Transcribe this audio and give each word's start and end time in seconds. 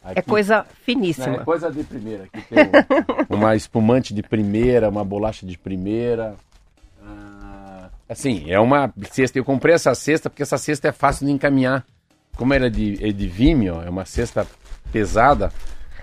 É 0.04 0.20
Aqui- 0.20 0.30
coisa 0.30 0.58
Não, 0.58 0.66
finíssima. 0.84 1.36
é 1.36 1.44
coisa 1.44 1.72
de 1.72 1.84
primeira. 1.84 2.24
Aqui 2.24 2.42
tem 2.50 2.58
um- 3.30 3.36
uma 3.38 3.56
espumante 3.56 4.14
de 4.14 4.24
primeira, 4.24 4.90
uma 4.90 5.06
bolacha 5.06 5.46
de 5.46 5.58
primeira. 5.58 6.36
Ah, 7.04 7.90
assim, 8.10 8.50
é 8.52 8.60
uma 8.60 8.92
cesta. 9.12 9.38
Eu 9.38 9.46
comprei 9.46 9.76
essa 9.76 9.94
cesta 9.94 10.30
porque 10.30 10.44
essa 10.44 10.58
cesta 10.58 10.88
é 10.88 10.92
fácil 10.92 11.26
de 11.28 11.32
encaminhar. 11.32 11.86
Como 12.36 12.54
ela 12.54 12.68
é 12.68 12.70
de, 12.70 12.98
é 13.06 13.12
de 13.12 13.28
Vimeo, 13.28 13.82
é 13.82 13.90
uma 13.90 14.06
cesta 14.06 14.48
pesada. 14.92 15.52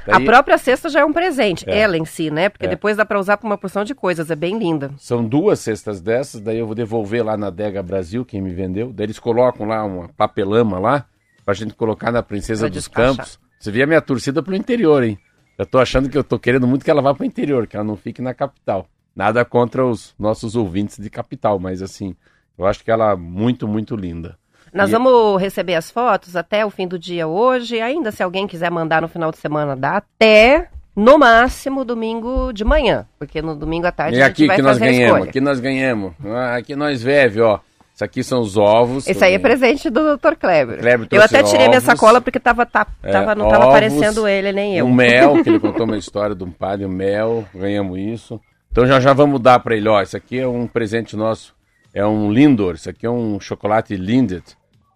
A 0.06 0.12
daí 0.12 0.24
própria 0.24 0.56
cesta 0.56 0.88
já 0.88 1.00
é 1.00 1.04
um 1.04 1.12
presente, 1.12 1.68
É. 1.68 1.80
ela 1.80 1.96
em 1.98 2.04
si, 2.04 2.30
né? 2.30 2.48
Porque 2.48 2.64
É. 2.64 2.68
depois 2.68 2.96
dá 2.96 3.04
para 3.04 3.18
usar 3.20 3.36
para 3.36 3.46
uma 3.46 3.58
porção 3.58 3.84
de 3.84 3.94
coisas, 3.94 4.30
é 4.30 4.36
bem 4.36 4.58
linda. 4.58 4.90
São 4.96 5.22
duas 5.24 5.58
cestas 5.60 6.00
dessas, 6.00 6.40
daí 6.40 6.58
eu 6.58 6.66
vou 6.66 6.74
devolver 6.74 7.22
lá 7.24 7.36
na 7.36 7.50
Dega 7.50 7.82
Brasil, 7.82 8.24
quem 8.24 8.40
me 8.40 8.50
vendeu. 8.54 8.90
Daí 8.92 9.04
eles 9.06 9.18
colocam 9.18 9.66
lá 9.66 9.84
uma 9.84 10.08
papelama 10.08 10.78
lá, 10.78 11.04
pra 11.44 11.52
gente 11.52 11.74
colocar 11.74 12.10
na 12.10 12.22
Princesa 12.22 12.60
Pra 12.60 12.68
dos 12.68 12.84
despachar. 12.84 13.16
Campos. 13.16 13.38
Você 13.58 13.70
vê 13.70 13.82
a 13.82 13.86
minha 13.86 14.00
torcida 14.00 14.42
pro 14.42 14.54
interior, 14.54 15.02
hein? 15.02 15.18
Eu 15.56 15.66
tô 15.66 15.78
achando 15.78 16.08
que 16.08 16.16
eu 16.16 16.22
tô 16.22 16.38
querendo 16.38 16.66
muito 16.66 16.84
que 16.84 16.90
ela 16.90 17.02
vá 17.02 17.12
pro 17.14 17.24
interior, 17.24 17.66
que 17.66 17.76
ela 17.76 17.84
não 17.84 17.96
fique 17.96 18.22
na 18.22 18.32
capital. 18.32 18.86
Nada 19.16 19.44
contra 19.44 19.84
os 19.84 20.14
nossos 20.18 20.54
ouvintes 20.54 20.98
de 20.98 21.10
capital, 21.10 21.58
mas 21.58 21.82
assim, 21.82 22.14
eu 22.56 22.64
acho 22.66 22.84
que 22.84 22.90
ela 22.90 23.12
é 23.12 23.16
muito, 23.16 23.66
muito 23.66 23.96
linda. 23.96 24.38
Nós 24.72 24.90
E- 24.90 24.92
vamos 24.92 25.40
receber 25.40 25.74
as 25.74 25.90
fotos 25.90 26.36
até 26.36 26.64
o 26.64 26.70
fim 26.70 26.86
do 26.86 26.98
dia 26.98 27.26
hoje. 27.26 27.80
Ainda 27.80 28.12
se 28.12 28.22
alguém 28.22 28.46
quiser 28.46 28.70
mandar 28.70 29.02
no 29.02 29.08
final 29.08 29.32
de 29.32 29.38
semana, 29.38 29.74
dá 29.74 29.96
até 29.96 30.68
no 30.94 31.18
máximo 31.18 31.84
domingo 31.84 32.52
de 32.52 32.64
manhã, 32.64 33.06
porque 33.18 33.40
no 33.42 33.56
domingo 33.56 33.86
à 33.86 33.92
tarde 33.92 34.16
E 34.18 34.22
a 34.22 34.26
gente 34.26 34.32
aqui 34.34 34.46
vai 34.46 34.56
que 34.56 34.62
nós 34.62 34.78
fazer 34.78 34.84
a 34.84 34.92
ganhamos, 34.92 35.12
escolha. 35.14 35.30
aqui 35.30 35.40
nós 35.40 35.60
ganhamos. 35.60 36.12
Ah, 36.24 36.56
Aqui 36.56 36.76
nós 36.76 37.02
veve, 37.02 37.40
ó. 37.40 37.58
Isso 37.98 38.04
aqui 38.04 38.22
são 38.22 38.40
os 38.40 38.56
ovos. 38.56 39.08
Esse 39.08 39.24
aí 39.24 39.34
é 39.34 39.40
presente 39.40 39.90
do 39.90 40.16
Dr. 40.16 40.36
Kleber. 40.36 40.78
Kleber 40.78 41.08
eu 41.10 41.20
até 41.20 41.42
tirei 41.42 41.66
minha 41.66 41.78
ovos. 41.78 41.82
sacola 41.82 42.20
porque 42.20 42.38
tava, 42.38 42.62
É, 43.02 43.10
tava- 43.10 43.34
não 43.34 43.48
tava 43.48 43.64
ovos, 43.64 43.74
aparecendo 43.74 44.28
ele 44.28 44.52
nem 44.52 44.78
eu. 44.78 44.86
Um 44.86 44.94
mel, 44.94 45.42
que 45.42 45.48
ele 45.50 45.58
contou 45.58 45.84
uma 45.84 45.98
história 45.98 46.32
de 46.32 46.44
um 46.44 46.50
padre, 46.52 46.86
um 46.86 46.90
mel, 46.90 47.44
ganhamos 47.52 47.98
isso. 47.98 48.40
Então 48.70 48.86
já 48.86 49.00
já 49.00 49.12
vamos 49.12 49.40
dar 49.40 49.58
para 49.58 49.74
ele, 49.76 49.88
ó, 49.88 50.00
isso 50.00 50.16
aqui 50.16 50.38
é 50.38 50.46
um 50.46 50.68
presente 50.68 51.16
nosso, 51.16 51.52
é 51.92 52.06
um 52.06 52.30
Lindor, 52.30 52.76
isso 52.76 52.88
aqui 52.88 53.04
é 53.04 53.10
um 53.10 53.40
chocolate 53.40 53.96
Lindt, 53.96 54.44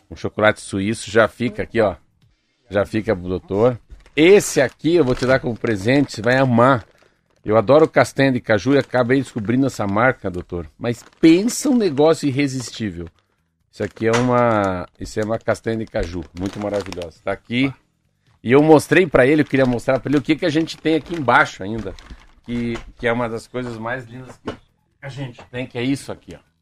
um 0.09 0.15
chocolate 0.15 0.61
suíço, 0.61 1.11
já 1.11 1.27
fica 1.27 1.65
aqui, 1.65 1.81
ó, 1.81 1.97
já 2.71 2.87
fica 2.87 3.17
pro 3.17 3.29
doutor. 3.29 3.81
Esse 4.15 4.61
aqui 4.61 4.95
eu 4.95 5.05
vou 5.05 5.17
te 5.17 5.27
dar 5.27 5.41
como 5.41 5.57
presente, 5.59 6.13
você 6.13 6.23
vai 6.23 6.37
amar. 6.37 6.85
Eu 7.45 7.57
adoro 7.57 7.89
castanha 7.89 8.31
de 8.31 8.41
caju 8.41 8.75
e 8.75 8.79
acabei 8.79 9.19
descobrindo 9.19 9.67
essa 9.67 9.87
marca, 9.87 10.31
doutor. 10.31 10.69
Mas 10.79 11.05
pensa 11.21 11.69
um 11.69 11.77
negócio 11.77 12.29
irresistível. 12.29 13.09
Isso 13.71 13.83
aqui 13.83 14.07
é 14.07 14.13
uma, 14.13 14.87
isso 15.01 15.19
é 15.19 15.25
uma 15.25 15.39
castanha 15.39 15.79
de 15.79 15.87
caju, 15.87 16.23
muito 16.39 16.61
maravilhosa. 16.61 17.19
Tá 17.25 17.33
aqui. 17.33 17.73
E 18.45 18.53
eu 18.53 18.63
mostrei 18.63 19.07
pra 19.07 19.27
ele, 19.27 19.43
eu 19.43 19.47
queria 19.47 19.67
mostrar 19.67 19.99
pra 19.99 20.11
ele 20.11 20.19
o 20.19 20.23
que, 20.23 20.37
que 20.37 20.47
a 20.47 20.51
gente 20.51 20.77
tem 20.77 20.97
aqui 20.97 21.15
embaixo 21.15 21.63
ainda. 21.63 21.95
Que, 22.45 22.77
que 22.97 23.07
é 23.07 23.13
uma 23.13 23.29
das 23.29 23.47
coisas 23.47 23.79
mais 23.79 24.05
lindas 24.05 24.37
que 24.45 24.53
a 25.01 25.09
gente 25.09 25.43
tem, 25.51 25.67
que 25.67 25.79
é 25.79 25.83
isso 25.83 26.13
aqui, 26.13 26.37
ó. 26.37 26.53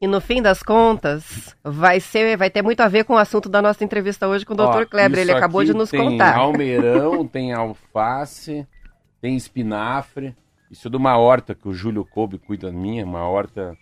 E 0.00 0.06
no 0.06 0.18
fim 0.18 0.40
das 0.40 0.62
contas, 0.62 1.54
vai 1.62 2.00
ser, 2.00 2.34
vai 2.38 2.48
ter 2.48 2.62
muito 2.62 2.80
a 2.80 2.88
ver 2.88 3.04
com 3.04 3.14
o 3.14 3.18
assunto 3.18 3.50
da 3.50 3.60
nossa 3.60 3.84
entrevista 3.84 4.26
hoje 4.26 4.46
com 4.46 4.54
o 4.54 4.56
Dr. 4.56 4.86
Kleber. 4.86 5.20
Ele 5.20 5.32
acabou 5.32 5.62
de 5.62 5.74
nos 5.74 5.90
tem 5.90 6.00
contar. 6.00 6.36
almeirão, 6.36 7.26
tem 7.26 7.52
alface, 7.52 8.66
tem 9.20 9.36
espinafre. 9.36 10.34
Isso 10.70 10.88
é 10.88 10.90
de 10.90 10.96
uma 10.96 11.16
horta 11.18 11.54
que 11.54 11.68
o 11.68 11.74
Júlio 11.74 12.04
Kobe 12.04 12.38
cuida 12.38 12.70
minha, 12.70 13.04
uma 13.04 13.26
horta 13.28 13.76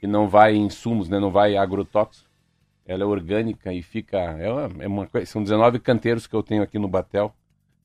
que 0.00 0.06
não 0.06 0.28
vai 0.28 0.54
em 0.54 0.66
insumos, 0.66 1.08
né? 1.08 1.18
Não 1.18 1.30
vai 1.30 1.56
agrotóxico. 1.56 2.28
Ela 2.86 3.02
é 3.02 3.06
orgânica 3.06 3.72
e 3.72 3.82
fica. 3.82 4.18
É 4.18 4.50
uma, 4.52 4.70
é 4.84 4.86
uma 4.86 5.08
são 5.24 5.42
19 5.42 5.78
canteiros 5.78 6.26
que 6.26 6.34
eu 6.36 6.42
tenho 6.42 6.62
aqui 6.62 6.78
no 6.78 6.86
Batel, 6.86 7.34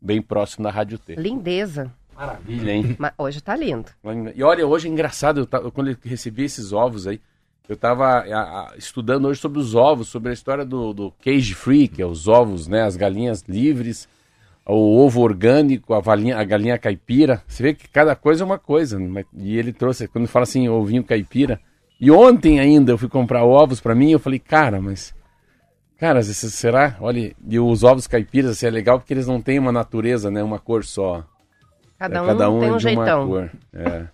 bem 0.02 0.22
próximo 0.22 0.64
da 0.66 0.72
Rádio 0.72 0.98
T. 1.00 1.16
Lindeza. 1.16 1.94
Maravilha, 2.14 2.72
hein? 2.74 2.96
Mas 3.00 3.14
hoje 3.18 3.40
tá 3.42 3.56
lindo. 3.56 3.90
E 4.36 4.44
olha, 4.44 4.68
hoje 4.68 4.90
é 4.90 4.92
engraçado, 4.92 5.40
eu 5.40 5.46
tava- 5.46 5.72
quando 5.72 5.90
eu 5.92 5.98
recebi 6.04 6.44
esses 6.44 6.74
ovos 6.74 7.08
aí, 7.08 7.22
eu 7.70 7.76
estava 7.76 8.26
estudando 8.78 9.26
hoje 9.30 9.40
sobre 9.40 9.58
os 9.60 9.74
ovos, 9.74 10.10
sobre 10.10 10.32
a 10.32 10.34
história 10.34 10.66
do, 10.66 10.92
do 10.94 11.12
cage 11.24 11.54
free, 11.54 11.88
que 11.88 12.02
é 12.02 12.06
os 12.06 12.28
ovos, 12.28 12.68
né, 12.68 12.82
as 12.82 12.98
galinhas 12.98 13.44
livres, 13.48 14.10
o 14.74 14.98
ovo 15.06 15.22
orgânico, 15.22 15.94
a, 15.94 16.00
valinha, 16.00 16.38
a 16.38 16.44
galinha 16.44 16.78
caipira. 16.78 17.42
Você 17.48 17.64
vê 17.64 17.74
que 17.74 17.88
cada 17.90 18.16
coisa 18.16 18.44
é 18.44 18.46
uma 18.46 18.60
coisa. 18.60 19.00
né? 19.00 19.24
E 19.38 19.58
ele 19.58 19.74
trouxe, 19.74 20.08
quando 20.08 20.28
fala 20.28 20.44
assim, 20.44 20.68
ovinho 20.70 21.04
caipira. 21.04 21.60
E 22.00 22.10
ontem 22.12 22.60
ainda 22.60 22.92
eu 22.92 22.98
fui 22.98 23.10
comprar 23.10 23.44
ovos 23.44 23.82
para 23.82 23.94
mim, 23.96 24.12
eu 24.12 24.20
falei, 24.20 24.40
cara, 24.40 24.80
mas 24.82 25.14
Cara, 26.00 26.24
será? 26.24 26.96
Olha, 27.02 27.36
e 27.46 27.60
os 27.60 27.84
ovos 27.84 28.08
caipiras 28.08 28.52
assim, 28.52 28.66
é 28.66 28.70
legal 28.70 28.98
porque 29.00 29.14
eles 29.14 29.28
não 29.28 29.42
têm 29.42 29.60
uma 29.60 29.72
natureza, 29.72 30.32
né? 30.32 30.42
Uma 30.42 30.58
cor 30.58 30.86
só. 30.86 31.26
Cada 31.98 32.20
É, 32.20 32.22
um, 32.22 32.26
cada 32.26 32.50
um 32.50 32.60
tem 32.62 32.70
é 32.70 32.72
um 32.72 32.78
de 32.78 32.88
uma 32.88 33.06
jeitão. 33.06 33.28
cor. 33.28 33.52
É. 33.74 34.06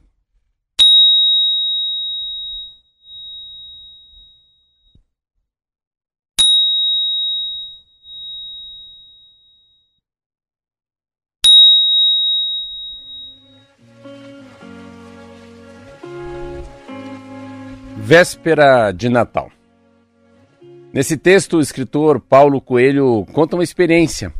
Véspera 17.97 18.91
de 18.91 19.09
Natal. 19.09 19.49
Nesse 20.95 21.17
texto, 21.17 21.57
o 21.57 21.59
escritor 21.59 22.21
Paulo 22.21 22.61
Coelho 22.61 23.25
conta 23.33 23.57
uma 23.57 23.65
experiência, 23.65 24.33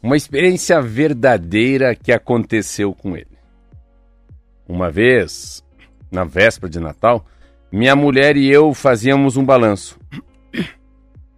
uma 0.00 0.16
experiência 0.16 0.80
verdadeira 0.80 1.96
que 1.96 2.12
aconteceu 2.12 2.94
com 2.94 3.16
ele. 3.16 3.36
Uma 4.68 4.88
vez, 4.88 5.64
na 6.08 6.22
véspera 6.22 6.70
de 6.70 6.78
Natal, 6.78 7.26
minha 7.72 7.96
mulher 7.96 8.36
e 8.36 8.48
eu 8.48 8.72
fazíamos 8.72 9.36
um 9.36 9.44
balanço. 9.44 9.98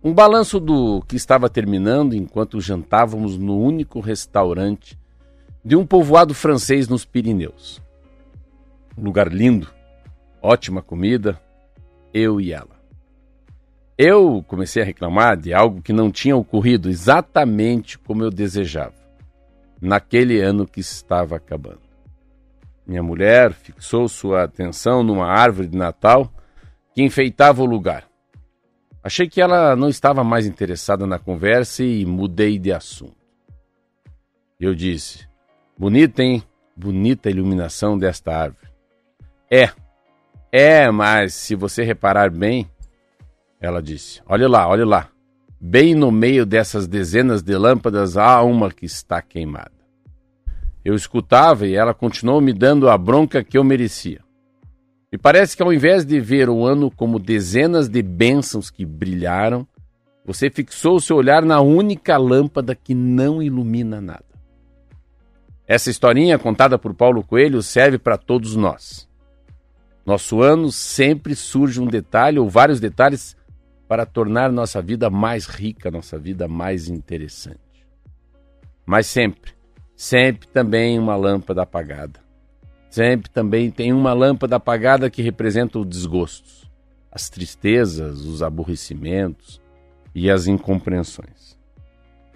Um 0.04 0.12
balanço 0.12 0.60
do 0.60 1.02
que 1.08 1.16
estava 1.16 1.48
terminando 1.48 2.12
enquanto 2.12 2.60
jantávamos 2.60 3.38
no 3.38 3.58
único 3.58 4.00
restaurante 4.00 4.98
de 5.64 5.76
um 5.76 5.86
povoado 5.86 6.34
francês 6.34 6.88
nos 6.88 7.06
Pirineus. 7.06 7.80
Um 8.98 9.04
lugar 9.04 9.32
lindo, 9.32 9.70
ótima 10.42 10.82
comida, 10.82 11.40
eu 12.12 12.38
e 12.38 12.52
ela. 12.52 12.77
Eu 13.98 14.44
comecei 14.46 14.80
a 14.80 14.86
reclamar 14.86 15.36
de 15.36 15.52
algo 15.52 15.82
que 15.82 15.92
não 15.92 16.08
tinha 16.08 16.36
ocorrido 16.36 16.88
exatamente 16.88 17.98
como 17.98 18.22
eu 18.22 18.30
desejava, 18.30 18.94
naquele 19.80 20.40
ano 20.40 20.64
que 20.64 20.78
estava 20.78 21.34
acabando. 21.34 21.80
Minha 22.86 23.02
mulher 23.02 23.52
fixou 23.52 24.06
sua 24.06 24.44
atenção 24.44 25.02
numa 25.02 25.26
árvore 25.26 25.66
de 25.66 25.76
Natal 25.76 26.32
que 26.94 27.02
enfeitava 27.02 27.60
o 27.60 27.66
lugar. 27.66 28.08
Achei 29.02 29.28
que 29.28 29.40
ela 29.40 29.74
não 29.74 29.88
estava 29.88 30.22
mais 30.22 30.46
interessada 30.46 31.04
na 31.04 31.18
conversa 31.18 31.82
e 31.82 32.06
mudei 32.06 32.56
de 32.56 32.72
assunto. 32.72 33.16
Eu 34.60 34.76
disse: 34.76 35.28
Bonita, 35.76 36.22
hein? 36.22 36.42
Bonita 36.76 37.28
a 37.28 37.32
iluminação 37.32 37.98
desta 37.98 38.32
árvore. 38.32 38.68
É, 39.50 39.70
é, 40.52 40.90
mas 40.90 41.34
se 41.34 41.56
você 41.56 41.82
reparar 41.82 42.30
bem, 42.30 42.68
ela 43.60 43.82
disse: 43.82 44.20
Olhe 44.26 44.46
lá, 44.46 44.68
olhe 44.68 44.84
lá. 44.84 45.08
Bem 45.60 45.94
no 45.94 46.12
meio 46.12 46.46
dessas 46.46 46.86
dezenas 46.86 47.42
de 47.42 47.56
lâmpadas 47.56 48.16
há 48.16 48.42
uma 48.42 48.70
que 48.70 48.86
está 48.86 49.20
queimada. 49.20 49.72
Eu 50.84 50.94
escutava 50.94 51.66
e 51.66 51.74
ela 51.74 51.92
continuou 51.92 52.40
me 52.40 52.52
dando 52.52 52.88
a 52.88 52.96
bronca 52.96 53.42
que 53.42 53.58
eu 53.58 53.64
merecia. 53.64 54.20
E 55.10 55.18
parece 55.18 55.56
que 55.56 55.62
ao 55.62 55.72
invés 55.72 56.04
de 56.04 56.20
ver 56.20 56.48
o 56.48 56.64
ano 56.64 56.90
como 56.90 57.18
dezenas 57.18 57.88
de 57.88 58.02
bênçãos 58.02 58.70
que 58.70 58.84
brilharam, 58.86 59.66
você 60.24 60.48
fixou 60.48 61.00
seu 61.00 61.16
olhar 61.16 61.42
na 61.42 61.60
única 61.60 62.16
lâmpada 62.16 62.74
que 62.74 62.94
não 62.94 63.42
ilumina 63.42 64.00
nada. 64.00 64.24
Essa 65.66 65.90
historinha 65.90 66.38
contada 66.38 66.78
por 66.78 66.94
Paulo 66.94 67.24
Coelho 67.24 67.62
serve 67.62 67.98
para 67.98 68.16
todos 68.16 68.54
nós. 68.54 69.08
Nosso 70.06 70.40
ano 70.40 70.70
sempre 70.70 71.34
surge 71.34 71.80
um 71.80 71.86
detalhe 71.86 72.38
ou 72.38 72.48
vários 72.48 72.78
detalhes 72.78 73.36
para 73.88 74.04
tornar 74.04 74.52
nossa 74.52 74.82
vida 74.82 75.08
mais 75.08 75.46
rica, 75.46 75.90
nossa 75.90 76.18
vida 76.18 76.46
mais 76.46 76.88
interessante. 76.88 77.58
Mas 78.84 79.06
sempre, 79.06 79.52
sempre 79.96 80.46
também 80.48 80.98
uma 80.98 81.16
lâmpada 81.16 81.62
apagada. 81.62 82.20
Sempre 82.90 83.30
também 83.30 83.70
tem 83.70 83.92
uma 83.92 84.12
lâmpada 84.12 84.56
apagada 84.56 85.10
que 85.10 85.22
representa 85.22 85.78
os 85.78 85.86
desgostos, 85.86 86.70
as 87.10 87.28
tristezas, 87.30 88.20
os 88.20 88.42
aborrecimentos 88.42 89.60
e 90.14 90.30
as 90.30 90.46
incompreensões. 90.46 91.58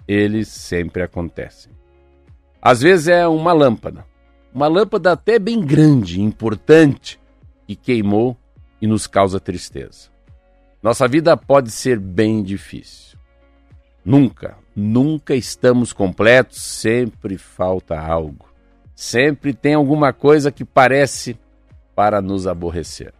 Eles 0.07 0.47
sempre 0.47 1.03
acontecem. 1.03 1.71
Às 2.61 2.81
vezes 2.81 3.07
é 3.07 3.27
uma 3.27 3.53
lâmpada, 3.53 4.05
uma 4.53 4.67
lâmpada 4.67 5.11
até 5.11 5.37
bem 5.37 5.59
grande, 5.59 6.21
importante, 6.21 7.19
e 7.67 7.75
queimou 7.75 8.37
e 8.81 8.87
nos 8.87 9.07
causa 9.07 9.39
tristeza. 9.39 10.12
Nossa 10.83 11.07
vida 11.07 11.37
pode 11.37 11.71
ser 11.71 11.97
bem 11.97 12.43
difícil. 12.43 13.17
Nunca, 14.03 14.57
nunca 14.75 15.33
estamos 15.33 15.93
completos, 15.93 16.61
sempre 16.61 17.37
falta 17.37 17.97
algo. 17.97 18.45
Sempre 18.93 19.53
tem 19.53 19.75
alguma 19.75 20.11
coisa 20.11 20.51
que 20.51 20.65
parece 20.65 21.39
para 21.95 22.21
nos 22.21 22.45
aborrecer. 22.45 23.13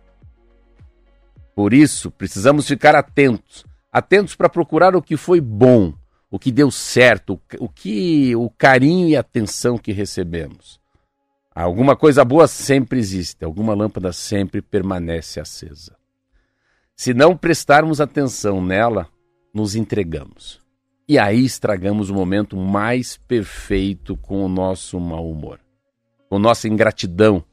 Por 1.56 1.74
isso, 1.74 2.12
precisamos 2.12 2.68
ficar 2.68 2.96
atentos, 2.96 3.64
atentos 3.90 4.36
para 4.36 4.50
procurar 4.50 4.94
o 4.94 5.02
que 5.02 5.16
foi 5.16 5.40
bom, 5.40 5.94
o 6.30 6.38
que 6.38 6.52
deu 6.52 6.70
certo, 6.70 7.40
o 7.60 7.70
que 7.70 8.36
o 8.36 8.50
carinho 8.50 9.08
e 9.08 9.16
atenção 9.16 9.78
que 9.78 9.94
recebemos. 9.94 10.82
Alguma 11.56 11.96
coisa 11.96 12.26
boa 12.26 12.46
sempre 12.46 13.00
existe, 13.00 13.46
alguma 13.46 13.74
lâmpada 13.74 14.12
sempre 14.12 14.62
permanece 14.62 15.40
acesa. 15.40 16.03
Se 16.96 17.14
não 17.14 17.36
prestarmos 17.36 18.00
atenção 18.00 18.64
nela, 18.64 19.08
nos 19.54 19.76
entregamos. 19.76 20.62
E 21.08 21.20
aí 21.20 21.44
estragamos 21.44 22.10
o 22.10 22.14
momento 22.14 22.56
mais 22.56 23.18
perfeito 23.18 24.16
com 24.16 24.46
o 24.46 24.48
nosso 24.48 25.00
mau 25.00 25.30
humor, 25.30 25.60
com 26.30 26.40
nossa 26.40 26.68
ingratidão, 26.68 27.44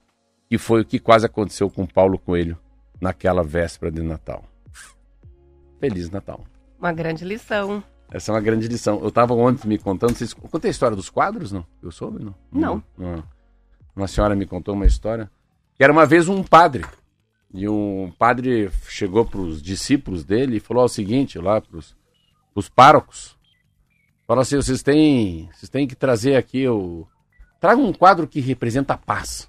que 0.48 0.56
foi 0.56 0.82
o 0.82 0.84
que 0.84 0.99
quase 0.99 1.26
aconteceu 1.26 1.68
com 1.68 1.87
Paulo 1.87 2.18
Coelho 2.18 2.59
naquela 3.00 3.42
véspera 3.42 3.90
de 3.90 4.02
Natal. 4.02 4.44
Feliz 5.80 6.11
Natal. 6.11 6.44
Uma 6.78 6.92
grande 6.92 7.25
lição. 7.25 7.82
Essa 8.12 8.30
é 8.30 8.35
uma 8.35 8.40
grande 8.40 8.68
lição. 8.68 9.00
Eu 9.00 9.09
estava 9.09 9.35
ontem 9.35 9.66
me 9.68 9.78
contando. 9.78 10.14
Vocês... 10.14 10.35
Contei 10.35 10.68
a 10.68 10.73
história 10.73 10.97
dos 10.97 11.09
quadros, 11.09 11.50
não? 11.52 11.64
Eu 11.82 11.90
soube, 11.90 12.23
não? 12.23 12.35
Não. 12.52 12.82
não. 12.97 13.16
não. 13.16 13.25
Uma 13.97 14.06
senhora 14.06 14.35
me 14.35 14.47
contou 14.47 14.75
uma 14.75 14.87
história 14.87 15.30
que 15.76 15.82
era 15.85 15.92
uma 15.92 16.06
vez 16.06 16.28
um 16.28 16.42
padre. 16.42 16.85
E 17.52 17.69
um 17.69 18.12
padre 18.19 18.71
chegou 18.88 19.25
para 19.25 19.40
os 19.40 19.61
discípulos 19.61 20.25
dele 20.25 20.57
e 20.57 20.61
falou 20.61 20.85
o 20.85 20.88
seguinte, 20.88 21.38
lá 21.38 21.61
para 21.61 21.80
os 22.54 22.69
párocos. 22.69 23.37
Falou 24.26 24.42
assim, 24.42 24.57
vocês 24.57 24.83
têm, 24.83 25.49
vocês 25.52 25.69
têm 25.69 25.87
que 25.87 25.97
trazer 25.97 26.37
aqui 26.37 26.69
o... 26.69 27.07
Traga 27.61 27.80
um 27.80 27.92
quadro 27.92 28.28
que 28.28 28.40
representa 28.40 28.95
a 28.95 28.97
paz. 28.97 29.49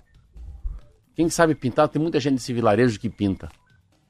Quem 1.16 1.30
sabe 1.30 1.54
pintar, 1.54 1.88
tem 1.88 2.02
muita 2.02 2.20
gente 2.20 2.36
desse 2.36 2.52
vilarejo 2.52 3.00
que 3.00 3.10
pinta. 3.10 3.50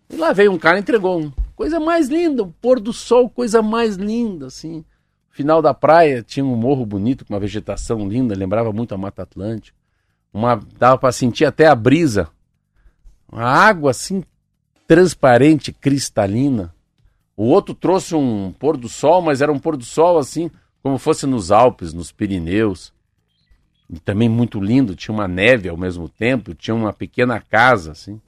E 0.10 0.15
lá 0.15 0.33
veio 0.33 0.51
um 0.51 0.57
cara 0.57 0.77
e 0.77 0.81
entregou 0.81 1.19
um. 1.19 1.31
Coisa 1.55 1.79
mais 1.79 2.07
linda, 2.07 2.43
o 2.43 2.51
pôr 2.51 2.79
do 2.79 2.93
sol, 2.93 3.29
coisa 3.29 3.62
mais 3.62 3.95
linda, 3.95 4.48
assim. 4.48 4.83
Final 5.29 5.62
da 5.62 5.74
praia 5.74 6.24
tinha 6.24 6.45
um 6.45 6.55
morro 6.55 6.86
bonito, 6.86 7.25
com 7.25 7.33
uma 7.33 7.39
vegetação 7.39 8.07
linda, 8.07 8.33
lembrava 8.33 8.71
muito 8.71 8.95
a 8.95 8.98
Mata 8.98 9.24
Atlântica 9.24 9.81
uma 10.33 10.60
dava 10.77 10.98
para 10.98 11.12
sentir 11.12 11.45
até 11.45 11.67
a 11.67 11.75
brisa, 11.75 12.29
uma 13.31 13.43
água 13.43 13.91
assim 13.91 14.23
transparente, 14.88 15.71
cristalina. 15.71 16.75
O 17.35 17.45
outro 17.45 17.73
trouxe 17.73 18.13
um 18.13 18.51
pôr 18.51 18.75
do 18.75 18.89
sol, 18.89 19.21
mas 19.21 19.41
era 19.41 19.51
um 19.51 19.59
pôr 19.59 19.77
do 19.77 19.85
sol 19.85 20.17
assim, 20.17 20.51
como 20.83 20.97
fosse 20.97 21.25
nos 21.25 21.50
Alpes, 21.51 21.93
nos 21.93 22.11
Pirineus. 22.11 22.93
E 23.89 24.00
também 24.00 24.27
muito 24.27 24.59
lindo, 24.59 24.95
tinha 24.95 25.15
uma 25.15 25.27
neve 25.27 25.69
ao 25.69 25.77
mesmo 25.77 26.09
tempo, 26.09 26.53
tinha 26.53 26.75
uma 26.75 26.91
pequena 26.91 27.39
casa 27.39 27.93
assim. 27.93 28.21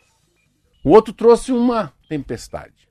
O 0.83 0.91
outro 0.91 1.13
trouxe 1.13 1.51
uma 1.51 1.93
tempestade. 2.09 2.89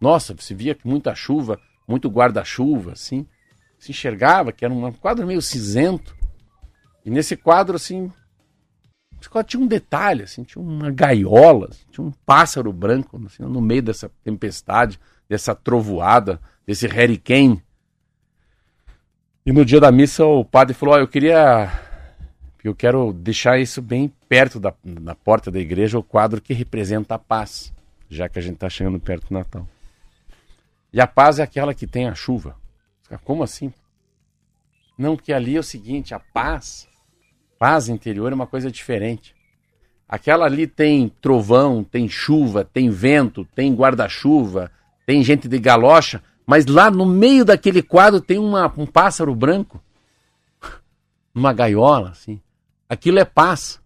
Nossa, 0.00 0.34
se 0.38 0.54
via 0.54 0.76
muita 0.84 1.14
chuva, 1.14 1.60
muito 1.86 2.08
guarda-chuva 2.08 2.92
assim. 2.92 3.26
Se 3.78 3.90
enxergava 3.90 4.52
que 4.52 4.64
era 4.64 4.72
um 4.72 4.92
quadro 4.92 5.26
meio 5.26 5.42
cinzento. 5.42 6.16
E 7.04 7.10
nesse 7.10 7.36
quadro 7.36 7.76
assim, 7.76 8.12
tinha 9.44 9.62
um 9.62 9.66
detalhe, 9.66 10.22
assim, 10.22 10.42
tinha 10.42 10.62
uma 10.62 10.90
gaiola, 10.90 11.68
assim, 11.70 11.84
tinha 11.90 12.06
um 12.06 12.12
pássaro 12.24 12.72
branco 12.72 13.20
assim, 13.26 13.42
no 13.42 13.60
meio 13.60 13.82
dessa 13.82 14.10
tempestade, 14.22 14.98
dessa 15.28 15.54
trovoada, 15.54 16.40
desse 16.66 16.86
hurricane. 16.86 17.62
E 19.44 19.52
no 19.52 19.64
dia 19.64 19.80
da 19.80 19.90
missa 19.90 20.24
o 20.24 20.44
padre 20.44 20.74
falou: 20.74 20.94
oh, 20.94 20.98
eu 20.98 21.08
queria. 21.08 21.72
Eu 22.62 22.74
quero 22.76 23.12
deixar 23.12 23.58
isso 23.58 23.82
bem 23.82 24.12
perto 24.28 24.60
da, 24.60 24.72
da 24.84 25.16
porta 25.16 25.50
da 25.50 25.58
igreja, 25.58 25.98
o 25.98 26.02
quadro 26.02 26.40
que 26.40 26.54
representa 26.54 27.16
a 27.16 27.18
paz, 27.18 27.72
já 28.08 28.28
que 28.28 28.38
a 28.38 28.42
gente 28.42 28.54
está 28.54 28.70
chegando 28.70 29.00
perto 29.00 29.28
do 29.28 29.34
Natal. 29.34 29.66
E 30.92 31.00
a 31.00 31.06
paz 31.06 31.40
é 31.40 31.42
aquela 31.42 31.74
que 31.74 31.86
tem 31.86 32.06
a 32.06 32.14
chuva. 32.14 32.54
Como 33.24 33.42
assim? 33.42 33.72
Não, 34.96 35.16
que 35.16 35.32
ali 35.32 35.56
é 35.56 35.60
o 35.60 35.64
seguinte, 35.64 36.14
a 36.14 36.20
paz, 36.20 36.86
paz 37.62 37.88
interior 37.88 38.32
é 38.32 38.34
uma 38.34 38.48
coisa 38.48 38.72
diferente. 38.72 39.36
Aquela 40.08 40.46
ali 40.46 40.66
tem 40.66 41.08
trovão, 41.08 41.84
tem 41.84 42.08
chuva, 42.08 42.64
tem 42.64 42.90
vento, 42.90 43.46
tem 43.54 43.72
guarda-chuva, 43.72 44.68
tem 45.06 45.22
gente 45.22 45.46
de 45.46 45.60
galocha, 45.60 46.20
mas 46.44 46.66
lá 46.66 46.90
no 46.90 47.06
meio 47.06 47.44
daquele 47.44 47.80
quadro 47.80 48.20
tem 48.20 48.36
uma, 48.36 48.66
um 48.76 48.84
pássaro 48.84 49.32
branco, 49.32 49.80
numa 51.32 51.52
gaiola, 51.52 52.10
assim. 52.10 52.40
Aquilo 52.88 53.20
é 53.20 53.24
paz. 53.24 53.80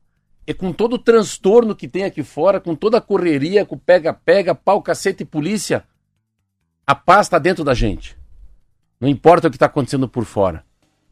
É 0.46 0.54
com 0.54 0.72
todo 0.72 0.94
o 0.94 0.98
transtorno 0.98 1.76
que 1.76 1.86
tem 1.86 2.04
aqui 2.04 2.22
fora, 2.22 2.58
com 2.58 2.74
toda 2.74 2.96
a 2.96 3.02
correria, 3.02 3.66
com 3.66 3.76
pega-pega, 3.76 4.54
pau, 4.54 4.80
cacete 4.80 5.22
e 5.22 5.26
polícia, 5.26 5.84
a 6.86 6.94
paz 6.94 7.26
está 7.26 7.38
dentro 7.38 7.62
da 7.62 7.74
gente. 7.74 8.16
Não 8.98 9.06
importa 9.06 9.48
o 9.48 9.50
que 9.50 9.56
está 9.56 9.66
acontecendo 9.66 10.08
por 10.08 10.24
fora. 10.24 10.64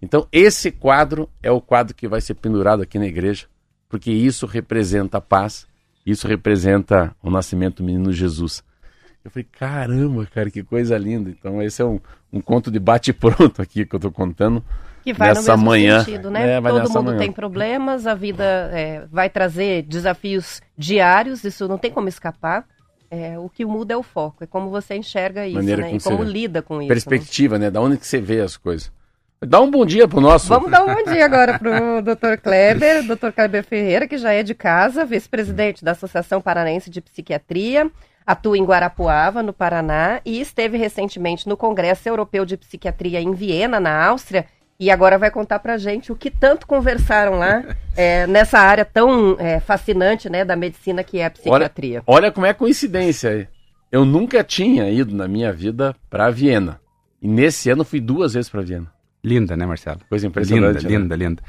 Então, 0.05 0.29
esse 0.31 0.71
quadro 0.71 1.31
é 1.43 1.51
o 1.51 1.61
quadro 1.61 1.95
que 1.95 2.07
vai 2.07 2.21
ser 2.21 2.35
pendurado 2.35 2.83
aqui 2.83 2.99
na 2.99 3.07
igreja, 3.07 3.47
porque 3.89 4.11
isso 4.11 4.45
representa 4.45 5.17
a 5.17 5.21
paz, 5.21 5.67
isso 6.05 6.29
representa 6.29 7.17
o 7.23 7.31
nascimento 7.31 7.77
do 7.77 7.85
menino 7.85 8.13
Jesus. 8.13 8.63
Eu 9.25 9.31
falei, 9.31 9.47
caramba, 9.51 10.27
cara, 10.27 10.51
que 10.51 10.63
coisa 10.63 10.99
linda. 10.99 11.31
Então, 11.31 11.63
esse 11.63 11.81
é 11.81 11.85
um, 11.85 11.99
um 12.31 12.41
conto 12.43 12.71
de 12.71 12.79
bate-pronto 12.79 13.63
aqui 13.63 13.87
que 13.87 13.95
eu 13.95 13.99
estou 13.99 14.13
contando. 14.13 14.63
Que 15.03 15.15
vai 15.15 15.29
nessa 15.29 15.53
no 15.53 15.59
mesmo 15.59 15.71
manhã. 15.71 16.05
sentido, 16.05 16.31
né? 16.31 16.57
É, 16.57 16.61
Todo 16.61 16.91
mundo 16.91 17.05
manhã. 17.05 17.19
tem 17.19 17.33
problemas, 17.33 18.07
a 18.07 18.15
vida 18.15 18.45
é, 18.73 19.07
vai 19.11 19.31
trazer 19.31 19.83
desafios 19.83 20.61
diários, 20.77 21.43
isso 21.45 21.67
não 21.67 21.79
tem 21.79 21.91
como 21.91 22.09
escapar. 22.09 22.67
É, 23.11 23.39
o 23.39 23.49
que 23.49 23.65
muda 23.65 23.95
é 23.95 23.97
o 23.97 24.03
foco, 24.03 24.45
é 24.45 24.47
como 24.47 24.69
você 24.69 24.97
enxerga 24.97 25.47
isso, 25.47 25.57
Maneira 25.57 25.83
né? 25.83 25.89
Como 25.89 25.97
e 25.99 26.03
como 26.03 26.25
lida 26.25 26.61
com 26.61 26.83
isso. 26.83 26.89
Perspectiva, 26.89 27.59
né? 27.59 27.67
né? 27.67 27.71
Da 27.71 27.81
onde 27.81 27.97
que 27.97 28.07
você 28.07 28.21
vê 28.21 28.41
as 28.41 28.57
coisas. 28.57 28.91
Dá 29.41 29.61
um 29.61 29.71
bom 29.71 29.85
dia 29.85 30.09
pro 30.09 30.21
nosso. 30.21 30.49
Vamos 30.49 30.71
dar 30.71 30.85
um 30.85 30.95
bom 30.95 31.05
dia 31.05 31.25
agora 31.25 31.59
pro 31.59 32.01
Dr. 32.03 32.37
Kleber, 32.43 33.03
Dr. 33.03 33.31
Kleber 33.35 33.65
Ferreira, 33.65 34.07
que 34.07 34.17
já 34.17 34.33
é 34.33 34.43
de 34.43 34.55
casa, 34.55 35.05
vice-presidente 35.05 35.85
da 35.85 35.93
Associação 35.93 36.41
Paranense 36.41 36.89
de 36.89 37.01
Psiquiatria, 37.01 37.91
atua 38.27 38.57
em 38.57 38.65
Guarapuava, 38.65 39.43
no 39.43 39.53
Paraná, 39.53 40.21
e 40.25 40.41
esteve 40.41 40.79
recentemente 40.79 41.49
no 41.49 41.57
Congresso 41.57 42.09
Europeu 42.09 42.45
de 42.47 42.57
Psiquiatria 42.57 43.21
em 43.21 43.33
Viena, 43.33 43.79
na 43.79 44.07
Áustria, 44.07 44.47
e 44.79 44.91
agora 44.91 45.19
vai 45.19 45.31
contar 45.31 45.59
pra 45.59 45.77
gente 45.79 46.11
o 46.11 46.17
que 46.17 46.31
tanto 46.31 46.67
conversaram 46.67 47.39
lá 47.39 47.63
é, 47.97 48.27
nessa 48.27 48.59
área 48.59 48.85
tão 48.85 49.37
é, 49.39 49.61
fascinante 49.61 50.29
né, 50.31 50.45
da 50.45 50.57
medicina 50.57 51.05
que 51.05 51.19
é 51.19 51.27
a 51.27 51.31
psiquiatria. 51.31 52.03
Olha, 52.07 52.25
olha 52.25 52.33
como 52.33 52.47
é 52.47 52.55
coincidência. 52.55 53.49
Eu 53.93 54.05
nunca 54.05 54.43
tinha 54.43 54.91
ido 54.91 55.15
na 55.15 55.29
minha 55.29 55.53
vida 55.53 55.95
para 56.11 56.31
Viena. 56.31 56.81
E 57.23 57.29
nesse 57.29 57.71
ano 57.71 57.85
fui 57.85 58.01
duas 58.01 58.35
vezes 58.35 58.51
para 58.51 58.63
Viena. 58.63 58.94
Linda, 59.25 59.57
né, 59.57 59.65
Marcelo? 59.65 60.01
Coisa 60.09 60.27
impressionante. 60.27 60.83
Linda, 60.83 60.89
né? 60.89 60.99
linda, 60.99 61.17
linda. 61.17 61.43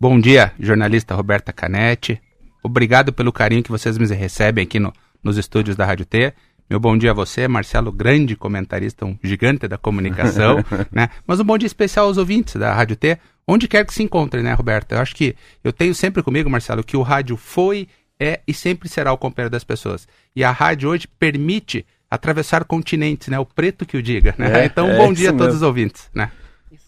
Bom 0.00 0.18
dia, 0.18 0.52
jornalista 0.58 1.14
Roberta 1.14 1.52
Canetti. 1.52 2.20
Obrigado 2.62 3.12
pelo 3.12 3.30
carinho 3.30 3.62
que 3.62 3.70
vocês 3.70 3.98
me 3.98 4.06
recebem 4.06 4.64
aqui 4.64 4.80
no, 4.80 4.92
nos 5.22 5.36
estúdios 5.36 5.76
da 5.76 5.84
Rádio 5.84 6.06
T. 6.06 6.32
Meu 6.70 6.80
bom 6.80 6.96
dia 6.96 7.10
a 7.10 7.14
você, 7.14 7.46
Marcelo, 7.46 7.92
grande 7.92 8.34
comentarista, 8.34 9.04
um 9.04 9.18
gigante 9.22 9.68
da 9.68 9.76
comunicação, 9.76 10.64
né? 10.90 11.10
Mas 11.26 11.38
um 11.38 11.44
bom 11.44 11.58
dia 11.58 11.66
especial 11.66 12.06
aos 12.06 12.16
ouvintes 12.16 12.54
da 12.54 12.72
Rádio 12.72 12.96
T, 12.96 13.18
onde 13.46 13.68
quer 13.68 13.84
que 13.84 13.92
se 13.92 14.02
encontre, 14.02 14.42
né, 14.42 14.54
Roberto? 14.54 14.92
Eu 14.92 15.00
acho 15.00 15.14
que 15.14 15.36
eu 15.62 15.72
tenho 15.72 15.94
sempre 15.94 16.22
comigo, 16.22 16.48
Marcelo, 16.48 16.82
que 16.82 16.96
o 16.96 17.02
rádio 17.02 17.36
foi, 17.36 17.88
é 18.18 18.40
e 18.46 18.54
sempre 18.54 18.88
será 18.88 19.12
o 19.12 19.18
companheiro 19.18 19.50
das 19.50 19.64
pessoas. 19.64 20.08
E 20.34 20.42
a 20.42 20.50
rádio 20.50 20.88
hoje 20.88 21.06
permite 21.18 21.84
atravessar 22.10 22.64
continentes, 22.64 23.28
né? 23.28 23.38
O 23.38 23.44
preto 23.44 23.84
que 23.84 23.96
o 23.96 24.02
diga, 24.02 24.34
né? 24.38 24.62
É, 24.62 24.64
então, 24.64 24.90
um 24.90 24.96
bom 24.96 25.10
é 25.12 25.14
dia 25.14 25.30
a 25.30 25.34
todos 25.34 25.56
os 25.56 25.62
ouvintes, 25.62 26.08
né? 26.14 26.30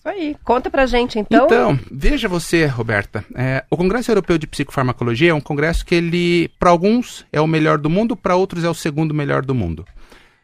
Isso 0.01 0.09
aí. 0.09 0.35
Conta 0.43 0.71
pra 0.71 0.87
gente, 0.87 1.19
então. 1.19 1.45
Então, 1.45 1.79
veja 1.91 2.27
você, 2.27 2.65
Roberta. 2.65 3.23
É, 3.35 3.63
o 3.71 3.77
Congresso 3.77 4.11
Europeu 4.11 4.39
de 4.39 4.47
Psicofarmacologia 4.47 5.31
é 5.31 5.35
um 5.35 5.43
congresso 5.43 5.85
que 5.85 5.95
ele, 5.95 6.49
para 6.59 6.71
alguns, 6.71 7.27
é 7.31 7.39
o 7.39 7.47
melhor 7.47 7.77
do 7.77 7.91
mundo, 7.91 8.17
para 8.17 8.35
outros 8.35 8.65
é 8.65 8.69
o 8.69 8.73
segundo 8.73 9.13
melhor 9.13 9.45
do 9.45 9.55
mundo. 9.55 9.85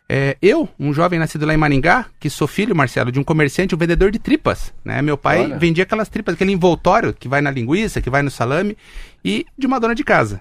É, 0.06 0.36
eu, 0.42 0.68
um 0.78 0.92
jovem 0.92 1.18
nascido 1.18 1.46
lá 1.46 1.54
em 1.54 1.56
Maringá, 1.56 2.04
que 2.20 2.28
sou 2.28 2.46
filho, 2.46 2.76
Marcelo, 2.76 3.10
de 3.10 3.18
um 3.18 3.24
comerciante, 3.24 3.74
um 3.74 3.78
vendedor 3.78 4.10
de 4.10 4.18
tripas. 4.18 4.74
Né? 4.84 5.00
Meu 5.00 5.16
pai 5.16 5.44
Olha. 5.44 5.58
vendia 5.58 5.84
aquelas 5.84 6.10
tripas, 6.10 6.34
aquele 6.34 6.52
envoltório 6.52 7.14
que 7.14 7.26
vai 7.26 7.40
na 7.40 7.50
linguiça, 7.50 8.02
que 8.02 8.10
vai 8.10 8.20
no 8.20 8.30
salame, 8.30 8.76
e 9.24 9.46
de 9.56 9.66
uma 9.66 9.80
dona 9.80 9.94
de 9.94 10.04
casa. 10.04 10.38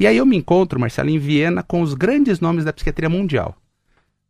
E 0.00 0.06
aí 0.06 0.16
eu 0.16 0.24
me 0.24 0.38
encontro, 0.38 0.80
Marcelo, 0.80 1.10
em 1.10 1.18
Viena 1.18 1.62
com 1.62 1.82
os 1.82 1.92
grandes 1.92 2.40
nomes 2.40 2.64
da 2.64 2.72
psiquiatria 2.72 3.10
mundial. 3.10 3.54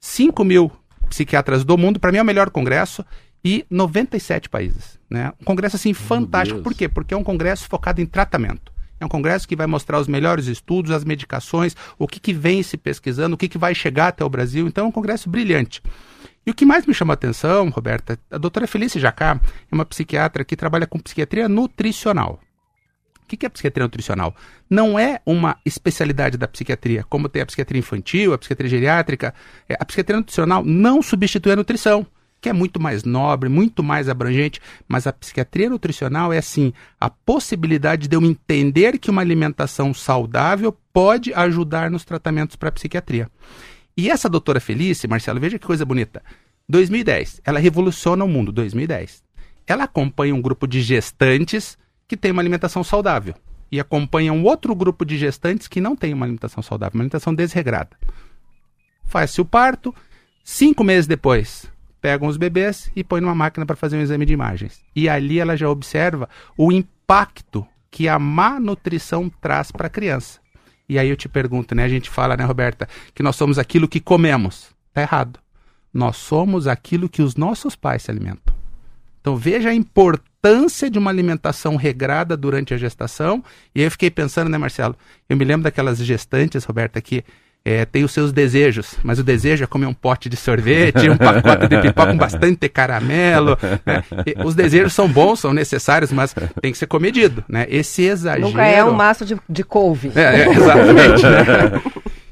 5 0.00 0.44
mil 0.44 0.72
psiquiatras 1.08 1.64
do 1.64 1.78
mundo, 1.78 2.00
para 2.00 2.10
mim 2.10 2.18
é 2.18 2.22
o 2.22 2.24
melhor 2.24 2.50
congresso 2.50 3.04
e 3.44 3.64
97 3.70 4.48
países. 4.48 4.98
Né? 5.08 5.32
Um 5.40 5.44
congresso 5.44 5.76
assim 5.76 5.94
fantástico. 5.94 6.60
Por 6.60 6.74
quê? 6.74 6.88
Porque 6.88 7.14
é 7.14 7.16
um 7.16 7.24
congresso 7.24 7.68
focado 7.68 8.00
em 8.00 8.06
tratamento. 8.06 8.72
É 9.00 9.06
um 9.06 9.08
congresso 9.08 9.46
que 9.46 9.54
vai 9.54 9.66
mostrar 9.66 10.00
os 10.00 10.08
melhores 10.08 10.46
estudos, 10.46 10.90
as 10.90 11.04
medicações, 11.04 11.76
o 11.98 12.06
que, 12.06 12.18
que 12.18 12.32
vem 12.32 12.62
se 12.62 12.76
pesquisando, 12.76 13.34
o 13.34 13.38
que, 13.38 13.48
que 13.48 13.58
vai 13.58 13.74
chegar 13.74 14.08
até 14.08 14.24
o 14.24 14.28
Brasil. 14.28 14.66
Então 14.66 14.86
é 14.86 14.88
um 14.88 14.92
congresso 14.92 15.30
brilhante. 15.30 15.80
E 16.44 16.50
o 16.50 16.54
que 16.54 16.64
mais 16.64 16.86
me 16.86 16.94
chama 16.94 17.12
a 17.12 17.14
atenção, 17.14 17.68
Roberta, 17.68 18.18
a 18.30 18.38
doutora 18.38 18.66
Felícia 18.66 19.00
Jacá 19.00 19.40
é 19.70 19.74
uma 19.74 19.84
psiquiatra 19.84 20.44
que 20.44 20.56
trabalha 20.56 20.86
com 20.86 20.98
psiquiatria 20.98 21.48
nutricional. 21.48 22.40
O 23.22 23.26
que 23.28 23.44
é 23.44 23.48
psiquiatria 23.48 23.84
nutricional? 23.84 24.34
Não 24.70 24.98
é 24.98 25.20
uma 25.26 25.58
especialidade 25.64 26.38
da 26.38 26.48
psiquiatria, 26.48 27.04
como 27.04 27.28
tem 27.28 27.42
a 27.42 27.46
psiquiatria 27.46 27.78
infantil, 27.78 28.32
a 28.32 28.38
psiquiatria 28.38 28.70
geriátrica. 28.70 29.34
É, 29.68 29.76
a 29.78 29.84
psiquiatria 29.84 30.16
nutricional 30.16 30.64
não 30.64 31.02
substitui 31.02 31.52
a 31.52 31.56
nutrição 31.56 32.06
que 32.40 32.48
é 32.48 32.52
muito 32.52 32.80
mais 32.80 33.04
nobre, 33.04 33.48
muito 33.48 33.82
mais 33.82 34.08
abrangente, 34.08 34.60
mas 34.86 35.06
a 35.06 35.12
psiquiatria 35.12 35.68
nutricional 35.68 36.32
é 36.32 36.38
assim, 36.38 36.72
a 37.00 37.10
possibilidade 37.10 38.08
de 38.08 38.16
eu 38.16 38.22
entender 38.22 38.98
que 38.98 39.10
uma 39.10 39.22
alimentação 39.22 39.92
saudável 39.92 40.76
pode 40.92 41.32
ajudar 41.34 41.90
nos 41.90 42.04
tratamentos 42.04 42.56
para 42.56 42.68
a 42.68 42.72
psiquiatria. 42.72 43.28
E 43.96 44.08
essa 44.08 44.28
doutora 44.28 44.60
Felice, 44.60 45.08
Marcelo, 45.08 45.40
veja 45.40 45.58
que 45.58 45.66
coisa 45.66 45.84
bonita. 45.84 46.22
2010, 46.68 47.40
ela 47.44 47.58
revoluciona 47.58 48.24
o 48.24 48.28
mundo, 48.28 48.52
2010. 48.52 49.22
Ela 49.66 49.84
acompanha 49.84 50.34
um 50.34 50.40
grupo 50.40 50.66
de 50.66 50.80
gestantes 50.80 51.76
que 52.06 52.16
tem 52.16 52.30
uma 52.30 52.42
alimentação 52.42 52.84
saudável 52.84 53.34
e 53.70 53.78
acompanha 53.78 54.32
um 54.32 54.44
outro 54.44 54.74
grupo 54.74 55.04
de 55.04 55.18
gestantes 55.18 55.68
que 55.68 55.80
não 55.80 55.94
tem 55.94 56.14
uma 56.14 56.24
alimentação 56.24 56.62
saudável, 56.62 56.96
uma 56.96 57.02
alimentação 57.02 57.34
desregrada. 57.34 57.90
Faz-se 59.04 59.40
o 59.40 59.44
parto, 59.44 59.94
cinco 60.44 60.84
meses 60.84 61.06
depois, 61.06 61.70
pegam 62.00 62.28
os 62.28 62.36
bebês 62.36 62.90
e 62.94 63.02
põem 63.02 63.20
numa 63.20 63.34
máquina 63.34 63.66
para 63.66 63.76
fazer 63.76 63.96
um 63.96 64.00
exame 64.00 64.24
de 64.24 64.32
imagens. 64.32 64.80
E 64.94 65.08
ali 65.08 65.38
ela 65.38 65.56
já 65.56 65.68
observa 65.68 66.28
o 66.56 66.72
impacto 66.72 67.66
que 67.90 68.08
a 68.08 68.18
má 68.18 68.60
nutrição 68.60 69.30
traz 69.40 69.70
para 69.70 69.86
a 69.86 69.90
criança. 69.90 70.40
E 70.88 70.98
aí 70.98 71.08
eu 71.08 71.16
te 71.16 71.28
pergunto, 71.28 71.74
né? 71.74 71.84
A 71.84 71.88
gente 71.88 72.08
fala, 72.08 72.36
né, 72.36 72.44
Roberta, 72.44 72.88
que 73.14 73.22
nós 73.22 73.36
somos 73.36 73.58
aquilo 73.58 73.86
que 73.86 74.00
comemos. 74.00 74.70
Tá 74.92 75.02
errado. 75.02 75.38
Nós 75.92 76.16
somos 76.16 76.66
aquilo 76.66 77.08
que 77.08 77.22
os 77.22 77.36
nossos 77.36 77.76
pais 77.76 78.02
se 78.02 78.10
alimentam. 78.10 78.54
Então 79.20 79.36
veja 79.36 79.68
a 79.68 79.74
importância 79.74 80.90
de 80.90 80.98
uma 80.98 81.10
alimentação 81.10 81.76
regrada 81.76 82.36
durante 82.36 82.72
a 82.72 82.78
gestação. 82.78 83.44
E 83.74 83.80
aí 83.80 83.86
eu 83.86 83.90
fiquei 83.90 84.10
pensando, 84.10 84.48
né, 84.48 84.56
Marcelo? 84.56 84.96
Eu 85.28 85.36
me 85.36 85.44
lembro 85.44 85.64
daquelas 85.64 85.98
gestantes, 85.98 86.64
Roberta, 86.64 87.00
que 87.00 87.22
é, 87.64 87.84
tem 87.84 88.02
os 88.02 88.12
seus 88.12 88.32
desejos, 88.32 88.94
mas 89.02 89.18
o 89.18 89.22
desejo 89.22 89.62
é 89.62 89.66
comer 89.66 89.84
um 89.84 89.92
pote 89.92 90.28
de 90.28 90.36
sorvete, 90.36 91.10
um 91.10 91.16
pacote 91.18 91.68
de 91.68 91.78
pipoca 91.82 92.12
com 92.12 92.16
bastante 92.16 92.66
caramelo. 92.68 93.58
Né? 93.84 94.02
Os 94.42 94.54
desejos 94.54 94.94
são 94.94 95.06
bons, 95.06 95.40
são 95.40 95.52
necessários, 95.52 96.10
mas 96.10 96.34
tem 96.62 96.72
que 96.72 96.78
ser 96.78 96.86
comedido. 96.86 97.44
Né? 97.46 97.66
Esse 97.68 98.04
exagero. 98.04 98.48
Nunca 98.48 98.64
é 98.64 98.82
um 98.82 98.92
maço 98.92 99.24
de, 99.24 99.36
de 99.48 99.64
couve. 99.64 100.10
É, 100.14 100.42
é, 100.42 100.48
exatamente. 100.48 101.22
né? 101.22 101.82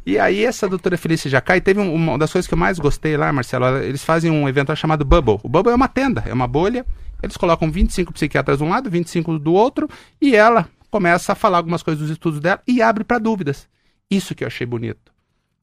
E 0.07 0.19
aí, 0.19 0.45
essa 0.45 0.69
doutora 0.69 0.97
Felícia 0.97 1.29
Jacai 1.29 1.61
teve 1.61 1.81
um, 1.81 1.93
uma 1.93 2.17
das 2.17 2.33
coisas 2.33 2.47
que 2.47 2.55
eu 2.55 2.59
mais 2.59 2.79
gostei 2.79 3.17
lá, 3.17 3.33
Marcelo. 3.33 3.79
Eles 3.79 4.05
fazem 4.05 4.31
um 4.31 4.49
evento 4.49 4.75
chamado 4.77 5.05
Bubble. 5.05 5.41
O 5.43 5.49
Bubble 5.49 5.73
é 5.73 5.77
uma 5.77 5.89
tenda, 5.89 6.23
é 6.27 6.33
uma 6.33 6.47
bolha. 6.47 6.87
Eles 7.23 7.37
colocam 7.37 7.71
25 7.71 8.13
psiquiatras 8.13 8.59
de 8.59 8.65
um 8.65 8.69
lado, 8.69 8.89
25 8.89 9.39
do 9.39 9.53
outro, 9.53 9.89
e 10.21 10.37
ela 10.37 10.69
começa 10.91 11.33
a 11.33 11.35
falar 11.35 11.59
algumas 11.59 11.83
coisas 11.83 12.01
dos 12.01 12.11
estudos 12.11 12.41
dela 12.41 12.61
e 12.67 12.81
abre 12.81 13.03
para 13.03 13.19
dúvidas. 13.19 13.69
Isso 14.09 14.35
que 14.35 14.45
eu 14.45 14.49
achei 14.49 14.65
bonito 14.65 15.16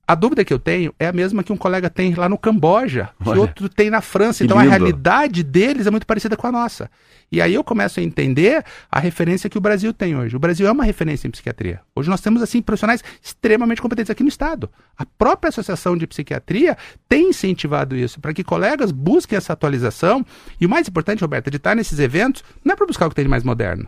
A 0.06 0.16
dúvida 0.16 0.44
que 0.44 0.54
eu 0.54 0.60
tenho 0.60 0.94
é 1.00 1.08
a 1.08 1.14
mesma 1.14 1.44
que 1.44 1.54
um 1.54 1.58
colega 1.58 1.90
tem 1.90 2.14
lá 2.14 2.28
no 2.28 2.38
Camboja, 2.38 3.10
que 3.24 3.30
Olha, 3.30 3.40
outro 3.40 3.70
tem 3.70 3.90
na 3.90 4.02
França. 4.02 4.44
Então 4.44 4.60
a 4.60 4.64
realidade 4.64 5.44
deles 5.44 5.88
é 5.88 5.92
muito 5.92 6.06
parecida 6.06 6.36
com 6.36 6.46
a 6.46 6.52
nossa. 6.52 6.92
E 7.32 7.42
aí 7.42 7.54
eu 7.54 7.64
começo 7.64 8.02
a 8.02 8.04
entender 8.04 8.66
a 8.92 9.00
referência 9.00 9.50
que 9.50 9.58
o 9.58 9.62
Brasil 9.62 9.94
tem 9.94 10.14
hoje. 10.16 10.36
O 10.36 10.40
Brasil 10.40 10.68
é 10.68 10.72
uma 10.72 10.84
referência 10.84 11.26
em 11.26 11.32
psiquiatria. 11.32 11.80
Hoje 11.96 12.10
nós 12.10 12.20
temos 12.20 12.42
assim 12.42 12.62
profissionais 12.62 13.02
extremamente 13.22 13.82
competentes 13.82 14.12
aqui 14.12 14.24
no 14.24 14.30
estado. 14.30 14.70
A 14.98 15.06
própria 15.06 15.48
Associação 15.50 15.96
de 15.96 16.06
Psiquiatria 16.06 16.78
tem 17.08 17.30
incentivado 17.30 17.96
isso 17.96 18.20
para 18.20 18.34
que 18.34 18.44
colegas 18.44 18.92
busquem 18.92 19.38
essa 19.38 19.54
atualização. 19.54 20.26
E 20.60 20.66
o 20.66 20.70
mais 20.70 20.86
importante, 20.86 21.22
Roberta, 21.22 21.50
de 21.50 21.58
estar 21.58 21.76
nesses 21.76 21.98
eventos 21.98 22.44
não 22.64 22.74
é 22.74 22.76
para 22.76 22.86
buscar 22.86 23.08
o 23.08 23.10
que 23.10 23.16
tem 23.16 23.26
de 23.26 23.32
mais 23.32 23.44
moderno, 23.44 23.88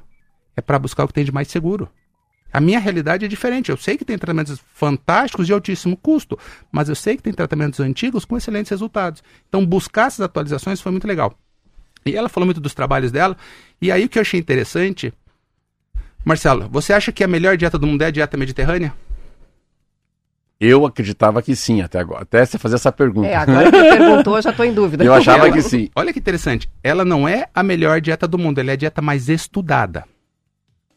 é 0.55 0.61
para 0.61 0.79
buscar 0.79 1.03
o 1.03 1.07
que 1.07 1.13
tem 1.13 1.25
de 1.25 1.31
mais 1.33 1.49
seguro. 1.49 1.89
A 2.53 2.61
minha 2.61 2.79
realidade 2.79 3.25
é 3.25 3.27
diferente. 3.27 3.69
Eu 3.69 3.77
sei 3.77 3.97
que 3.97 4.05
tem 4.05 4.17
tratamentos 4.17 4.59
fantásticos 4.73 5.45
de 5.45 5.51
altíssimo 5.53 5.97
custo, 5.97 6.39
mas 6.71 6.87
eu 6.87 6.95
sei 6.95 7.17
que 7.17 7.23
tem 7.23 7.33
tratamentos 7.33 7.79
antigos 7.79 8.23
com 8.23 8.37
excelentes 8.37 8.69
resultados. 8.69 9.21
Então, 9.49 9.65
buscar 9.65 10.07
essas 10.07 10.21
atualizações 10.21 10.79
foi 10.79 10.91
muito 10.91 11.07
legal. 11.07 11.37
E 12.05 12.15
ela 12.15 12.29
falou 12.29 12.45
muito 12.45 12.61
dos 12.61 12.73
trabalhos 12.73 13.11
dela. 13.11 13.35
E 13.81 13.91
aí 13.91 14.05
o 14.05 14.09
que 14.09 14.17
eu 14.17 14.21
achei 14.21 14.39
interessante. 14.39 15.11
Marcelo, 16.23 16.69
você 16.71 16.93
acha 16.93 17.11
que 17.11 17.23
a 17.23 17.27
melhor 17.27 17.57
dieta 17.57 17.77
do 17.77 17.85
mundo 17.87 18.01
é 18.03 18.05
a 18.05 18.11
dieta 18.11 18.37
mediterrânea? 18.37 18.93
Eu 20.59 20.85
acreditava 20.85 21.41
que 21.41 21.55
sim, 21.55 21.81
até 21.81 21.99
agora. 21.99 22.21
Até 22.23 22.45
você 22.45 22.57
fazer 22.57 22.75
essa 22.75 22.91
pergunta. 22.91 23.27
É, 23.27 23.35
agora 23.35 23.69
que 23.69 23.77
perguntou, 23.77 24.37
eu 24.37 24.41
já 24.41 24.53
tô 24.53 24.63
em 24.63 24.73
dúvida. 24.73 25.03
Eu 25.03 25.13
achava 25.13 25.47
Ela- 25.47 25.51
que 25.55 25.61
sim. 25.61 25.89
Olha 25.93 26.13
que 26.13 26.19
interessante. 26.19 26.69
Ela 26.81 27.03
não 27.03 27.27
é 27.27 27.47
a 27.53 27.61
melhor 27.61 27.99
dieta 27.99 28.25
do 28.27 28.37
mundo, 28.37 28.59
ela 28.59 28.71
é 28.71 28.73
a 28.73 28.77
dieta 28.77 29.01
mais 29.01 29.27
estudada. 29.27 30.05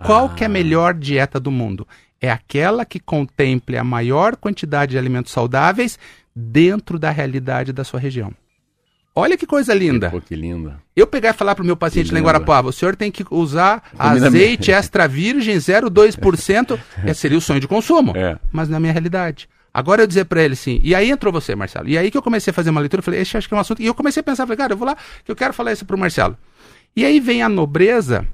Qual 0.04 0.26
Ah. 0.26 0.28
que 0.34 0.44
é 0.44 0.46
a 0.46 0.50
melhor 0.50 0.94
dieta 0.94 1.38
do 1.40 1.50
mundo? 1.50 1.86
É 2.20 2.30
aquela 2.30 2.84
que 2.84 2.98
contemple 2.98 3.76
a 3.76 3.84
maior 3.84 4.36
quantidade 4.36 4.92
de 4.92 4.98
alimentos 4.98 5.32
saudáveis 5.32 5.98
dentro 6.34 6.98
da 6.98 7.10
realidade 7.10 7.72
da 7.72 7.84
sua 7.84 8.00
região. 8.00 8.32
Olha 9.14 9.36
que 9.36 9.46
coisa 9.46 9.74
linda. 9.74 10.10
Pô, 10.10 10.20
que 10.20 10.36
linda. 10.36 10.80
Eu 10.94 11.04
pegar 11.06 11.30
e 11.30 11.32
falar 11.32 11.54
para 11.56 11.62
o 11.64 11.66
meu 11.66 11.76
paciente 11.76 12.12
lá 12.12 12.20
em. 12.20 12.22
Guarapuava, 12.22 12.68
o 12.68 12.72
senhor 12.72 12.94
tem 12.94 13.10
que 13.10 13.24
usar 13.32 13.82
azeite 13.98 14.70
extra 14.70 15.08
virgem 15.08 15.56
0,2%, 15.56 16.78
esse 17.04 17.20
seria 17.20 17.38
o 17.38 17.40
sonho 17.40 17.58
de 17.60 17.66
consumo. 17.66 18.16
É. 18.16 18.38
Mas 18.52 18.68
na 18.68 18.78
minha 18.78 18.92
realidade. 18.92 19.48
Agora 19.74 20.02
eu 20.02 20.06
dizer 20.06 20.24
para 20.24 20.42
ele 20.42 20.54
assim, 20.54 20.80
e 20.82 20.94
aí 20.94 21.10
entrou 21.10 21.32
você, 21.32 21.54
Marcelo. 21.54 21.88
E 21.88 21.98
aí 21.98 22.10
que 22.10 22.16
eu 22.16 22.22
comecei 22.22 22.50
a 22.50 22.54
fazer 22.54 22.70
uma 22.70 22.80
leitura, 22.80 23.00
eu 23.00 23.04
falei, 23.04 23.20
esse 23.20 23.36
acho 23.36 23.46
que 23.48 23.54
é 23.54 23.56
um 23.56 23.60
assunto. 23.60 23.82
E 23.82 23.86
eu 23.86 23.94
comecei 23.94 24.20
a 24.20 24.24
pensar, 24.24 24.44
falei, 24.44 24.56
cara, 24.56 24.72
eu 24.72 24.76
vou 24.76 24.86
lá, 24.86 24.96
que 25.24 25.30
eu 25.30 25.36
quero 25.36 25.52
falar 25.52 25.72
isso 25.72 25.84
pro 25.84 25.98
Marcelo. 25.98 26.36
E 26.96 27.04
aí 27.04 27.20
vem 27.20 27.42
a 27.42 27.48
nobreza 27.48 28.26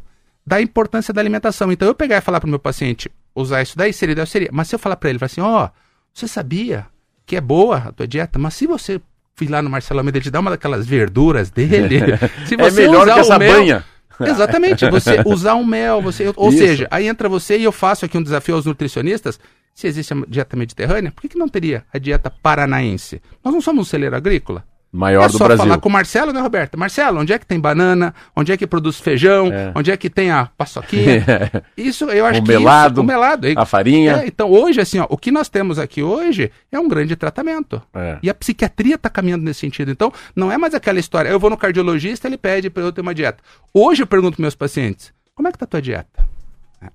da 0.46 0.60
importância 0.60 1.12
da 1.14 1.20
alimentação. 1.20 1.70
Então 1.72 1.88
eu 1.88 1.94
pegar 1.94 2.16
e 2.18 2.20
falar 2.20 2.40
pro 2.40 2.48
meu 2.48 2.58
paciente, 2.58 3.10
usar 3.34 3.62
isso 3.62 3.76
daí, 3.76 3.92
seria, 3.92 4.12
ideal, 4.12 4.26
seria. 4.26 4.50
Mas 4.52 4.68
se 4.68 4.74
eu 4.74 4.78
falar 4.78 4.96
para 4.96 5.10
ele, 5.10 5.18
falar 5.18 5.26
assim, 5.26 5.40
ó, 5.40 5.68
você 6.12 6.28
sabia 6.28 6.86
que 7.26 7.36
é 7.36 7.40
boa 7.40 7.76
a 7.78 7.92
tua 7.92 8.06
dieta, 8.06 8.38
mas 8.38 8.54
se 8.54 8.66
você 8.66 9.00
ir 9.40 9.48
lá 9.48 9.62
no 9.62 9.70
Marcelo 9.70 10.00
Almeida, 10.00 10.18
ele 10.18 10.24
te 10.24 10.30
dá 10.30 10.40
uma 10.40 10.50
daquelas 10.50 10.86
verduras 10.86 11.50
dele, 11.50 11.98
se 12.46 12.54
É 12.54 12.58
você 12.58 12.82
melhor 12.86 13.02
usar 13.04 13.14
que 13.14 13.20
essa 13.20 13.36
o 13.36 13.38
mel- 13.38 13.52
banha. 13.52 13.84
Exatamente, 14.20 14.88
você 14.90 15.22
usar 15.26 15.54
um 15.56 15.64
mel, 15.64 16.00
você, 16.00 16.32
ou 16.36 16.48
Isso. 16.50 16.58
seja, 16.58 16.86
aí 16.88 17.08
entra 17.08 17.28
você 17.28 17.58
e 17.58 17.64
eu 17.64 17.72
faço 17.72 18.04
aqui 18.04 18.16
um 18.16 18.22
desafio 18.22 18.54
aos 18.54 18.64
nutricionistas. 18.64 19.40
Se 19.74 19.88
existe 19.88 20.14
a 20.14 20.18
dieta 20.28 20.56
mediterrânea, 20.56 21.10
por 21.10 21.20
que, 21.22 21.30
que 21.30 21.36
não 21.38 21.48
teria 21.48 21.84
a 21.92 21.98
dieta 21.98 22.30
paranaense? 22.30 23.20
Nós 23.44 23.52
não 23.52 23.60
somos 23.60 23.88
um 23.88 23.90
celeiro 23.90 24.14
agrícola. 24.14 24.64
Maior 24.94 25.24
é 25.24 25.26
do 25.26 25.38
só 25.38 25.44
Brasil. 25.44 25.64
falar 25.64 25.78
com 25.78 25.88
o 25.88 25.92
Marcelo, 25.92 26.32
né, 26.32 26.40
Roberta? 26.40 26.76
Marcelo, 26.76 27.20
onde 27.20 27.32
é 27.32 27.38
que 27.38 27.44
tem 27.44 27.58
banana? 27.58 28.14
Onde 28.36 28.52
é 28.52 28.56
que 28.56 28.64
produz 28.64 29.00
feijão? 29.00 29.48
É. 29.48 29.72
Onde 29.74 29.90
é 29.90 29.96
que 29.96 30.08
tem 30.08 30.30
a 30.30 30.48
paçoquinha? 30.56 31.50
Isso, 31.76 32.04
eu 32.04 32.24
acho 32.24 32.38
O 32.38 32.44
que 32.44 32.48
melado, 32.48 32.92
isso, 32.94 33.00
o 33.00 33.04
melado. 33.04 33.48
A 33.56 33.66
farinha. 33.66 34.22
É, 34.22 34.26
então, 34.28 34.48
hoje, 34.48 34.80
assim, 34.80 35.00
ó, 35.00 35.06
o 35.10 35.18
que 35.18 35.32
nós 35.32 35.48
temos 35.48 35.80
aqui 35.80 36.00
hoje 36.00 36.52
é 36.70 36.78
um 36.78 36.86
grande 36.86 37.16
tratamento. 37.16 37.82
É. 37.92 38.18
E 38.22 38.30
a 38.30 38.34
psiquiatria 38.34 38.94
está 38.94 39.10
caminhando 39.10 39.42
nesse 39.42 39.58
sentido. 39.60 39.90
Então, 39.90 40.12
não 40.36 40.52
é 40.52 40.56
mais 40.56 40.74
aquela 40.74 41.00
história, 41.00 41.28
eu 41.28 41.40
vou 41.40 41.50
no 41.50 41.56
cardiologista, 41.56 42.28
ele 42.28 42.38
pede 42.38 42.70
para 42.70 42.84
eu 42.84 42.92
ter 42.92 43.00
uma 43.00 43.12
dieta. 43.12 43.42
Hoje 43.72 44.04
eu 44.04 44.06
pergunto 44.06 44.36
para 44.36 44.42
meus 44.42 44.54
pacientes, 44.54 45.12
como 45.34 45.48
é 45.48 45.52
que 45.52 45.58
tá 45.58 45.64
a 45.64 45.68
tua 45.68 45.82
dieta? 45.82 46.33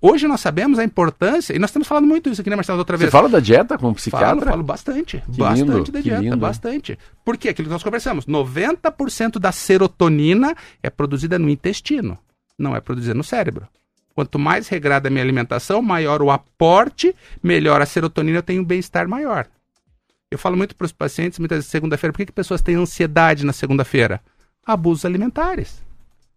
Hoje 0.02 0.28
nós 0.28 0.40
sabemos 0.40 0.80
a 0.80 0.84
importância, 0.84 1.56
e 1.56 1.60
nós 1.60 1.72
temos 1.72 1.88
falado 1.88 2.06
muito 2.06 2.30
isso 2.30 2.42
aqui, 2.42 2.50
né, 2.50 2.56
Marcelo, 2.56 2.80
outra 2.80 2.98
Você 2.98 3.04
vez. 3.06 3.12
fala 3.12 3.30
da 3.30 3.40
dieta 3.40 3.78
com 3.78 3.86
um 3.88 3.90
Falo, 3.90 3.96
psiquiatra? 3.96 4.52
falo 4.52 4.64
bastante. 4.64 5.24
Que 5.32 5.38
bastante 5.38 5.72
lindo, 5.72 5.92
da 5.92 6.00
dieta, 6.02 6.22
lindo. 6.22 6.38
bastante. 6.38 7.00
Porque 7.26 7.50
aquilo 7.50 7.68
que 7.68 7.74
nós 7.74 7.84
conversamos, 7.84 8.26
90% 8.26 9.40
da 9.40 9.52
serotonina 9.52 10.56
é 10.84 10.90
produzida 10.90 11.40
no 11.40 11.50
intestino, 11.50 12.18
não 12.58 12.76
é 12.76 12.82
produzida 12.82 13.14
no 13.14 13.24
cérebro. 13.24 13.68
Quanto 14.14 14.38
mais 14.38 14.68
regrada 14.68 15.08
a 15.08 15.12
minha 15.12 15.24
alimentação, 15.24 15.82
maior 15.82 16.22
o 16.22 16.30
aporte, 16.30 17.16
melhor 17.42 17.82
a 17.82 17.86
serotonina, 17.86 18.40
eu 18.40 18.44
tenho 18.44 18.62
um 18.62 18.66
bem-estar 18.66 19.08
maior. 19.08 19.48
Eu 20.30 20.38
falo 20.38 20.58
muito 20.58 20.76
para 20.76 20.86
os 20.86 20.92
pacientes, 20.92 21.40
muitas 21.40 21.58
vezes, 21.60 21.72
segunda-feira, 21.72 22.12
por 22.12 22.18
que, 22.20 22.26
que 22.28 22.32
pessoas 22.32 22.62
têm 22.62 22.76
ansiedade 22.76 23.46
na 23.46 23.54
segunda-feira? 23.54 24.22
Abusos 24.66 25.06
alimentares. 25.06 25.82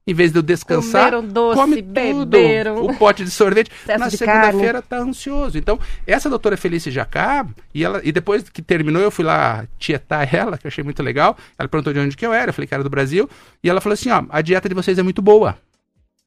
Em 0.04 0.12
vez 0.14 0.32
de 0.32 0.38
eu 0.38 0.42
descansar, 0.42 1.10
Comeram 1.12 1.28
doce, 1.28 1.60
come 1.60 1.76
tudo. 1.82 2.26
beberam. 2.26 2.84
O 2.84 2.96
pote 2.96 3.22
de 3.24 3.30
sorvete. 3.30 3.70
Excesso 3.84 3.98
na 4.00 4.10
segunda-feira 4.10 4.82
tá 4.82 4.98
ansioso. 4.98 5.56
Então, 5.56 5.78
essa 6.04 6.28
doutora 6.28 6.56
Felice 6.56 6.90
Jacá, 6.90 7.46
e, 7.72 7.84
ela, 7.84 8.00
e 8.02 8.10
depois 8.10 8.48
que 8.48 8.60
terminou, 8.60 9.00
eu 9.00 9.12
fui 9.12 9.24
lá 9.24 9.64
tietar 9.78 10.26
ela, 10.34 10.58
que 10.58 10.66
eu 10.66 10.68
achei 10.68 10.82
muito 10.82 11.02
legal. 11.04 11.36
Ela 11.56 11.68
perguntou 11.68 11.92
de 11.92 12.00
onde 12.00 12.16
que 12.16 12.26
eu 12.26 12.32
era, 12.32 12.50
eu 12.50 12.54
falei 12.54 12.66
que 12.66 12.74
era 12.74 12.82
do 12.82 12.90
Brasil. 12.90 13.30
E 13.62 13.70
ela 13.70 13.80
falou 13.80 13.94
assim: 13.94 14.10
ó, 14.10 14.24
a 14.28 14.42
dieta 14.42 14.68
de 14.68 14.74
vocês 14.74 14.98
é 14.98 15.02
muito 15.02 15.22
boa. 15.22 15.56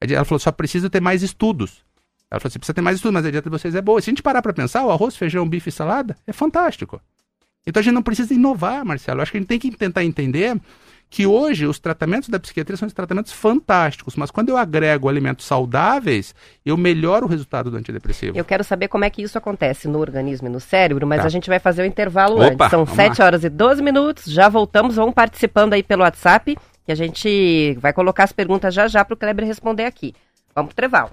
Ela 0.00 0.24
falou, 0.24 0.38
só 0.38 0.52
precisa 0.52 0.88
ter 0.88 1.00
mais 1.00 1.22
estudos. 1.22 1.84
Ela 2.30 2.40
falou 2.40 2.48
assim, 2.50 2.58
precisa 2.58 2.74
ter 2.74 2.80
mais 2.82 2.96
estudos, 2.96 3.14
mas 3.14 3.26
a 3.26 3.30
dieta 3.30 3.48
de 3.48 3.56
vocês 3.58 3.74
é 3.74 3.80
boa. 3.80 4.00
Se 4.00 4.10
a 4.10 4.12
gente 4.12 4.22
parar 4.22 4.42
pra 4.42 4.52
pensar, 4.52 4.84
o 4.84 4.90
arroz, 4.90 5.16
feijão, 5.16 5.48
bife 5.48 5.68
e 5.68 5.72
salada 5.72 6.16
é 6.26 6.32
fantástico. 6.32 7.00
Então 7.66 7.80
a 7.80 7.84
gente 7.84 7.94
não 7.94 8.02
precisa 8.02 8.32
inovar, 8.32 8.84
Marcelo. 8.84 9.18
Eu 9.18 9.22
acho 9.22 9.32
que 9.32 9.38
a 9.38 9.40
gente 9.40 9.48
tem 9.48 9.58
que 9.58 9.70
tentar 9.72 10.04
entender 10.04 10.56
que 11.08 11.26
hoje 11.26 11.66
os 11.66 11.78
tratamentos 11.78 12.28
da 12.28 12.38
psiquiatria 12.38 12.76
são 12.76 12.88
tratamentos 12.88 13.32
fantásticos, 13.32 14.16
mas 14.16 14.30
quando 14.30 14.48
eu 14.48 14.56
agrego 14.56 15.08
alimentos 15.08 15.46
saudáveis, 15.46 16.34
eu 16.64 16.76
melhoro 16.76 17.26
o 17.26 17.28
resultado 17.28 17.70
do 17.70 17.76
antidepressivo. 17.76 18.36
Eu 18.36 18.44
quero 18.44 18.64
saber 18.64 18.88
como 18.88 19.04
é 19.04 19.10
que 19.10 19.22
isso 19.22 19.38
acontece 19.38 19.86
no 19.88 19.98
organismo 20.00 20.48
e 20.48 20.50
no 20.50 20.60
cérebro, 20.60 21.06
mas 21.06 21.20
Tá. 21.20 21.26
a 21.26 21.30
gente 21.30 21.48
vai 21.48 21.58
fazer 21.60 21.82
o 21.82 21.86
intervalo 21.86 22.34
Opa, 22.36 22.46
antes. 22.64 22.70
São 22.70 22.84
vamos 22.84 22.96
7 22.96 23.18
lá. 23.20 23.26
horas 23.26 23.44
e 23.44 23.48
12 23.48 23.82
minutos, 23.82 24.24
já 24.24 24.48
voltamos, 24.48 24.96
vão 24.96 25.12
participando 25.12 25.72
aí 25.74 25.82
pelo 25.82 26.02
WhatsApp, 26.02 26.56
que 26.84 26.92
a 26.92 26.96
gente 26.96 27.76
vai 27.80 27.92
colocar 27.92 28.24
as 28.24 28.32
perguntas 28.32 28.74
já 28.74 28.86
já 28.88 29.04
para 29.04 29.14
o 29.14 29.16
Kleber 29.16 29.46
responder 29.46 29.84
aqui. 29.84 30.12
Vamos 30.54 30.72
pro 30.74 30.84
intervalo. 30.84 31.10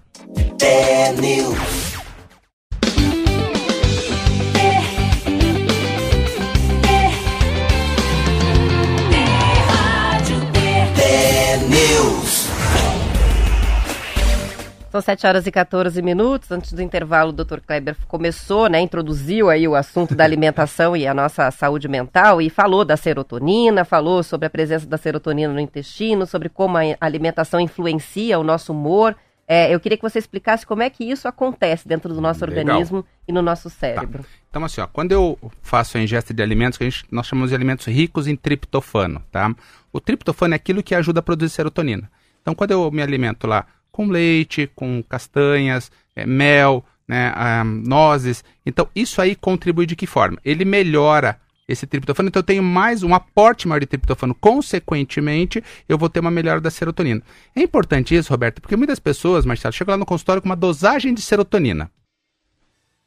São 14.94 15.02
7 15.02 15.26
horas 15.26 15.48
e 15.48 15.52
14 15.52 16.00
minutos. 16.04 16.52
Antes 16.52 16.72
do 16.72 16.80
intervalo, 16.80 17.32
o 17.32 17.34
Dr. 17.34 17.62
Kleber 17.66 17.98
começou, 18.08 18.70
né, 18.70 18.80
introduziu 18.80 19.50
aí 19.50 19.68
o 19.68 19.74
assunto 19.74 20.14
da 20.14 20.22
alimentação 20.24 20.96
e 20.96 21.08
a 21.08 21.16
nossa 21.16 21.50
saúde 21.50 21.88
mental 21.88 22.40
e 22.40 22.48
falou 22.48 22.86
da 22.86 22.96
serotonina, 22.96 23.84
falou 23.86 24.22
sobre 24.22 24.46
a 24.46 24.52
presença 24.52 24.86
da 24.86 24.96
serotonina 24.96 25.52
no 25.52 25.60
intestino, 25.60 26.28
sobre 26.28 26.48
como 26.48 26.78
a 26.78 26.84
alimentação 27.02 27.60
influencia 27.60 28.38
o 28.38 28.44
nosso 28.44 28.72
humor. 28.72 29.16
É, 29.48 29.74
eu 29.74 29.80
queria 29.80 29.98
que 29.98 30.04
você 30.04 30.20
explicasse 30.20 30.64
como 30.64 30.84
é 30.84 30.92
que 30.92 31.04
isso 31.04 31.28
acontece 31.28 31.88
dentro 31.88 32.14
do 32.14 32.22
nosso 32.22 32.46
Legal. 32.46 32.60
organismo 32.60 33.04
e 33.28 33.32
no 33.32 33.42
nosso 33.42 33.72
cérebro. 33.72 34.24
Então, 34.48 34.64
assim, 34.64 34.80
ó, 34.80 34.86
quando 34.86 35.12
eu 35.12 35.40
faço 35.64 35.98
a 35.98 36.02
ingesta 36.02 36.36
de 36.36 36.44
alimentos, 36.44 36.78
que 36.78 36.84
a 36.84 36.90
gente, 36.92 37.04
nós 37.10 37.26
chamamos 37.26 37.50
de 37.50 37.56
alimentos 37.56 37.88
ricos 37.88 38.28
em 38.28 38.36
triptofano, 38.36 39.24
tá? 39.32 39.56
O 39.92 40.00
triptofano 40.00 40.54
é 40.54 40.58
aquilo 40.58 40.84
que 40.84 40.94
ajuda 40.94 41.20
a 41.20 41.24
produzir 41.24 41.52
serotonina. 41.52 42.12
Então, 42.44 42.54
quando 42.54 42.70
eu 42.70 42.92
me 42.92 43.02
alimento 43.02 43.48
lá 43.48 43.66
com 43.94 44.08
leite, 44.08 44.70
com 44.76 45.04
castanhas, 45.08 45.92
eh, 46.16 46.26
mel, 46.26 46.84
né, 47.08 47.32
ah, 47.36 47.64
nozes, 47.64 48.44
então 48.66 48.90
isso 48.96 49.22
aí 49.22 49.36
contribui 49.36 49.86
de 49.86 49.96
que 49.96 50.08
forma? 50.08 50.40
Ele 50.44 50.66
melhora 50.66 51.40
esse 51.68 51.86
triptofano, 51.88 52.28
então 52.28 52.40
eu 52.40 52.46
tenho 52.46 52.64
mais 52.64 53.04
um 53.04 53.14
aporte 53.14 53.68
maior 53.68 53.80
de 53.80 53.86
triptofano. 53.86 54.36
Consequentemente, 54.36 55.64
eu 55.88 55.98
vou 55.98 56.10
ter 56.10 56.20
uma 56.20 56.32
melhora 56.32 56.60
da 56.60 56.70
serotonina. 56.70 57.22
É 57.56 57.62
importante 57.62 58.16
isso, 58.16 58.32
Roberto, 58.32 58.62
porque 58.62 58.76
muitas 58.76 59.00
pessoas, 59.00 59.46
Marcelo, 59.46 59.72
chegam 59.72 59.94
lá 59.94 59.98
no 59.98 60.06
consultório 60.06 60.42
com 60.42 60.50
uma 60.50 60.56
dosagem 60.56 61.14
de 61.14 61.22
serotonina. 61.22 61.90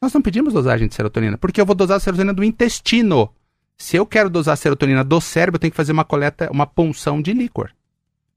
Nós 0.01 0.12
não 0.12 0.22
pedimos 0.22 0.55
dosagem 0.55 0.88
de 0.88 0.94
serotonina, 0.94 1.37
porque 1.37 1.61
eu 1.61 1.66
vou 1.66 1.75
dosar 1.75 1.96
a 1.96 2.01
serotonina 2.01 2.33
do 2.33 2.44
intestino. 2.44 3.31
Se 3.77 3.96
eu 3.96 4.07
quero 4.07 4.31
dosar 4.31 4.55
a 4.55 4.57
serotonina 4.57 5.05
do 5.05 5.20
cérebro, 5.20 5.57
eu 5.57 5.61
tenho 5.61 5.70
que 5.70 5.77
fazer 5.77 5.92
uma 5.92 6.05
coleta, 6.05 6.51
uma 6.51 6.66
punção 6.66 7.20
de 7.20 7.33
líquor. 7.33 7.70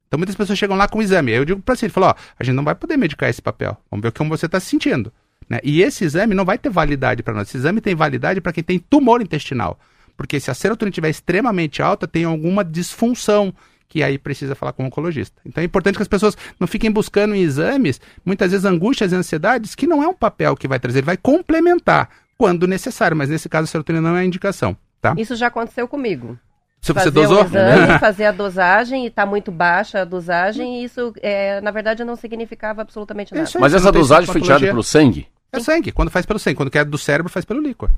Então 0.10 0.18
muitas 0.18 0.36
pessoas 0.36 0.58
chegam 0.58 0.76
lá 0.76 0.88
com 0.88 0.98
o 0.98 1.02
exame. 1.02 1.32
Eu 1.32 1.46
digo 1.46 1.62
para 1.62 1.76
você, 1.76 1.88
falo, 1.88 2.08
ó, 2.08 2.16
a 2.38 2.44
gente 2.44 2.56
não 2.56 2.64
vai 2.64 2.74
poder 2.74 2.98
medicar 2.98 3.30
esse 3.30 3.42
papel. 3.42 3.78
Vamos 3.90 4.04
ver 4.04 4.12
como 4.12 4.30
você 4.30 4.48
está 4.48 4.60
se 4.60 4.66
sentindo. 4.66 5.14
Né? 5.48 5.60
E 5.64 5.84
esse 5.84 6.04
exame 6.04 6.34
não 6.34 6.44
vai 6.44 6.58
ter 6.58 6.70
validade 6.70 7.22
para 7.22 7.34
nós. 7.34 7.48
Esse 7.48 7.58
exame 7.58 7.80
tem 7.80 7.94
validade 7.94 8.42
para 8.42 8.52
quem 8.52 8.64
tem 8.64 8.80
tumor 8.80 9.22
intestinal. 9.22 9.80
Porque 10.18 10.40
se 10.40 10.50
a 10.50 10.54
serotonina 10.56 10.90
estiver 10.90 11.10
extremamente 11.10 11.82
alta, 11.82 12.08
tem 12.08 12.24
alguma 12.26 12.66
disfunção 12.66 13.54
que 13.88 14.04
aí 14.04 14.18
precisa 14.18 14.56
falar 14.56 14.74
com 14.74 14.84
o 14.84 14.88
oncologista. 14.88 15.40
Então 15.46 15.62
é 15.62 15.66
importante 15.66 15.96
que 15.96 16.02
as 16.02 16.08
pessoas 16.08 16.36
não 16.60 16.68
fiquem 16.68 16.92
buscando 16.92 17.34
em 17.34 17.42
exames, 17.42 18.02
muitas 18.26 18.52
vezes 18.52 18.66
angústias 18.66 19.12
e 19.12 19.16
ansiedades, 19.16 19.76
que 19.76 19.88
não 19.88 20.04
é 20.04 20.08
um 20.08 20.14
papel 20.14 20.56
que 20.56 20.68
vai 20.68 20.80
trazer, 20.80 21.00
ele 21.00 21.06
vai 21.06 21.18
complementar. 21.18 22.10
quando 22.38 22.66
necessário, 22.68 23.18
mas 23.18 23.28
nesse 23.30 23.50
caso 23.50 23.66
a 23.66 23.68
serotonina 23.68 24.10
não 24.10 24.16
é 24.16 24.22
a 24.22 24.26
indicação, 24.26 24.78
tá? 25.02 25.14
Isso 25.18 25.36
já 25.36 25.48
aconteceu 25.48 25.88
comigo. 25.90 26.40
Se 26.82 26.94
fazer 26.94 27.12
você 27.12 27.12
dosou? 27.12 27.44
exame, 27.44 28.00
fazer 28.00 28.26
a 28.26 28.32
dosagem 28.32 29.04
e 29.04 29.08
está 29.08 29.26
muito 29.26 29.52
baixa 29.52 30.02
a 30.02 30.06
dosagem, 30.06 30.82
e 30.82 30.86
isso, 30.86 31.14
é, 31.22 31.60
na 31.62 31.72
verdade, 31.72 32.04
não 32.04 32.16
significava 32.16 32.82
absolutamente 32.82 33.34
nada. 33.34 33.48
Aí. 33.48 33.62
Mas 33.62 33.74
essa 33.74 33.92
dosagem 33.92 34.32
foi 34.32 34.42
tirada 34.42 34.66
pelo 34.66 34.84
sangue? 34.84 35.28
É 35.52 35.60
sangue. 35.60 35.92
Quando 35.92 36.12
faz 36.12 36.26
pelo 36.26 36.40
sangue. 36.40 36.56
Quando 36.56 36.72
quer 36.72 36.86
do 36.86 36.98
cérebro, 36.98 37.32
faz 37.32 37.44
pelo 37.44 37.60
líquor. 37.60 37.90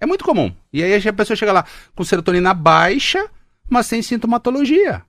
É 0.00 0.06
muito 0.06 0.24
comum. 0.24 0.52
E 0.72 0.82
aí 0.82 1.08
a 1.08 1.12
pessoa 1.12 1.36
chega 1.36 1.52
lá 1.52 1.64
com 1.94 2.04
serotonina 2.04 2.52
baixa, 2.52 3.26
mas 3.68 3.86
sem 3.86 4.02
sintomatologia. 4.02 5.02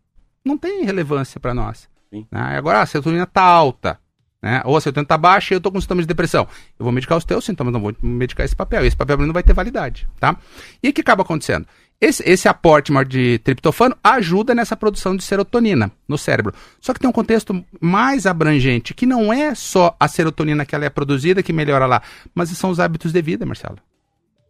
Não 0.46 0.58
tem 0.58 0.86
relevância 0.86 1.40
para 1.40 1.54
nós. 1.54 1.90
Sim. 2.10 2.26
Né? 2.32 2.58
Agora, 2.58 2.82
a 2.82 2.86
serotonina 2.86 3.26
tá 3.26 3.42
alta. 3.42 4.00
Né? 4.42 4.62
Ou 4.66 4.78
a 4.78 4.82
serotonina 4.82 5.08
tá 5.08 5.18
baixa 5.18 5.54
e 5.54 5.58
eu 5.58 5.62
tô 5.62 5.72
com 5.72 5.82
sintomas 5.82 6.04
de 6.04 6.08
depressão. 6.08 6.48
Eu 6.78 6.84
vou 6.84 6.92
medicar 6.92 7.18
os 7.18 7.26
teus 7.26 7.44
sintomas, 7.44 7.74
não 7.74 7.80
vou 7.80 7.96
medicar 8.02 8.46
esse 8.46 8.56
papel. 8.56 8.86
Esse 8.86 8.96
papel 8.96 9.18
não 9.18 9.34
vai 9.34 9.44
ter 9.44 9.54
validade, 9.54 10.08
tá? 10.20 10.38
E 10.82 10.90
o 10.90 10.94
que 10.94 11.02
acaba 11.02 11.24
acontecendo? 11.24 11.68
Esse, 12.00 12.22
esse 12.30 12.48
aporte 12.48 12.92
maior 12.92 13.06
de 13.06 13.40
triptofano 13.40 13.98
ajuda 14.04 14.54
nessa 14.54 14.78
produção 14.78 15.16
de 15.16 15.24
serotonina 15.24 15.92
no 16.08 16.16
cérebro. 16.18 16.54
Só 16.80 16.94
que 16.94 17.00
tem 17.00 17.10
um 17.10 17.14
contexto 17.14 17.66
mais 17.82 18.28
abrangente, 18.28 18.94
que 18.94 19.08
não 19.08 19.34
é 19.34 19.56
só 19.56 19.96
a 20.00 20.08
serotonina 20.08 20.64
que 20.64 20.76
ela 20.76 20.86
é 20.86 20.90
produzida 20.90 21.42
que 21.42 21.52
melhora 21.52 21.88
lá, 21.88 22.04
mas 22.36 22.50
são 22.50 22.70
os 22.70 22.80
hábitos 22.80 23.12
de 23.12 23.22
vida, 23.22 23.48
Marcelo. 23.48 23.80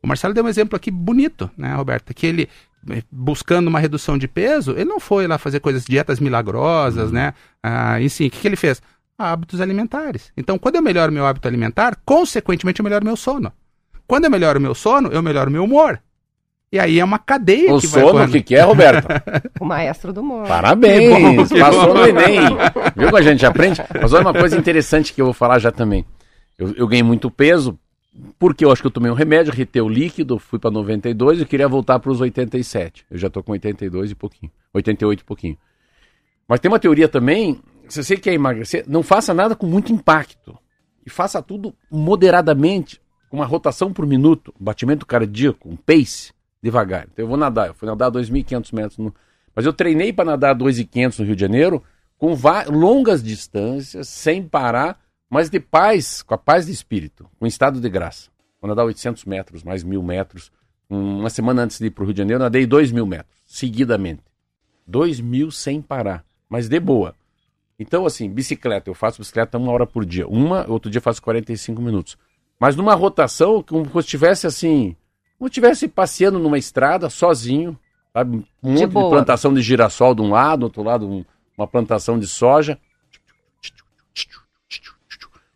O 0.04 0.08
Marcelo 0.08 0.34
deu 0.34 0.43
um 0.43 0.50
exemplo 0.50 0.76
aqui 0.76 0.91
bonito, 0.91 1.50
né, 1.58 1.73
Roberta? 1.73 2.13
Que 2.13 2.28
ele, 2.28 2.50
eh, 2.89 3.02
buscando 3.10 3.67
uma 3.67 3.80
redução 3.80 4.17
de 4.17 4.28
peso, 4.28 4.71
ele 4.71 4.86
não 4.86 5.00
foi 5.00 5.26
lá 5.26 5.38
fazer 5.38 5.62
coisas, 5.62 5.86
dietas 5.86 6.19
milagrosas, 6.19 7.13
né? 7.13 7.34
Ah, 7.63 8.00
e 8.00 8.10
sim, 8.10 8.28
o 8.28 8.30
que, 8.30 8.39
que 8.41 8.47
ele 8.47 8.58
fez? 8.58 8.82
Hábitos 9.17 9.60
alimentares. 9.60 10.32
Então, 10.38 10.58
quando 10.60 10.75
eu 10.75 10.82
melhoro 10.82 11.12
meu 11.12 11.25
hábito 11.25 11.47
alimentar, 11.47 11.97
consequentemente 12.06 12.80
eu 12.80 12.84
melhoro 12.84 13.03
meu 13.03 13.15
sono. 13.15 13.51
Quando 14.06 14.25
eu 14.25 14.32
melhoro 14.32 14.62
meu 14.62 14.75
sono, 14.75 15.10
eu 15.10 15.23
melhoro 15.23 15.49
meu 15.49 15.63
humor. 15.63 15.99
E 16.71 16.77
aí 16.80 16.99
é 16.99 17.03
uma 17.03 17.17
cadeia 17.17 17.73
O 17.73 17.80
que 17.80 17.88
vai 17.88 18.03
sono, 18.03 18.23
o 18.25 18.30
que, 18.30 18.41
que 18.41 18.56
é, 18.56 18.62
Roberta? 18.62 19.23
O 19.60 19.65
maestro 19.65 20.12
do 20.12 20.21
humor. 20.21 20.47
Parabéns! 20.47 21.15
Que 21.15 21.21
bom, 21.21 21.45
que 21.47 21.60
Passou 21.60 21.88
bom. 21.88 21.93
no 21.93 22.08
Enem. 22.08 22.39
Viu 22.95 23.10
que 23.10 23.17
a 23.17 23.21
gente 23.21 23.45
aprende? 23.45 23.82
Mas 24.01 24.13
olha 24.13 24.21
uma 24.21 24.34
coisa 24.34 24.58
interessante 24.58 25.13
que 25.13 25.21
eu 25.21 25.25
vou 25.25 25.34
falar 25.34 25.60
já 25.60 25.71
também. 25.71 26.06
Eu, 26.58 26.73
eu 26.75 26.88
ganhei 26.88 27.03
muito 27.03 27.32
peso, 27.32 27.80
porque 28.38 28.65
eu 28.65 28.71
acho 28.71 28.82
que 28.82 28.88
eu 28.88 28.91
tomei 28.91 29.10
um 29.10 29.15
remédio, 29.15 29.53
reteu 29.53 29.88
líquido, 29.88 30.38
fui 30.38 30.60
para 30.60 30.69
92 30.69 31.41
e 31.41 31.45
queria 31.45 31.67
voltar 31.67 31.99
para 31.99 32.12
os 32.12 32.19
87. 32.19 33.06
Eu 33.10 33.17
já 33.17 33.30
tô 33.30 33.41
com 33.41 33.53
82 33.53 34.12
e 34.12 34.15
pouquinho. 34.15 34.51
88 34.73 35.21
e 35.21 35.23
pouquinho. 35.23 35.58
Mas 36.47 36.60
tem 36.60 36.69
uma 36.69 36.80
teoria 36.80 37.08
também, 37.08 37.60
se 37.89 38.04
você 38.04 38.17
quer 38.17 38.34
emagrecer, 38.34 38.84
não 38.88 39.02
faça 39.04 39.34
nada 39.34 39.56
com 39.56 39.65
muito 39.65 39.91
impacto. 39.91 40.58
E 41.06 41.10
faça 41.10 41.41
tudo 41.41 41.73
moderadamente, 41.89 43.00
com 43.30 43.38
uma 43.38 43.45
rotação 43.45 43.93
por 43.93 44.06
minuto, 44.06 44.54
batimento 44.60 45.06
cardíaco, 45.06 45.69
um 45.69 45.76
pace, 45.76 46.32
devagar. 46.62 47.08
Então 47.12 47.23
eu 47.23 47.28
vou 47.30 47.38
nadar, 47.38 47.67
eu 47.67 47.73
fui 47.73 47.88
nadar 47.88 48.12
2.500 48.12 48.73
metros. 48.73 48.97
No... 48.97 49.13
Mas 49.56 49.65
eu 49.65 49.71
treinei 49.73 50.12
para 50.12 50.26
nadar 50.26 50.56
2.500 50.56 51.19
no 51.19 51.26
Rio 51.26 51.36
de 51.36 51.41
Janeiro, 51.41 51.84
com 52.17 52.36
longas 52.69 53.21
distâncias, 53.23 54.08
sem 54.10 54.43
parar, 54.43 55.00
mas 55.30 55.50
de 55.50 55.60
paz, 55.60 56.21
com 56.23 56.34
a 56.34 56.38
paz 56.38 56.65
de 56.65 56.71
espírito, 56.71 57.30
com 57.39 57.45
estado 57.45 57.80
de 57.80 57.89
graça. 57.89 58.30
Vou 58.62 58.67
nadar 58.67 58.86
800 58.86 59.23
metros, 59.26 59.63
mais 59.63 59.84
1.000 59.84 60.02
metros. 60.04 60.52
Um- 60.89 61.19
Uma 61.19 61.30
semana 61.30 61.63
antes 61.63 61.80
de 61.80 61.86
ir 61.88 61.91
para 61.91 62.02
o 62.04 62.06
Rio 62.06 62.13
de 62.13 62.19
Janeiro, 62.19 62.41
nadei 62.43 62.65
2.000 62.65 63.06
metros, 63.06 63.36
seguidamente. 63.45 64.23
2.000 64.89 65.52
sem 65.52 65.82
parar, 65.82 66.23
mas 66.50 66.67
de 66.67 66.80
boa. 66.80 67.13
Então, 67.79 68.05
assim, 68.05 68.29
bicicleta, 68.29 68.89
eu 68.89 68.93
faço 68.95 69.19
bicicleta 69.21 69.57
uma 69.57 69.71
hora 69.71 69.85
por 69.85 70.03
dia. 70.05 70.27
Uma, 70.27 70.65
outro 70.69 70.89
dia 70.89 70.99
faço 71.01 71.21
45 71.21 71.81
minutos. 71.81 72.17
Mas 72.59 72.75
numa 72.75 72.95
rotação, 72.95 73.61
como 73.61 73.85
se 73.85 73.95
eu 73.95 73.99
estivesse 73.99 74.47
assim, 74.47 74.95
como 75.37 75.37
se 75.37 75.43
eu 75.43 75.47
estivesse 75.47 75.87
passeando 75.87 76.39
numa 76.39 76.57
estrada, 76.57 77.09
sozinho, 77.09 77.77
sabe? 78.11 78.43
Um 78.63 78.71
monte 78.71 78.79
de, 78.79 78.87
boa. 78.87 79.09
plantação 79.11 79.53
de 79.53 79.61
girassol 79.61 80.15
de 80.15 80.21
um 80.21 80.31
lado, 80.31 80.61
do 80.61 80.63
outro 80.63 80.81
lado 80.83 81.07
um- 81.07 81.23
uma 81.55 81.67
plantação 81.67 82.17
de 82.17 82.25
soja. 82.25 82.79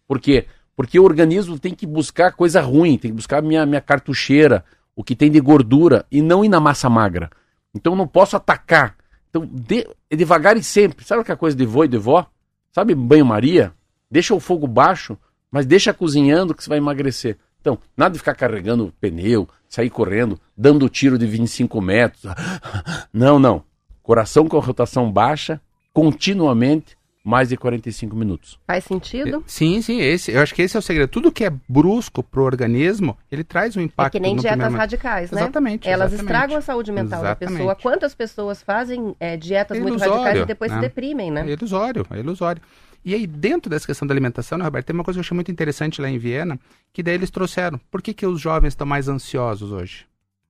Por 0.08 0.20
quê? 0.20 0.46
Porque 0.76 1.00
o 1.00 1.04
organismo 1.04 1.58
tem 1.60 1.74
que 1.74 1.86
buscar 1.86 2.34
coisa 2.34 2.62
ruim, 2.62 2.98
tem 2.98 3.12
que 3.12 3.16
buscar 3.16 3.42
minha, 3.42 3.66
minha 3.66 3.82
cartucheira, 3.82 4.64
o 4.96 5.04
que 5.04 5.16
tem 5.16 5.32
de 5.32 5.40
gordura, 5.40 6.06
e 6.12 6.22
não 6.22 6.44
ir 6.44 6.50
na 6.50 6.60
massa 6.60 6.90
magra. 6.90 7.30
Então 7.74 7.94
eu 7.94 7.98
não 7.98 8.08
posso 8.08 8.36
atacar. 8.36 8.96
Então, 9.32 9.50
de- 9.52 9.88
devagar 10.14 10.56
e 10.58 10.62
sempre. 10.64 11.04
Sabe 11.04 11.22
aquela 11.22 11.38
coisa 11.38 11.58
de 11.58 11.66
vô 11.66 11.84
e 11.86 11.88
de 11.88 11.98
vó? 11.98 12.28
Sabe 12.72 12.94
banho-maria? 12.94 13.74
Deixa 14.10 14.36
o 14.36 14.40
fogo 14.40 14.68
baixo, 14.68 15.18
mas 15.50 15.66
deixa 15.66 15.94
cozinhando 15.94 16.54
que 16.54 16.62
você 16.64 16.70
vai 16.70 16.78
emagrecer. 16.78 17.38
Então, 17.62 17.80
nada 17.96 18.12
de 18.14 18.20
ficar 18.20 18.36
carregando 18.36 18.94
pneu, 19.00 19.48
sair 19.70 19.90
correndo, 19.90 20.40
dando 20.58 20.90
tiro 20.90 21.18
de 21.18 21.26
25 21.26 21.80
metros. 21.82 22.24
Não, 23.14 23.40
não. 23.40 23.64
Coração 24.04 24.48
com 24.48 24.60
rotação 24.60 25.12
baixa, 25.12 25.62
continuamente, 25.94 26.98
mais 27.24 27.50
de 27.50 27.58
45 27.58 28.16
minutos. 28.16 28.58
Faz 28.66 28.84
sentido? 28.84 29.44
Sim, 29.46 29.82
sim, 29.82 30.00
esse, 30.02 30.32
eu 30.32 30.42
acho 30.42 30.56
que 30.56 30.62
esse 30.64 30.76
é 30.76 30.80
o 30.80 30.82
segredo. 30.82 31.08
Tudo 31.10 31.32
que 31.32 31.46
é 31.46 31.52
brusco 31.70 32.24
pro 32.24 32.44
organismo, 32.44 33.16
ele 33.32 33.44
traz 33.44 33.78
um 33.78 33.82
É 33.82 33.84
impacto 33.84 34.14
que 34.14 34.20
nem 34.20 34.36
no 34.36 34.42
dietas 34.42 34.58
primeiro 34.60 34.78
radicais, 34.78 35.30
né? 35.32 35.42
Exatamente. 35.42 35.88
Elas 35.88 36.14
exatamente. 36.14 36.32
estragam 36.34 36.58
a 36.58 36.62
saúde 36.62 36.92
mental 36.92 37.22
da 37.22 37.36
pessoa. 37.36 37.58
Exatamente. 37.60 37.82
Quantas 37.84 38.16
pessoas 38.16 38.64
fazem 38.64 39.16
é, 39.20 39.38
dietas 39.38 39.78
É 39.78 39.82
muito 39.82 40.00
radicais 40.00 40.40
e 40.42 40.46
depois 40.46 40.72
né? 40.72 40.78
se 40.78 40.82
deprimem, 40.82 41.30
né? 41.30 41.42
É 41.48 41.52
ilusório, 41.54 42.06
é 42.10 42.20
ilusório. 42.20 42.62
E 43.06 43.14
aí, 43.16 43.26
dentro 43.26 43.70
dessa 43.70 43.86
questão 43.86 44.08
da 44.08 44.14
alimentação, 44.14 44.58
né, 44.58 44.64
Roberto, 44.64 44.86
tem 44.88 44.94
uma 44.94 45.04
coisa 45.04 45.18
que 45.18 45.20
eu 45.20 45.26
achei 45.26 45.36
muito 45.36 45.52
interessante 45.52 46.00
lá 46.02 46.08
em 46.10 46.18
Viena, 46.20 46.60
que 46.94 47.02
daí 47.02 47.16
eles 47.16 47.30
trouxeram. 47.32 47.80
Por 47.90 48.02
que, 48.02 48.14
que 48.14 48.26
os 48.28 48.40
jovens 48.40 48.70
estão 48.70 48.86
mais 48.86 49.08
ansiosos 49.08 49.72
hoje? 49.72 50.06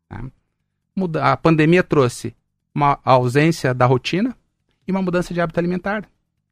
Né? 0.10 0.24
Muda- 0.96 1.32
A 1.32 1.38
pandemia 1.38 1.82
trouxe 1.84 2.36
uma 2.76 3.00
ausência 3.06 3.74
da 3.74 3.86
rotina 3.86 4.36
e 4.88 4.92
uma 4.92 5.02
mudança 5.02 5.34
de 5.34 5.40
hábito 5.40 5.60
alimentar. 5.60 6.06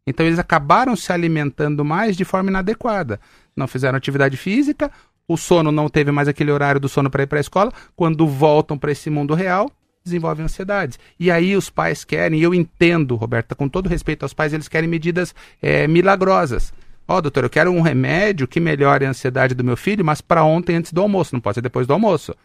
Então, 0.10 0.26
eles 0.26 0.40
acabaram 0.40 0.96
se 0.96 1.14
alimentando 1.14 1.86
mais 1.86 2.18
de 2.18 2.26
forma 2.26 2.50
inadequada. 2.50 3.20
Não 3.56 3.68
fizeram 3.68 3.98
atividade 3.98 4.36
física, 4.36 4.92
o 5.28 5.38
sono 5.38 5.72
não 5.72 5.88
teve 5.88 6.12
mais 6.12 6.28
aquele 6.28 6.52
horário 6.52 6.82
do 6.82 6.90
sono 6.90 7.10
para 7.10 7.22
ir 7.22 7.28
para 7.28 7.38
a 7.38 7.42
escola. 7.42 7.72
Quando 7.96 8.28
voltam 8.28 8.76
para 8.76 8.92
esse 8.92 9.12
mundo 9.12 9.36
real, 9.36 9.72
desenvolvem 10.04 10.46
ansiedades. 10.46 10.98
E 11.20 11.30
aí 11.30 11.56
os 11.56 11.70
pais 11.70 12.04
querem, 12.04 12.40
e 12.40 12.44
eu 12.44 12.54
entendo, 12.54 13.16
Roberta, 13.16 13.54
com 13.54 13.70
todo 13.70 13.88
respeito 13.88 14.24
aos 14.24 14.34
pais, 14.34 14.54
eles 14.54 14.68
querem 14.68 14.90
medidas 14.90 15.36
eh, 15.62 15.88
milagrosas. 15.88 16.74
Ó, 17.08 17.22
doutor, 17.22 17.44
eu 17.44 17.50
quero 17.50 17.72
um 17.72 17.82
remédio 17.82 18.48
que 18.48 18.60
melhore 18.60 19.06
a 19.06 19.10
ansiedade 19.10 19.54
do 19.54 19.64
meu 19.64 19.78
filho, 19.78 20.04
mas 20.04 20.20
para 20.20 20.44
ontem 20.44 20.76
antes 20.76 20.92
do 20.92 21.02
almoço, 21.02 21.34
não 21.34 21.42
pode 21.42 21.56
ser 21.56 21.62
depois 21.62 21.86
do 21.86 21.94
almoço. 21.94 22.36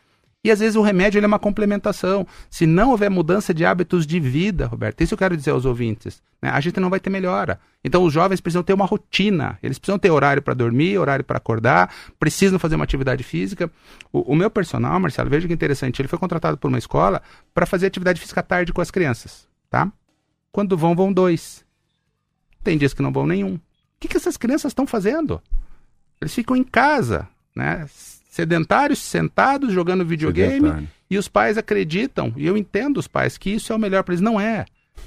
E 0.44 0.50
às 0.50 0.61
vezes 0.61 0.76
o 0.76 0.83
remédio 0.83 1.18
é 1.24 1.26
uma 1.26 1.38
complementação. 1.38 2.26
Se 2.50 2.66
não 2.66 2.90
houver 2.90 3.11
mudança 3.11 3.54
de 3.54 3.64
hábitos 3.64 4.07
de 4.07 4.20
vida, 4.20 4.66
Roberto, 4.66 5.00
isso 5.00 5.14
eu 5.14 5.18
quero 5.18 5.35
dizer 5.35 5.52
aos 5.52 5.64
ouvintes, 5.64 6.22
né, 6.42 6.50
a 6.50 6.61
gente 6.61 6.78
não 6.78 6.90
vai 6.90 7.00
ter 7.00 7.09
melhora. 7.09 7.59
Então 7.83 8.04
os 8.04 8.12
jovens 8.12 8.42
precisam 8.42 8.62
ter 8.62 8.74
uma 8.74 8.85
rotina, 8.85 9.59
eles 9.62 9.78
precisam 9.78 9.98
ter 9.98 10.11
horário 10.11 10.42
para 10.42 10.52
dormir, 10.52 10.98
horário 10.98 11.24
para 11.24 11.38
acordar, 11.38 11.90
precisam 12.20 12.59
fazer 12.59 12.74
uma 12.74 12.85
atividade 12.85 13.24
física. 13.24 13.70
O, 14.12 14.33
o 14.33 14.37
meu 14.37 14.50
personal, 14.50 15.00
Marcelo, 15.00 15.30
veja 15.30 15.48
que 15.48 15.54
interessante, 15.54 16.02
ele 16.02 16.09
foi 16.09 16.18
contratado 16.18 16.59
por 16.59 16.68
uma 16.68 16.78
escola 16.78 17.22
para 17.54 17.64
fazer 17.64 17.87
atividade 17.87 18.20
física 18.20 18.40
à 18.40 18.42
tarde 18.42 18.70
com 18.70 18.83
as 18.83 18.90
crianças, 18.90 19.48
tá? 19.70 19.90
Quando 20.52 20.76
vão, 20.76 20.94
vão 20.94 21.11
dois. 21.11 21.64
Tem 22.62 22.76
dias 22.76 22.92
que 22.92 23.02
não 23.02 23.12
vão 23.12 23.26
nenhum. 23.26 23.54
O 23.54 23.61
que, 23.98 24.09
que 24.09 24.16
essas 24.18 24.37
crianças 24.37 24.72
estão 24.72 24.87
fazendo? 24.87 25.40
Eles 26.20 26.35
ficam 26.35 26.54
em 26.54 26.64
casa, 26.64 27.26
né? 27.57 27.87
Sedentários, 28.35 28.99
sentados, 28.99 29.73
jogando 29.73 30.05
videogame, 30.05 30.55
Sedentário. 30.55 30.88
e 31.09 31.16
os 31.16 31.29
pais 31.29 31.57
acreditam, 31.57 32.33
e 32.37 32.44
eu 32.44 32.57
entendo 32.57 32.99
os 32.99 33.07
pais, 33.07 33.38
que 33.38 33.49
isso 33.51 33.73
é 33.73 33.77
o 33.77 33.79
melhor 33.79 34.03
para 34.03 34.12
eles. 34.12 34.20
Não 34.20 34.40
é. 34.40 34.64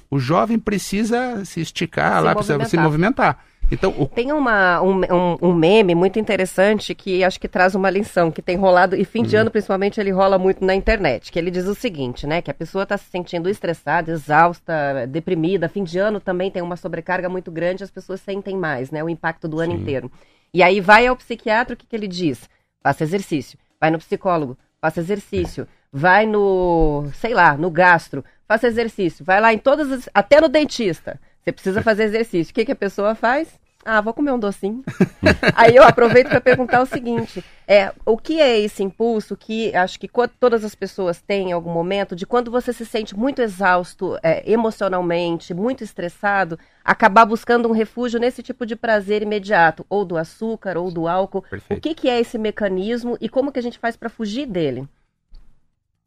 O 0.09 0.17
jovem 0.17 0.57
precisa 0.57 1.43
se 1.43 1.59
esticar 1.59 2.19
Se 2.19 2.23
lá, 2.23 2.33
precisa 2.33 2.63
se 2.63 2.77
movimentar. 2.77 3.43
Então, 3.69 3.93
o 3.97 4.07
Tem 4.07 4.31
uma, 4.31 4.81
um, 4.81 5.01
um- 5.13 5.37
um 5.49 5.53
meme 5.53 5.93
muito 5.93 6.17
interessante 6.17 6.95
que 6.95 7.21
acho 7.21 7.37
que 7.37 7.49
traz 7.49 7.75
uma 7.75 7.89
lição, 7.89 8.31
que 8.31 8.41
tem 8.41 8.55
rolado, 8.55 8.95
e 8.95 9.03
fim 9.03 9.23
de 9.23 9.35
Uhum. 9.35 9.41
ano 9.41 9.51
principalmente 9.51 9.99
ele 9.99 10.09
rola 10.11 10.37
muito 10.39 10.63
na 10.63 10.73
internet, 10.73 11.29
que 11.29 11.37
ele 11.37 11.51
diz 11.51 11.65
o 11.65 11.75
seguinte, 11.75 12.25
né, 12.25 12.41
que 12.41 12.49
a 12.49 12.53
pessoa 12.53 12.83
está 12.83 12.97
se 12.97 13.09
sentindo 13.11 13.49
estressada, 13.49 14.09
exausta, 14.09 15.05
deprimida, 15.05 15.67
fim 15.67 15.83
de 15.83 15.99
ano 15.99 16.21
também 16.21 16.49
tem 16.49 16.61
uma 16.61 16.77
sobrecarga 16.77 17.27
muito 17.27 17.51
grande, 17.51 17.83
as 17.83 17.91
pessoas 17.91 18.21
sentem 18.21 18.55
mais, 18.55 18.89
né, 18.89 19.03
o 19.03 19.09
impacto 19.09 19.49
do 19.49 19.59
ano 19.59 19.73
Sim. 19.73 19.81
inteiro. 19.81 20.09
E 20.53 20.63
aí 20.63 20.79
vai 20.79 21.05
ao 21.05 21.15
psiquiatra, 21.17 21.73
o 21.73 21.77
que, 21.77 21.85
que 21.85 21.93
ele 21.95 22.07
diz? 22.07 22.49
Faça 22.87 23.03
exercício. 23.03 23.59
Vai 23.81 23.91
no 23.91 23.97
psicólogo, 23.97 24.57
faça 24.79 25.01
exercício. 25.01 25.67
Vai 25.91 26.25
no, 26.25 27.09
sei 27.15 27.33
lá, 27.33 27.57
no 27.57 27.69
gastro, 27.69 28.23
faça 28.47 28.65
exercício. 28.65 29.25
Vai 29.25 29.41
lá 29.41 29.53
em 29.53 29.57
todas 29.57 29.91
as, 29.91 30.09
até 30.13 30.39
no 30.39 30.47
dentista. 30.47 31.19
Você 31.41 31.51
precisa 31.51 31.81
fazer 31.81 32.05
exercício. 32.05 32.51
O 32.51 32.53
que, 32.53 32.63
que 32.63 32.71
a 32.71 32.75
pessoa 32.77 33.13
faz? 33.13 33.59
Ah, 33.89 34.01
vou 34.01 34.13
comer 34.13 34.33
um 34.33 34.39
docinho. 34.39 34.83
Aí 35.55 35.73
eu 35.73 35.81
aproveito 35.81 36.27
para 36.27 36.41
perguntar 36.41 36.81
o 36.81 36.85
seguinte: 36.85 37.41
é, 37.65 37.93
o 38.05 38.17
que 38.17 38.41
é 38.41 38.59
esse 38.59 38.83
impulso 38.83 39.37
que 39.37 39.73
acho 39.73 39.97
que 39.97 40.09
todas 40.37 40.65
as 40.65 40.75
pessoas 40.75 41.21
têm 41.21 41.51
em 41.51 41.51
algum 41.53 41.71
momento 41.71 42.13
de 42.13 42.25
quando 42.25 42.51
você 42.51 42.73
se 42.73 42.85
sente 42.85 43.15
muito 43.15 43.41
exausto 43.41 44.19
é, 44.21 44.43
emocionalmente, 44.45 45.53
muito 45.53 45.85
estressado, 45.85 46.59
acabar 46.83 47.25
buscando 47.25 47.69
um 47.69 47.71
refúgio 47.71 48.19
nesse 48.19 48.43
tipo 48.43 48.65
de 48.65 48.75
prazer 48.75 49.21
imediato, 49.21 49.85
ou 49.89 50.03
do 50.03 50.17
açúcar, 50.17 50.77
ou 50.77 50.91
do 50.91 51.07
álcool. 51.07 51.43
Perfeito. 51.43 51.79
O 51.79 51.81
que, 51.81 51.95
que 51.95 52.09
é 52.09 52.19
esse 52.19 52.37
mecanismo 52.37 53.17
e 53.21 53.29
como 53.29 53.53
que 53.53 53.59
a 53.59 53.63
gente 53.63 53.79
faz 53.79 53.95
para 53.95 54.09
fugir 54.09 54.45
dele? 54.45 54.85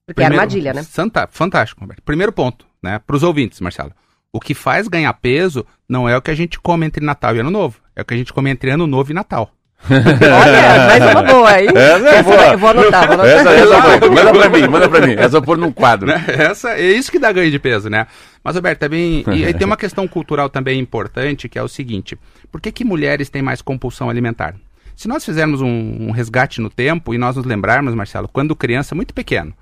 Porque 0.04 0.16
Primeiro, 0.16 0.34
é 0.34 0.36
armadilha, 0.36 0.74
né? 0.74 0.82
Santa, 0.82 1.26
fantástico, 1.30 1.80
Roberto. 1.80 2.02
Primeiro 2.02 2.32
ponto, 2.32 2.66
né? 2.82 2.98
Para 2.98 3.16
os 3.16 3.22
ouvintes, 3.22 3.58
Marcelo. 3.58 3.94
O 4.32 4.38
que 4.38 4.54
faz 4.54 4.86
ganhar 4.86 5.12
peso 5.14 5.66
não 5.88 6.08
é 6.08 6.16
o 6.16 6.22
que 6.22 6.30
a 6.30 6.34
gente 6.34 6.60
come 6.60 6.86
entre 6.86 7.04
Natal 7.04 7.34
e 7.34 7.40
Ano 7.40 7.50
Novo. 7.50 7.80
É 7.96 8.02
o 8.02 8.04
que 8.04 8.14
a 8.14 8.16
gente 8.16 8.32
come 8.32 8.48
entre 8.48 8.70
Ano 8.70 8.86
Novo 8.86 9.10
e 9.10 9.14
Natal. 9.14 9.50
Olha, 9.90 10.86
mais 10.86 11.10
uma 11.10 11.22
boa, 11.22 11.60
hein? 11.60 11.68
Essa 11.74 12.08
é 12.08 12.22
boa. 12.22 12.56
Vou 12.56 12.68
anotar, 12.68 13.06
vou 13.06 13.14
anotar. 13.14 13.26
Essa, 13.26 13.50
essa 13.50 14.08
Manda 14.08 14.32
pra 14.32 14.48
mim, 14.48 14.68
manda 14.68 14.88
pra 14.88 15.06
mim. 15.06 15.12
Essa 15.14 15.24
eu 15.24 15.30
vou 15.30 15.42
pôr 15.42 15.58
num 15.58 15.72
quadro. 15.72 16.06
Né? 16.06 16.22
Essa, 16.28 16.74
é 16.74 16.92
isso 16.92 17.10
que 17.10 17.18
dá 17.18 17.32
ganho 17.32 17.50
de 17.50 17.58
peso, 17.58 17.88
né? 17.88 18.06
Mas, 18.44 18.54
Roberto, 18.54 18.78
também. 18.78 19.24
E 19.32 19.44
aí 19.44 19.54
tem 19.54 19.66
uma 19.66 19.76
questão 19.76 20.06
cultural 20.06 20.48
também 20.48 20.78
importante, 20.78 21.48
que 21.48 21.58
é 21.58 21.62
o 21.62 21.68
seguinte: 21.68 22.16
por 22.52 22.60
que, 22.60 22.70
que 22.70 22.84
mulheres 22.84 23.30
têm 23.30 23.42
mais 23.42 23.62
compulsão 23.62 24.10
alimentar? 24.10 24.54
Se 24.94 25.08
nós 25.08 25.24
fizermos 25.24 25.62
um, 25.62 25.96
um 26.08 26.10
resgate 26.10 26.60
no 26.60 26.68
tempo 26.68 27.14
e 27.14 27.18
nós 27.18 27.34
nos 27.34 27.46
lembrarmos, 27.46 27.94
Marcelo, 27.94 28.28
quando 28.28 28.54
criança, 28.54 28.94
muito 28.94 29.14
pequeno, 29.14 29.54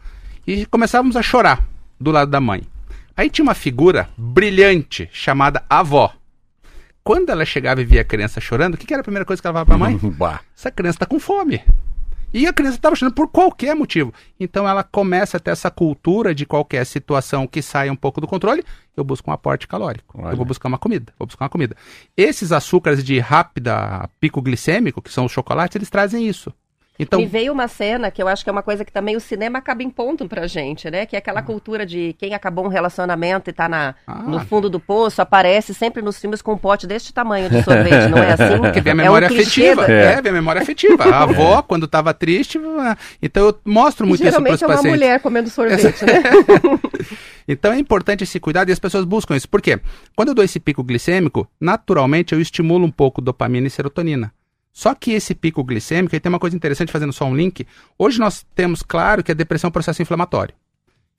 e 0.46 0.66
começávamos 0.66 1.16
a 1.16 1.22
chorar 1.22 1.64
do 1.98 2.10
lado 2.10 2.30
da 2.30 2.40
mãe. 2.40 2.64
Aí 3.18 3.28
tinha 3.28 3.42
uma 3.42 3.54
figura 3.54 4.08
brilhante 4.16 5.08
chamada 5.12 5.64
avó. 5.68 6.14
Quando 7.02 7.30
ela 7.30 7.44
chegava 7.44 7.80
e 7.80 7.84
via 7.84 8.02
a 8.02 8.04
criança 8.04 8.40
chorando, 8.40 8.74
o 8.74 8.78
que, 8.78 8.86
que 8.86 8.94
era 8.94 9.00
a 9.00 9.02
primeira 9.02 9.24
coisa 9.24 9.42
que 9.42 9.48
ela 9.48 9.54
falava 9.54 9.66
para 9.66 9.74
a 9.74 9.78
mãe? 9.78 9.98
Essa 10.56 10.70
criança 10.70 10.98
está 10.98 11.06
com 11.06 11.18
fome. 11.18 11.60
E 12.32 12.46
a 12.46 12.52
criança 12.52 12.76
estava 12.76 12.94
chorando 12.94 13.16
por 13.16 13.26
qualquer 13.26 13.74
motivo. 13.74 14.14
Então 14.38 14.68
ela 14.68 14.84
começa 14.84 15.36
a 15.36 15.40
ter 15.40 15.50
essa 15.50 15.68
cultura 15.68 16.32
de 16.32 16.46
qualquer 16.46 16.86
situação 16.86 17.44
que 17.44 17.60
saia 17.60 17.90
um 17.90 17.96
pouco 17.96 18.20
do 18.20 18.28
controle, 18.28 18.62
eu 18.96 19.02
busco 19.02 19.28
um 19.28 19.34
aporte 19.34 19.66
calórico. 19.66 20.20
Olha. 20.22 20.32
Eu 20.32 20.36
vou 20.36 20.46
buscar 20.46 20.68
uma 20.68 20.78
comida, 20.78 21.12
vou 21.18 21.26
buscar 21.26 21.46
uma 21.46 21.50
comida. 21.50 21.74
Esses 22.16 22.52
açúcares 22.52 23.02
de 23.02 23.18
rápida 23.18 24.08
pico 24.20 24.40
glicêmico, 24.40 25.02
que 25.02 25.12
são 25.12 25.24
os 25.24 25.32
chocolates, 25.32 25.74
eles 25.74 25.90
trazem 25.90 26.28
isso. 26.28 26.54
Então... 26.98 27.20
Me 27.20 27.26
veio 27.26 27.52
uma 27.52 27.68
cena 27.68 28.10
que 28.10 28.20
eu 28.20 28.26
acho 28.26 28.42
que 28.42 28.50
é 28.50 28.52
uma 28.52 28.62
coisa 28.62 28.84
que 28.84 28.92
também 28.92 29.16
o 29.16 29.20
cinema 29.20 29.58
acaba 29.58 29.84
impondo 29.84 30.28
pra 30.28 30.48
gente, 30.48 30.90
né? 30.90 31.06
Que 31.06 31.14
é 31.14 31.18
aquela 31.20 31.40
ah. 31.40 31.42
cultura 31.44 31.86
de 31.86 32.14
quem 32.18 32.34
acabou 32.34 32.64
um 32.64 32.68
relacionamento 32.68 33.48
e 33.48 33.52
tá 33.52 33.68
na, 33.68 33.94
ah. 34.04 34.14
no 34.14 34.40
fundo 34.40 34.68
do 34.68 34.80
poço, 34.80 35.22
aparece 35.22 35.72
sempre 35.72 36.02
nos 36.02 36.18
filmes 36.18 36.42
com 36.42 36.54
um 36.54 36.58
pote 36.58 36.86
deste 36.86 37.12
tamanho 37.12 37.48
de 37.48 37.62
sorvete, 37.62 38.08
não 38.08 38.18
é 38.18 38.32
assim? 38.32 38.58
Porque 38.60 38.80
vem 38.80 38.92
a 38.92 38.96
memória 38.96 39.26
é 39.26 39.30
um 39.30 39.32
afetiva. 39.32 39.86
Da... 39.86 39.92
É, 39.92 40.20
vem 40.20 40.30
a 40.30 40.34
memória 40.34 40.60
afetiva. 40.60 41.04
A 41.04 41.22
avó, 41.22 41.62
quando 41.62 41.86
tava 41.86 42.12
triste, 42.12 42.58
ah, 42.80 42.96
então 43.22 43.46
eu 43.46 43.58
mostro 43.64 44.04
muito 44.04 44.20
isso 44.20 44.32
para 44.32 44.54
os 44.54 44.60
pacientes. 44.60 44.60
Geralmente 44.60 44.86
é 44.86 44.88
uma 44.88 44.96
mulher 44.96 45.20
comendo 45.20 45.50
sorvete, 45.50 46.04
né? 46.04 46.22
então 47.46 47.72
é 47.72 47.78
importante 47.78 48.24
esse 48.24 48.40
cuidado 48.40 48.70
e 48.70 48.72
as 48.72 48.78
pessoas 48.78 49.04
buscam 49.04 49.36
isso. 49.36 49.48
Por 49.48 49.62
quê? 49.62 49.78
Quando 50.16 50.30
eu 50.30 50.34
dou 50.34 50.44
esse 50.44 50.58
pico 50.58 50.82
glicêmico, 50.82 51.48
naturalmente 51.60 52.34
eu 52.34 52.40
estimulo 52.40 52.84
um 52.84 52.90
pouco 52.90 53.20
dopamina 53.20 53.68
e 53.68 53.70
serotonina. 53.70 54.32
Só 54.72 54.94
que 54.94 55.12
esse 55.12 55.34
pico 55.34 55.64
glicêmico, 55.64 56.14
aí 56.14 56.20
tem 56.20 56.30
uma 56.30 56.38
coisa 56.38 56.54
interessante 56.54 56.92
fazendo 56.92 57.12
só 57.12 57.24
um 57.24 57.36
link. 57.36 57.66
Hoje 57.98 58.18
nós 58.18 58.46
temos 58.54 58.82
claro 58.82 59.24
que 59.24 59.32
a 59.32 59.34
depressão 59.34 59.68
é 59.68 59.70
um 59.70 59.72
processo 59.72 60.00
inflamatório. 60.02 60.54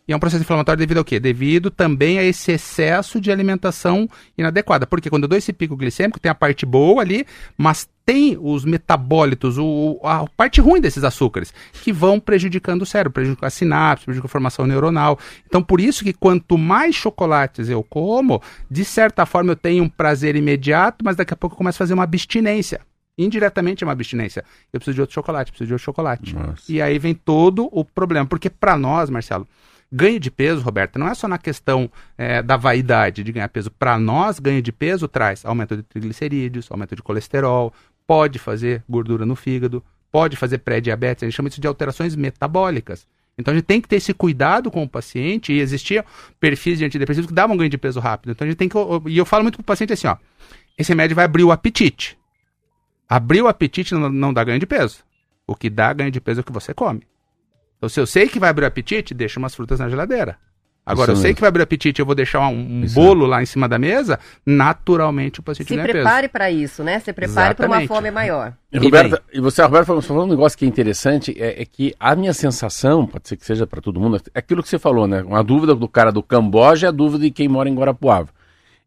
E 0.09 0.12
é 0.12 0.15
um 0.15 0.19
processo 0.19 0.41
inflamatório 0.41 0.79
devido 0.79 0.97
ao 0.97 1.05
quê? 1.05 1.19
Devido 1.19 1.69
também 1.69 2.17
a 2.17 2.23
esse 2.23 2.51
excesso 2.51 3.21
de 3.21 3.31
alimentação 3.31 4.09
inadequada. 4.35 4.88
Porque 4.88 5.07
quando 5.07 5.23
eu 5.23 5.29
dou 5.29 5.38
esse 5.38 5.53
pico 5.53 5.77
glicêmico, 5.77 6.19
tem 6.19 6.31
a 6.31 6.33
parte 6.33 6.65
boa 6.65 7.03
ali, 7.03 7.27
mas 7.55 7.88
tem 8.03 8.35
os 8.41 8.65
metabólitos, 8.65 9.59
o, 9.59 9.99
a 10.03 10.25
parte 10.35 10.59
ruim 10.59 10.81
desses 10.81 11.03
açúcares, 11.03 11.53
que 11.83 11.93
vão 11.93 12.19
prejudicando 12.19 12.81
o 12.81 12.88
cérebro, 12.88 13.13
prejudicando 13.13 13.45
a 13.45 13.51
sinapse, 13.51 14.05
prejudicando 14.05 14.29
a 14.29 14.31
formação 14.31 14.65
neuronal. 14.65 15.19
Então, 15.45 15.62
por 15.62 15.79
isso 15.79 16.03
que 16.03 16.12
quanto 16.12 16.57
mais 16.57 16.95
chocolates 16.95 17.69
eu 17.69 17.83
como, 17.83 18.41
de 18.67 18.83
certa 18.83 19.27
forma 19.27 19.51
eu 19.51 19.55
tenho 19.55 19.83
um 19.83 19.89
prazer 19.89 20.35
imediato, 20.35 21.05
mas 21.05 21.17
daqui 21.17 21.35
a 21.35 21.38
pouco 21.38 21.53
eu 21.53 21.57
começo 21.57 21.75
a 21.75 21.85
fazer 21.85 21.93
uma 21.93 22.03
abstinência 22.03 22.81
indiretamente 23.23 23.84
é 23.84 23.88
uma 23.88 23.93
abstinência. 23.93 24.43
Eu 24.71 24.79
preciso 24.79 24.95
de 24.95 25.01
outro 25.01 25.13
chocolate, 25.13 25.51
preciso 25.51 25.67
de 25.67 25.73
outro 25.73 25.86
chocolate. 25.86 26.36
Nossa. 26.36 26.71
E 26.71 26.82
aí 26.82 26.97
vem 26.97 27.13
todo 27.13 27.69
o 27.71 27.84
problema. 27.84 28.25
Porque 28.25 28.49
para 28.49 28.77
nós, 28.77 29.10
Marcelo, 29.10 29.47
ganho 29.91 30.19
de 30.19 30.32
peso, 30.32 30.62
Roberta, 30.62 30.97
não 30.97 31.08
é 31.08 31.13
só 31.13 31.27
na 31.27 31.38
questão 31.38 31.89
é, 32.17 32.41
da 32.41 32.58
vaidade 32.58 33.23
de 33.23 33.32
ganhar 33.32 33.49
peso. 33.49 33.71
Para 33.71 33.99
nós, 33.99 34.39
ganho 34.39 34.62
de 34.62 34.71
peso 34.71 35.08
traz 35.08 35.45
aumento 35.45 35.75
de 35.75 35.84
triglicerídeos, 35.84 36.71
aumento 36.71 36.95
de 36.95 37.01
colesterol, 37.01 37.73
pode 38.08 38.39
fazer 38.39 38.84
gordura 38.89 39.25
no 39.25 39.36
fígado, 39.36 39.84
pode 40.12 40.36
fazer 40.36 40.60
pré-diabetes. 40.60 41.23
A 41.23 41.25
gente 41.27 41.36
chama 41.36 41.49
isso 41.49 41.62
de 41.62 41.67
alterações 41.67 42.15
metabólicas. 42.15 43.08
Então 43.38 43.53
a 43.53 43.55
gente 43.55 43.65
tem 43.65 43.79
que 43.79 43.88
ter 43.88 43.95
esse 43.95 44.13
cuidado 44.13 44.69
com 44.69 44.84
o 44.84 44.89
paciente 44.89 45.53
e 45.53 45.60
existia 45.60 46.05
perfis 46.41 46.77
de 46.77 46.84
antidepressivos 46.84 47.27
que 47.27 47.34
davam 47.34 47.55
ganho 47.55 47.69
de 47.69 47.77
peso 47.77 47.99
rápido. 47.99 48.32
Então 48.32 48.45
a 48.45 48.49
gente 48.49 48.58
tem 48.58 48.67
que. 48.67 48.75
E 49.08 49.17
eu 49.17 49.25
falo 49.25 49.43
muito 49.43 49.55
para 49.55 49.62
o 49.62 49.65
paciente 49.65 49.93
assim: 49.93 50.08
ó, 50.08 50.17
esse 50.77 50.89
remédio 50.91 51.15
vai 51.15 51.23
abrir 51.23 51.45
o 51.45 51.51
apetite. 51.51 52.18
Abrir 53.09 53.41
o 53.41 53.47
apetite 53.47 53.95
não, 53.95 54.07
não 54.07 54.31
dá 54.31 54.43
ganho 54.43 54.59
de 54.59 54.67
peso. 54.67 55.03
O 55.47 55.55
que 55.55 55.67
dá 55.67 55.91
ganho 55.91 56.11
de 56.11 56.21
peso 56.21 56.39
é 56.39 56.41
o 56.41 56.43
que 56.43 56.51
você 56.51 56.75
come. 56.75 57.01
Então, 57.77 57.89
se 57.89 57.99
eu 57.99 58.05
sei 58.05 58.27
que 58.27 58.39
vai 58.39 58.51
abrir 58.51 58.65
o 58.65 58.67
apetite, 58.67 59.13
deixa 59.15 59.39
umas 59.39 59.55
frutas 59.55 59.79
na 59.79 59.89
geladeira. 59.89 60.37
Agora, 60.85 61.11
Isso 61.11 61.21
eu 61.21 61.23
sei 61.23 61.33
que 61.35 61.41
vai 61.41 61.49
abrir 61.49 61.61
o 61.61 61.63
apetite, 61.63 61.99
eu 61.99 62.05
vou 62.05 62.15
deixar 62.15 62.47
um, 62.47 62.81
um 62.81 62.85
bolo 62.93 63.27
lá 63.27 63.43
em 63.43 63.45
cima 63.45 63.69
da 63.69 63.77
mesa, 63.77 64.19
naturalmente 64.43 65.39
o 65.39 65.43
paciente 65.43 65.67
Se 65.67 65.75
ganha 65.75 65.85
peso. 65.85 65.99
Se 65.99 66.03
prepare 66.03 66.27
para 66.27 66.51
isso, 66.51 66.83
né? 66.83 66.99
Se 66.99 67.13
prepare 67.13 67.53
para 67.53 67.67
uma 67.67 67.85
fome 67.87 68.09
maior. 68.09 68.53
E, 68.71 68.79
Roberta, 68.79 69.21
e 69.31 69.39
você, 69.39 69.61
Roberto, 69.61 69.85
falou, 69.85 70.01
falou 70.01 70.25
um 70.25 70.29
negócio 70.29 70.57
que 70.57 70.65
é 70.65 70.67
interessante, 70.67 71.35
é, 71.37 71.61
é 71.61 71.65
que 71.65 71.93
a 71.99 72.15
minha 72.15 72.33
sensação, 72.33 73.05
pode 73.05 73.27
ser 73.27 73.37
que 73.37 73.45
seja 73.45 73.67
para 73.67 73.81
todo 73.81 73.99
mundo, 73.99 74.19
é 74.33 74.39
aquilo 74.39 74.63
que 74.63 74.69
você 74.69 74.79
falou, 74.79 75.07
né? 75.07 75.21
Uma 75.21 75.43
dúvida 75.43 75.75
do 75.75 75.87
cara 75.87 76.11
do 76.11 76.23
Camboja 76.23 76.87
é 76.87 76.89
a 76.89 76.91
dúvida 76.91 77.23
de 77.23 77.31
quem 77.31 77.47
mora 77.47 77.69
em 77.69 77.75
Guarapuava. 77.75 78.29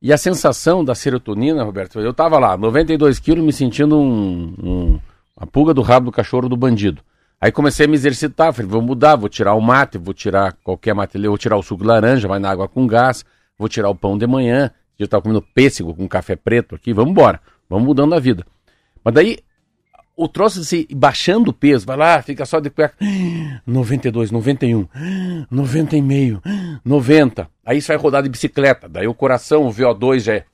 E 0.03 0.13
a 0.13 0.19
sensação 0.19 0.85
da 0.85 0.97
serotonina, 0.97 1.63
Roberto, 1.63 2.01
eu 2.01 2.13
tava 2.13 2.37
lá, 2.37 2.57
92 2.57 3.21
quilos, 3.21 3.45
me 3.45 3.53
sentindo 3.53 3.97
um, 3.97 4.53
um, 4.61 5.01
uma 5.37 5.47
pulga 5.47 5.73
do 5.73 5.81
rabo 5.81 6.07
do 6.07 6.13
cachorro 6.13 6.49
do 6.49 6.57
bandido. 6.57 7.01
Aí 7.41 7.53
comecei 7.53 7.87
a 7.87 7.89
me 7.89 7.95
exercitar, 7.95 8.53
falei, 8.53 8.69
vou 8.69 8.83
mudar, 8.83 9.15
vou 9.15 9.29
tirar 9.29 9.55
o 9.55 9.61
mate, 9.61 9.99
vou 9.99 10.13
tirar 10.13 10.55
qualquer 10.65 10.93
mate, 10.93 11.17
vou 11.19 11.39
tirar 11.39 11.57
o 11.57 11.63
suco 11.63 11.83
de 11.83 11.89
laranja, 11.89 12.27
vai 12.27 12.41
na 12.41 12.51
água 12.51 12.67
com 12.67 12.85
gás, 12.85 13.25
vou 13.57 13.69
tirar 13.69 13.91
o 13.91 13.95
pão 13.95 14.19
de 14.19 14.27
manhã, 14.27 14.73
eu 14.99 15.07
tava 15.07 15.23
comendo 15.23 15.41
pêssego 15.41 15.95
com 15.95 16.09
café 16.09 16.35
preto 16.35 16.75
aqui, 16.75 16.93
vamos 16.93 17.13
embora, 17.13 17.41
vamos 17.71 17.87
mudando 17.87 18.13
a 18.15 18.19
vida. 18.19 18.45
Mas 19.05 19.15
daí 19.15 19.39
o 20.23 20.29
troço 20.29 20.65
se 20.65 20.87
baixando 20.95 21.51
o 21.51 21.53
peso, 21.53 21.87
vai 21.87 21.97
lá, 21.97 22.23
fica 22.23 22.47
só 22.47 22.61
de 22.61 22.71
cueca, 22.71 22.97
92, 23.67 24.31
91, 24.31 24.87
90 25.51 25.97
e 25.97 26.03
meio, 26.03 26.43
90. 26.85 27.49
Aí 27.65 27.81
você 27.81 27.89
vai 27.89 27.97
rodar 27.97 28.23
de 28.23 28.29
bicicleta, 28.29 28.89
daí 28.89 29.09
o 29.09 29.15
coração, 29.15 29.67
o 29.67 29.71
VO2 29.71 30.21
já 30.21 30.35
é 30.35 30.45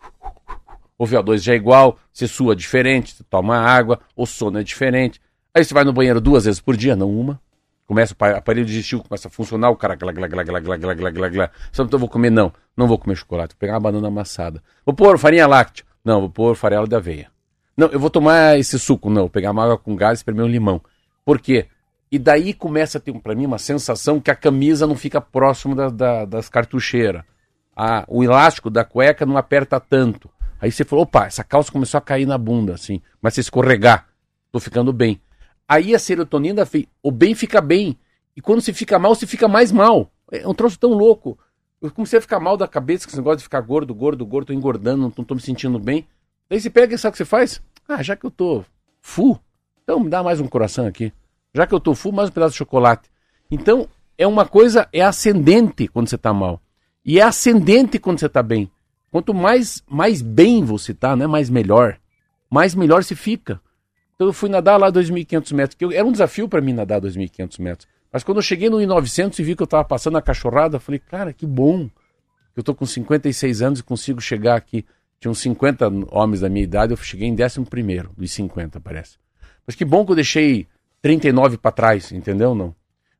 o 0.98 1.04
VO2 1.04 1.38
já 1.38 1.52
é 1.52 1.57
igual, 1.57 1.96
você 2.12 2.26
sua 2.26 2.57
diferente, 2.57 3.14
você 3.14 3.22
toma 3.31 3.57
água, 3.57 4.00
o 4.16 4.26
sono 4.26 4.59
é 4.59 4.64
diferente. 4.64 5.20
Aí 5.54 5.64
você 5.64 5.72
vai 5.72 5.85
no 5.85 5.92
banheiro 5.92 6.20
duas 6.20 6.44
vezes 6.44 6.61
por 6.61 6.76
dia, 6.76 6.96
não 6.96 7.09
uma. 7.09 7.40
Começa 7.87 8.14
o 8.18 8.24
aparelho 8.24 8.66
digestivo 8.66 9.04
começa 9.04 9.28
a 9.28 9.31
funcionar, 9.31 9.70
o 9.70 9.76
cara 9.76 9.94
glá, 9.94 10.11
glá, 10.11 10.26
glá, 10.26 10.42
glá, 10.42 10.61
glá, 10.61 10.76
glá, 10.76 11.11
glá, 11.11 11.28
glá. 11.28 11.50
Só 11.70 11.85
então 11.85 12.00
vou 12.00 12.09
comer 12.09 12.31
não, 12.31 12.52
não 12.76 12.88
vou 12.88 12.98
comer 12.98 13.16
chocolate, 13.16 13.54
vou 13.54 13.61
pegar 13.61 13.74
uma 13.74 13.81
banana 13.81 14.09
amassada. 14.09 14.62
Vou 14.85 14.94
pôr 14.94 15.16
farinha 15.18 15.46
láctea. 15.46 15.85
Não, 16.04 16.20
vou 16.20 16.31
pôr 16.31 16.57
farelo 16.57 16.88
de 16.88 16.96
aveia. 16.96 17.31
Não, 17.79 17.87
eu 17.93 18.01
vou 18.01 18.11
tomar 18.11 18.59
esse 18.59 18.77
suco, 18.77 19.09
não, 19.09 19.23
vou 19.23 19.31
pegar 19.31 19.53
uma 19.53 19.62
água 19.62 19.79
com 19.79 19.95
gás 19.95 20.19
e 20.19 20.21
espremer 20.21 20.45
um 20.45 20.49
limão. 20.49 20.83
Por 21.25 21.41
quê? 21.41 21.69
E 22.11 22.19
daí 22.19 22.53
começa 22.53 22.99
a 22.99 23.01
ter 23.01 23.17
para 23.21 23.37
mim 23.37 23.47
uma 23.47 23.57
sensação 23.57 24.21
que 24.21 24.33
a 24.33 24.35
camisa 24.35 24.85
não 24.85 24.97
fica 24.97 25.21
próximo 25.21 25.77
da, 25.77 25.88
da, 25.88 26.25
das 26.25 26.49
cartucheiras. 26.49 27.23
O 28.09 28.25
elástico 28.25 28.69
da 28.69 28.85
cueca 28.85 29.25
não 29.25 29.37
aperta 29.37 29.79
tanto. 29.79 30.29
Aí 30.61 30.73
você 30.73 30.85
falou, 30.85 31.05
opa, 31.05 31.27
essa 31.27 31.45
calça 31.45 31.71
começou 31.71 31.99
a 31.99 32.01
cair 32.01 32.27
na 32.27 32.37
bunda, 32.37 32.75
assim, 32.75 33.01
começa 33.21 33.38
a 33.38 33.43
escorregar. 33.43 34.09
Tô 34.51 34.59
ficando 34.59 34.93
bem. 34.93 35.21
Aí 35.69 35.95
a 35.95 36.01
serotonina, 36.01 36.67
o 37.01 37.12
bem 37.12 37.33
fica 37.33 37.61
bem. 37.61 37.97
E 38.35 38.41
quando 38.41 38.61
você 38.61 38.73
fica 38.73 38.99
mal, 38.99 39.14
você 39.14 39.25
fica 39.25 39.47
mais 39.47 39.71
mal. 39.71 40.11
É 40.33 40.49
um 40.49 40.55
troço 40.55 40.77
tão 40.81 40.91
louco. 40.91 41.38
Eu 41.81 41.93
comecei 41.93 42.19
a 42.19 42.23
ficar 42.23 42.41
mal 42.41 42.57
da 42.57 42.67
cabeça, 42.67 43.05
com 43.05 43.11
esse 43.11 43.19
negócio 43.19 43.38
de 43.38 43.45
ficar 43.45 43.61
gordo, 43.61 43.95
gordo, 43.95 44.27
gordo, 44.27 44.49
tô 44.49 44.53
engordando, 44.53 45.12
não 45.17 45.25
tô 45.25 45.37
me 45.37 45.41
sentindo 45.41 45.79
bem. 45.79 46.05
Daí 46.51 46.59
você 46.59 46.71
pega 46.71 46.95
e 46.95 46.99
sabe 46.99 47.11
o 47.11 47.12
que 47.12 47.19
você 47.19 47.25
faz? 47.27 47.61
Ah, 47.88 48.03
já 48.03 48.14
que 48.14 48.27
eu 48.27 48.31
tô 48.31 48.62
full, 49.01 49.40
então 49.83 49.98
me 49.98 50.11
dá 50.11 50.22
mais 50.22 50.40
um 50.40 50.46
coração 50.46 50.87
aqui. 50.87 51.11
Já 51.55 51.66
que 51.66 51.74
eu 51.74 51.81
tô 51.81 51.94
full, 51.94 52.12
mais 52.12 52.29
um 52.29 52.33
pedaço 52.33 52.53
de 52.53 52.59
chocolate. 52.59 53.09
Então, 53.51 53.88
é 54.18 54.27
uma 54.27 54.44
coisa, 54.44 54.87
é 54.92 55.01
ascendente 55.01 55.88
quando 55.88 56.07
você 56.07 56.18
tá 56.18 56.31
mal. 56.35 56.61
E 57.03 57.18
é 57.18 57.22
ascendente 57.22 57.98
quando 57.98 58.20
você 58.20 58.29
tá 58.29 58.42
bem. 58.42 58.70
Quanto 59.11 59.33
mais, 59.33 59.83
mais 59.88 60.20
bem 60.20 60.62
você 60.62 60.92
tá, 60.92 61.16
né, 61.16 61.27
mais 61.27 61.48
melhor. 61.48 61.98
Mais 62.51 62.74
melhor 62.74 63.03
se 63.03 63.16
fica. 63.16 63.59
Então 64.14 64.27
eu 64.27 64.35
fui 64.35 64.51
nadar 64.51 64.77
lá 64.77 64.92
2.500 64.92 65.55
metros, 65.55 65.74
que 65.74 65.83
eu, 65.83 65.90
era 65.90 66.05
um 66.05 66.12
desafio 66.12 66.46
para 66.46 66.61
mim 66.61 66.74
nadar 66.74 67.01
2.500 67.01 67.59
metros. 67.59 67.88
Mas 68.12 68.22
quando 68.22 68.37
eu 68.37 68.42
cheguei 68.42 68.68
no 68.68 68.77
1900 68.77 69.38
e 69.38 69.42
vi 69.42 69.57
que 69.57 69.62
eu 69.62 69.66
tava 69.66 69.85
passando 69.85 70.18
a 70.18 70.22
cachorrada, 70.22 70.77
eu 70.77 70.81
falei, 70.81 70.98
cara, 70.98 71.33
que 71.33 71.46
bom. 71.46 71.88
Eu 72.55 72.62
tô 72.62 72.74
com 72.74 72.85
56 72.85 73.62
anos 73.62 73.81
e 73.81 73.83
consigo 73.83 74.20
chegar 74.20 74.57
aqui. 74.57 74.85
Tinha 75.20 75.31
uns 75.31 75.40
50 75.40 75.88
homens 76.11 76.40
da 76.40 76.48
minha 76.48 76.62
idade, 76.62 76.92
eu 76.92 76.96
cheguei 76.96 77.28
em 77.28 77.35
11 77.35 77.64
primeiro, 77.64 78.11
dos 78.16 78.31
50, 78.31 78.81
parece. 78.81 79.16
Mas 79.66 79.74
que 79.74 79.85
bom 79.85 80.04
que 80.04 80.12
eu 80.12 80.16
deixei 80.16 80.66
39 81.02 81.59
para 81.59 81.72
trás, 81.72 82.12
entendeu? 82.12 82.54
Não. 82.54 82.74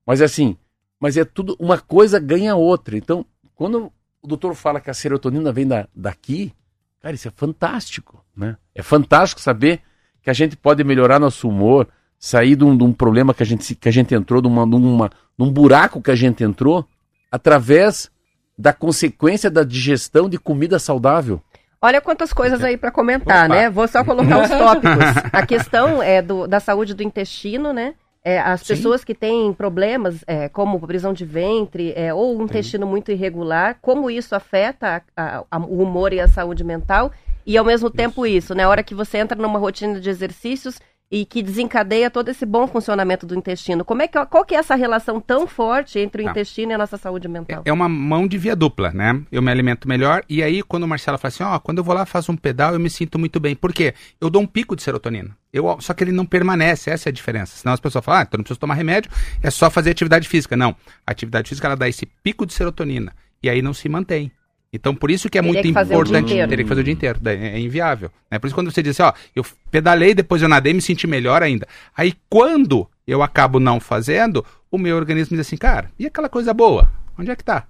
Mas 0.06 0.22
assim, 0.22 0.56
mas 1.00 1.16
é 1.16 1.24
tudo, 1.24 1.56
uma 1.58 1.78
coisa 1.78 2.18
ganha 2.18 2.54
outra. 2.54 2.96
Então, 2.96 3.24
quando 3.54 3.92
o 4.22 4.26
doutor 4.26 4.54
fala 4.54 4.80
que 4.80 4.90
a 4.90 4.94
serotonina 4.94 5.52
vem 5.52 5.66
da, 5.66 5.88
daqui, 5.94 6.52
cara, 7.00 7.14
isso 7.14 7.28
é 7.28 7.32
fantástico, 7.34 8.24
né? 8.37 8.56
É 8.74 8.82
fantástico 8.82 9.40
saber 9.40 9.82
que 10.22 10.30
a 10.30 10.32
gente 10.32 10.56
pode 10.56 10.82
melhorar 10.84 11.18
nosso 11.18 11.48
humor, 11.48 11.88
sair 12.18 12.56
de 12.56 12.64
um, 12.64 12.76
de 12.76 12.84
um 12.84 12.92
problema 12.92 13.32
que 13.32 13.42
a 13.42 13.46
gente, 13.46 13.74
que 13.74 13.88
a 13.88 13.92
gente 13.92 14.14
entrou, 14.14 14.42
de 14.42 14.48
uma, 14.48 14.66
de 14.66 14.74
uma, 14.74 15.11
num 15.37 15.50
buraco 15.50 16.02
que 16.02 16.11
a 16.11 16.16
gente 16.16 16.42
entrou, 16.42 16.87
através 17.30 18.11
da 18.56 18.72
consequência 18.72 19.50
da 19.50 19.62
digestão 19.62 20.28
de 20.28 20.38
comida 20.38 20.78
saudável. 20.78 21.40
Olha 21.81 22.01
quantas 22.01 22.33
coisas 22.33 22.62
aí 22.64 22.77
para 22.77 22.91
comentar, 22.91 23.47
Opa. 23.47 23.55
né? 23.55 23.71
Vou 23.71 23.87
só 23.87 24.05
colocar 24.05 24.43
os 24.43 24.49
tópicos. 24.51 25.05
A 25.33 25.47
questão 25.47 26.03
é 26.03 26.21
do, 26.21 26.47
da 26.47 26.59
saúde 26.59 26.93
do 26.93 27.03
intestino, 27.03 27.73
né? 27.73 27.95
É, 28.25 28.41
as 28.41 28.61
Sim. 28.62 28.75
pessoas 28.75 29.05
que 29.05 29.14
têm 29.14 29.53
problemas, 29.53 30.25
é, 30.27 30.49
como 30.49 30.79
prisão 30.81 31.12
de 31.12 31.25
ventre 31.25 31.93
é, 31.97 32.12
ou 32.12 32.37
um 32.37 32.45
intestino 32.45 32.87
muito 32.87 33.12
irregular, 33.12 33.79
como 33.81 34.11
isso 34.11 34.35
afeta 34.35 35.03
a, 35.17 35.45
a, 35.51 35.59
o 35.59 35.83
humor 35.83 36.12
e 36.12 36.21
a 36.21 36.27
saúde 36.27 36.64
mental. 36.64 37.12
E 37.47 37.57
ao 37.57 37.64
mesmo 37.64 37.88
tempo 37.88 38.27
isso, 38.27 38.55
né? 38.55 38.64
A 38.64 38.69
hora 38.69 38.83
que 38.83 38.95
você 38.95 39.19
entra 39.19 39.41
numa 39.41 39.59
rotina 39.59 40.01
de 40.01 40.11
exercícios 40.11 40.81
e 41.11 41.25
que 41.25 41.42
desencadeia 41.42 42.11
todo 42.11 42.29
esse 42.29 42.44
bom 42.44 42.66
funcionamento 42.66 43.27
do 43.27 43.35
intestino. 43.35 43.85
Como 43.85 44.03
é 44.03 44.09
que, 44.09 44.25
qual 44.27 44.44
que 44.44 44.55
é 44.55 44.59
essa 44.59 44.75
relação 44.75 45.21
tão 45.21 45.47
forte 45.47 45.99
entre 45.99 46.23
o 46.23 46.25
Não. 46.25 46.31
intestino 46.31 46.73
e 46.73 46.75
a 46.75 46.79
nossa 46.79 46.99
saúde 46.99 47.27
mental? 47.27 47.62
É, 47.64 47.71
é 47.71 47.73
uma 47.73 47.88
mão 47.88 48.29
de 48.29 48.37
via 48.37 48.55
dupla, 48.55 48.92
né? 48.92 49.23
Eu 49.33 49.40
me 49.40 49.51
alimento 49.51 49.88
melhor 49.88 50.23
e 50.29 50.42
aí 50.42 50.62
quando 50.62 50.83
o 50.83 50.88
Marcelo 50.88 51.16
fala 51.16 51.29
assim, 51.29 51.42
ó, 51.42 51.57
oh, 51.57 51.61
quando 51.61 51.79
eu 51.79 51.85
vou 51.85 51.94
lá 51.94 52.05
faço 52.05 52.31
um 52.31 52.37
pedal 52.37 52.75
eu 52.75 52.81
me 52.81 52.90
sinto 52.90 53.18
muito 53.18 53.40
bem. 53.40 53.57
Por 53.57 53.73
quê? 53.73 53.94
Eu 54.21 54.29
dou 54.29 54.42
um 54.42 54.47
pico 54.47 54.77
de 54.77 54.83
serotonina. 54.83 55.37
Eu, 55.51 55.81
só 55.81 55.94
que 55.94 56.05
ele 56.05 56.12
não 56.12 56.27
permanece, 56.27 56.90
essa 56.90 57.09
é 57.09 57.11
a 57.11 57.12
diferença. 57.12 57.57
Senão 57.57 57.73
as 57.73 57.81
pessoas 57.81 58.05
falam, 58.05 58.21
ah, 58.21 58.25
então 58.29 58.37
não 58.37 58.44
preciso 58.44 58.61
tomar 58.61 58.75
remédio, 58.75 59.11
é 59.42 59.51
só 59.51 59.71
fazer 59.71 59.90
atividade 59.90 60.29
física. 60.29 60.57
Não, 60.57 60.77
a 61.07 61.11
atividade 61.11 61.49
física 61.49 61.68
ela 61.68 61.77
dá 61.77 61.88
esse 61.88 62.05
pico 62.23 62.44
de 62.44 62.53
serotonina 62.53 63.14
e 63.42 63.49
aí 63.49 63.62
não 63.62 63.73
se 63.73 63.88
mantém. 63.88 64.31
Então, 64.72 64.94
por 64.94 65.11
isso 65.11 65.31
que 65.31 65.38
é 65.38 65.42
muito 65.42 65.66
importante. 65.66 66.28
Teria 66.48 66.64
que 66.64 66.68
fazer 66.68 66.81
o 66.81 66.85
dia 66.85 66.92
inteiro. 66.92 67.20
É 67.24 67.59
inviável. 67.59 68.11
Né? 68.31 68.38
Por 68.38 68.46
isso, 68.46 68.54
quando 68.54 68.70
você 68.70 68.83
diz 68.83 69.00
assim, 69.00 69.02
ó, 69.02 69.12
eu 69.35 69.44
pedalei, 69.70 70.14
depois 70.14 70.42
eu 70.42 70.48
nadei, 70.48 70.74
me 70.74 70.83
senti 70.83 71.07
melhor 71.07 71.42
ainda. 71.42 71.66
Aí, 71.96 72.14
quando 72.28 72.87
eu 73.07 73.22
acabo 73.22 73.59
não 73.59 73.81
fazendo, 73.81 74.44
o 74.70 74.76
meu 74.76 74.96
organismo 74.96 75.37
diz 75.37 75.46
assim, 75.46 75.57
cara, 75.57 75.90
e 75.98 76.07
aquela 76.07 76.28
coisa 76.28 76.52
boa? 76.52 76.90
Onde 77.18 77.31
é 77.31 77.37
que 77.37 77.44
tá? 77.44 77.66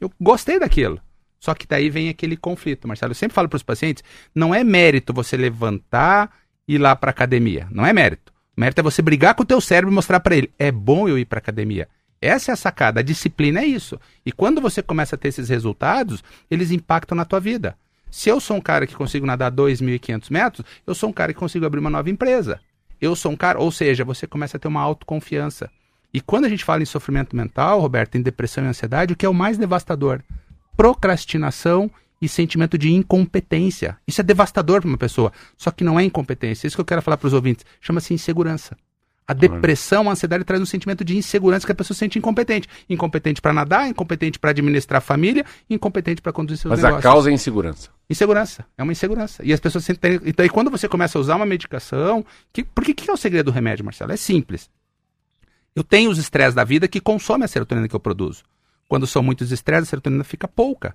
Eu 0.00 0.12
gostei 0.20 0.58
daquilo. 0.58 1.00
Só 1.40 1.54
que 1.54 1.66
daí 1.66 1.88
vem 1.88 2.08
aquele 2.08 2.36
conflito, 2.36 2.88
Marcelo. 2.88 3.12
Eu 3.12 3.14
sempre 3.14 3.34
falo 3.34 3.48
para 3.48 3.56
os 3.56 3.62
pacientes: 3.62 4.02
não 4.34 4.54
é 4.54 4.64
mérito 4.64 5.12
você 5.12 5.36
levantar 5.36 6.30
e 6.66 6.74
ir 6.74 6.78
lá 6.78 6.96
para 6.96 7.10
academia. 7.10 7.66
Não 7.70 7.86
é 7.86 7.92
mérito. 7.92 8.32
O 8.56 8.60
mérito 8.60 8.80
é 8.80 8.82
você 8.82 9.02
brigar 9.02 9.34
com 9.34 9.42
o 9.42 9.46
teu 9.46 9.60
cérebro 9.60 9.92
e 9.92 9.94
mostrar 9.94 10.20
para 10.20 10.36
ele: 10.36 10.50
é 10.58 10.72
bom 10.72 11.08
eu 11.08 11.18
ir 11.18 11.24
para 11.24 11.38
academia. 11.38 11.88
Essa 12.26 12.50
é 12.50 12.54
a 12.54 12.56
sacada. 12.56 13.00
A 13.00 13.02
disciplina 13.02 13.60
é 13.60 13.64
isso. 13.64 14.00
E 14.24 14.32
quando 14.32 14.60
você 14.60 14.82
começa 14.82 15.14
a 15.14 15.18
ter 15.18 15.28
esses 15.28 15.48
resultados, 15.48 16.24
eles 16.50 16.70
impactam 16.70 17.16
na 17.16 17.24
tua 17.24 17.38
vida. 17.38 17.76
Se 18.10 18.28
eu 18.28 18.40
sou 18.40 18.56
um 18.56 18.60
cara 18.60 18.86
que 18.86 18.96
consigo 18.96 19.26
nadar 19.26 19.52
2.500 19.52 20.30
metros, 20.30 20.66
eu 20.86 20.94
sou 20.94 21.10
um 21.10 21.12
cara 21.12 21.32
que 21.32 21.38
consigo 21.38 21.66
abrir 21.66 21.80
uma 21.80 21.90
nova 21.90 22.10
empresa. 22.10 22.60
Eu 23.00 23.14
sou 23.14 23.30
um 23.30 23.36
cara, 23.36 23.60
ou 23.60 23.70
seja, 23.70 24.04
você 24.04 24.26
começa 24.26 24.56
a 24.56 24.60
ter 24.60 24.68
uma 24.68 24.80
autoconfiança. 24.80 25.70
E 26.12 26.20
quando 26.20 26.46
a 26.46 26.48
gente 26.48 26.64
fala 26.64 26.82
em 26.82 26.86
sofrimento 26.86 27.36
mental, 27.36 27.80
Roberto, 27.80 28.16
em 28.16 28.22
depressão 28.22 28.64
e 28.64 28.68
ansiedade, 28.68 29.12
o 29.12 29.16
que 29.16 29.26
é 29.26 29.28
o 29.28 29.34
mais 29.34 29.58
devastador? 29.58 30.22
Procrastinação 30.76 31.90
e 32.20 32.28
sentimento 32.28 32.78
de 32.78 32.90
incompetência. 32.90 33.98
Isso 34.06 34.20
é 34.20 34.24
devastador 34.24 34.80
para 34.80 34.88
uma 34.88 34.98
pessoa. 34.98 35.32
Só 35.56 35.70
que 35.70 35.84
não 35.84 36.00
é 36.00 36.04
incompetência. 36.04 36.66
Isso 36.66 36.76
que 36.76 36.80
eu 36.80 36.86
quero 36.86 37.02
falar 37.02 37.18
para 37.18 37.26
os 37.26 37.34
ouvintes. 37.34 37.66
Chama-se 37.80 38.14
insegurança. 38.14 38.76
A 39.28 39.32
depressão, 39.32 40.08
a 40.08 40.12
ansiedade 40.12 40.44
traz 40.44 40.62
um 40.62 40.66
sentimento 40.66 41.04
de 41.04 41.16
insegurança 41.16 41.66
que 41.66 41.72
a 41.72 41.74
pessoa 41.74 41.94
se 41.94 41.98
sente 41.98 42.16
incompetente. 42.16 42.68
Incompetente 42.88 43.42
para 43.42 43.52
nadar, 43.52 43.88
incompetente 43.88 44.38
para 44.38 44.50
administrar 44.50 44.98
a 44.98 45.00
família, 45.00 45.44
incompetente 45.68 46.22
para 46.22 46.32
conduzir 46.32 46.58
seus 46.58 46.70
Mas 46.70 46.78
negócios. 46.78 47.04
Mas 47.04 47.04
a 47.04 47.12
causa 47.12 47.30
é 47.30 47.32
insegurança. 47.32 47.90
Insegurança. 48.08 48.64
É 48.78 48.82
uma 48.84 48.92
insegurança. 48.92 49.44
E 49.44 49.52
as 49.52 49.58
pessoas 49.58 49.84
sentem. 49.84 50.20
Então, 50.24 50.44
aí 50.44 50.48
quando 50.48 50.70
você 50.70 50.88
começa 50.88 51.18
a 51.18 51.20
usar 51.20 51.34
uma 51.34 51.46
medicação. 51.46 52.24
Que... 52.52 52.62
Porque 52.62 52.94
que 52.94 53.10
é 53.10 53.12
o 53.12 53.16
segredo 53.16 53.46
do 53.46 53.50
remédio, 53.50 53.84
Marcelo? 53.84 54.12
É 54.12 54.16
simples. 54.16 54.70
Eu 55.74 55.82
tenho 55.82 56.08
os 56.08 56.18
estresses 56.18 56.54
da 56.54 56.62
vida 56.62 56.86
que 56.86 57.00
consomem 57.00 57.44
a 57.44 57.48
serotonina 57.48 57.88
que 57.88 57.96
eu 57.96 58.00
produzo. 58.00 58.44
Quando 58.88 59.08
são 59.08 59.24
muitos 59.24 59.50
estresses, 59.50 59.88
a 59.88 59.90
serotonina 59.90 60.22
fica 60.22 60.46
pouca. 60.46 60.94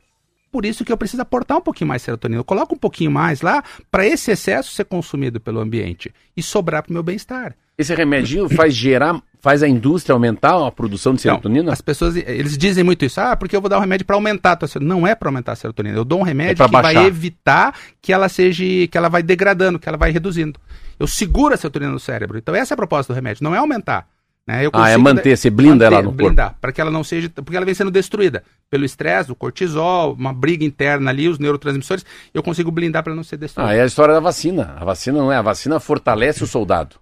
Por 0.49 0.65
isso 0.65 0.83
que 0.83 0.91
eu 0.91 0.97
preciso 0.97 1.21
aportar 1.21 1.57
um 1.57 1.61
pouquinho 1.61 1.89
mais 1.89 2.01
serotonina. 2.01 2.39
Eu 2.39 2.45
coloco 2.45 2.75
um 2.75 2.77
pouquinho 2.77 3.11
mais 3.11 3.41
lá 3.41 3.63
para 3.89 4.05
esse 4.05 4.31
excesso 4.31 4.71
ser 4.71 4.85
consumido 4.85 5.39
pelo 5.39 5.59
ambiente 5.59 6.13
e 6.35 6.41
sobrar 6.41 6.83
para 6.83 6.91
o 6.91 6.93
meu 6.93 7.03
bem-estar. 7.03 7.55
Esse 7.81 7.95
remedinho 7.95 8.47
faz 8.47 8.73
gerar, 8.73 9.21
faz 9.39 9.63
a 9.63 9.67
indústria 9.67 10.13
aumentar 10.13 10.67
a 10.67 10.71
produção 10.71 11.13
de 11.13 11.21
serotonina? 11.21 11.63
Não, 11.63 11.73
as 11.73 11.81
pessoas, 11.81 12.15
eles 12.15 12.57
dizem 12.57 12.83
muito 12.83 13.03
isso. 13.03 13.19
Ah, 13.19 13.35
porque 13.35 13.55
eu 13.55 13.61
vou 13.61 13.69
dar 13.69 13.77
um 13.77 13.81
remédio 13.81 14.05
para 14.05 14.15
aumentar 14.15 14.51
a 14.51 14.55
tua 14.55 14.67
serotonina. 14.67 14.95
Não 14.95 15.07
é 15.07 15.15
para 15.15 15.29
aumentar 15.29 15.53
a 15.53 15.55
serotonina. 15.55 15.97
Eu 15.97 16.05
dou 16.05 16.19
um 16.19 16.23
remédio 16.23 16.63
é 16.63 16.67
que 16.67 16.71
baixar. 16.71 16.93
vai 16.93 17.05
evitar 17.05 17.75
que 18.01 18.13
ela 18.13 18.29
seja, 18.29 18.63
que 18.63 18.97
ela 18.97 19.09
vai 19.09 19.23
degradando, 19.23 19.79
que 19.79 19.89
ela 19.89 19.97
vai 19.97 20.11
reduzindo. 20.11 20.59
Eu 20.99 21.07
seguro 21.07 21.53
a 21.53 21.57
serotonina 21.57 21.91
no 21.91 21.99
cérebro. 21.99 22.37
Então 22.37 22.53
essa 22.53 22.73
é 22.73 22.75
a 22.75 22.77
proposta 22.77 23.11
do 23.11 23.15
remédio, 23.15 23.43
não 23.43 23.55
é 23.55 23.57
aumentar. 23.57 24.07
Né? 24.47 24.67
ah, 24.73 24.89
é 24.89 24.97
manter, 24.97 25.37
você 25.37 25.49
blinda 25.49 25.85
manter, 25.85 25.85
ela 25.85 26.01
no 26.01 26.11
blindar, 26.11 26.47
corpo. 26.47 26.61
para 26.61 26.71
que 26.71 26.81
ela 26.81 26.89
não 26.89 27.03
seja, 27.03 27.29
porque 27.29 27.55
ela 27.55 27.65
vem 27.65 27.75
sendo 27.75 27.91
destruída 27.91 28.43
pelo 28.69 28.83
estresse, 28.83 29.31
o 29.31 29.35
cortisol, 29.35 30.13
uma 30.13 30.33
briga 30.33 30.65
interna 30.65 31.11
ali, 31.11 31.27
os 31.27 31.37
neurotransmissores, 31.37 32.03
eu 32.33 32.41
consigo 32.41 32.71
blindar 32.71 33.03
para 33.03 33.13
não 33.13 33.23
ser 33.23 33.37
destruída. 33.37 33.71
Ah, 33.71 33.75
é 33.75 33.81
a 33.81 33.85
história 33.85 34.13
da 34.13 34.19
vacina. 34.19 34.75
A 34.77 34.83
vacina 34.83 35.19
não 35.19 35.31
é, 35.31 35.37
a 35.37 35.41
vacina 35.41 35.79
fortalece 35.79 36.43
o 36.43 36.47
soldado. 36.47 36.95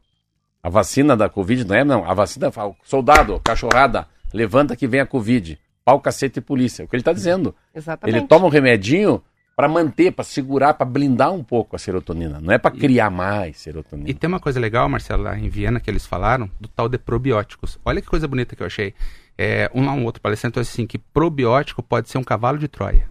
A 0.62 0.69
vacina 0.69 1.15
da 1.15 1.30
Covid 1.30 1.65
não 1.65 1.76
é, 1.76 1.84
não. 1.84 2.10
A 2.10 2.13
vacina 2.13 2.52
fala, 2.52 2.74
soldado, 2.84 3.39
cachorrada, 3.39 4.08
levanta 4.34 4.76
que 4.76 4.88
vem 4.88 5.00
a 5.00 5.06
Covid. 5.06 5.58
Pau, 5.86 6.00
cacete 6.00 6.39
e 6.39 6.41
polícia. 6.41 6.84
É 6.84 6.86
o 6.86 6.88
que 6.88 6.95
ele 6.95 7.02
está 7.02 7.13
dizendo. 7.13 7.56
Exatamente. 7.74 8.17
Ele 8.17 8.28
toma 8.28 8.45
um 8.45 8.50
remedinho 8.50 9.22
para 9.56 9.67
manter, 9.67 10.12
para 10.12 10.24
segurar, 10.24 10.74
para 10.74 10.86
blindar 10.86 11.34
um 11.34 11.43
pouco 11.43 11.76
a 11.76 11.80
serotonina. 11.80 12.39
Não 12.39 12.54
é 12.54 12.58
para 12.58 12.72
criar 12.72 13.10
mais 13.10 13.58
serotonina. 13.58 14.10
E 14.10 14.13
tem 14.13 14.28
uma 14.28 14.39
coisa 14.39 14.60
legal, 14.60 14.88
Marcelo, 14.88 15.24
lá 15.24 15.38
em 15.38 15.50
Viena, 15.50 15.80
que 15.80 15.89
eles 15.89 16.06
falaram, 16.06 16.50
do 16.60 16.67
tal 16.69 16.88
de 16.88 16.98
probióticos. 16.98 17.78
Olha 17.84 18.02
que 18.02 18.08
coisa 18.08 18.28
bonita 18.28 18.56
que 18.56 18.62
eu 18.62 18.67
achei. 18.67 18.93
É, 19.38 19.69
um 19.74 19.86
lá 19.86 19.93
um 19.93 20.06
outro 20.06 20.22
palestrante 20.22 20.60
assim, 20.60 20.86
que 20.86 20.98
probiótico 20.98 21.82
pode 21.82 22.10
ser 22.10 22.17
um 22.17 22.24
cavalo 22.24 22.58
de 22.58 22.67
Troia. 22.67 23.10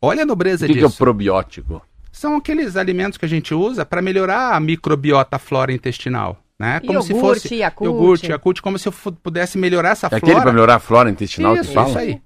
Olha 0.00 0.24
a 0.24 0.26
nobreza 0.26 0.64
o 0.64 0.68
que 0.68 0.74
disso. 0.74 0.86
O 0.86 0.88
que 0.90 0.94
é 0.94 0.96
o 0.96 0.98
probiótico? 0.98 1.82
São 2.12 2.36
aqueles 2.36 2.76
alimentos 2.76 3.16
que 3.16 3.24
a 3.24 3.28
gente 3.28 3.54
usa 3.54 3.84
para 3.84 4.02
melhorar 4.02 4.54
a 4.54 4.60
microbiota 4.60 5.36
a 5.36 5.38
flora 5.38 5.72
intestinal. 5.72 6.38
Né? 6.58 6.78
Como 6.80 6.92
iogurte, 6.92 7.06
se 7.06 7.20
fosse 7.20 7.54
Yakult. 7.56 7.90
iogurte, 7.90 8.30
Yakult, 8.30 8.60
como 8.60 8.78
se 8.78 8.86
eu 8.86 8.92
pudesse 8.92 9.58
melhorar 9.58 9.90
essa 9.90 10.06
é 10.06 10.10
flora. 10.10 10.24
Aquele 10.24 10.40
para 10.40 10.52
melhorar 10.52 10.74
a 10.76 10.78
flora 10.78 11.10
intestinal 11.10 11.56
isso, 11.56 11.68
que 11.68 11.74
fala? 11.74 11.88
Isso 11.88 11.98
aí. 11.98 12.22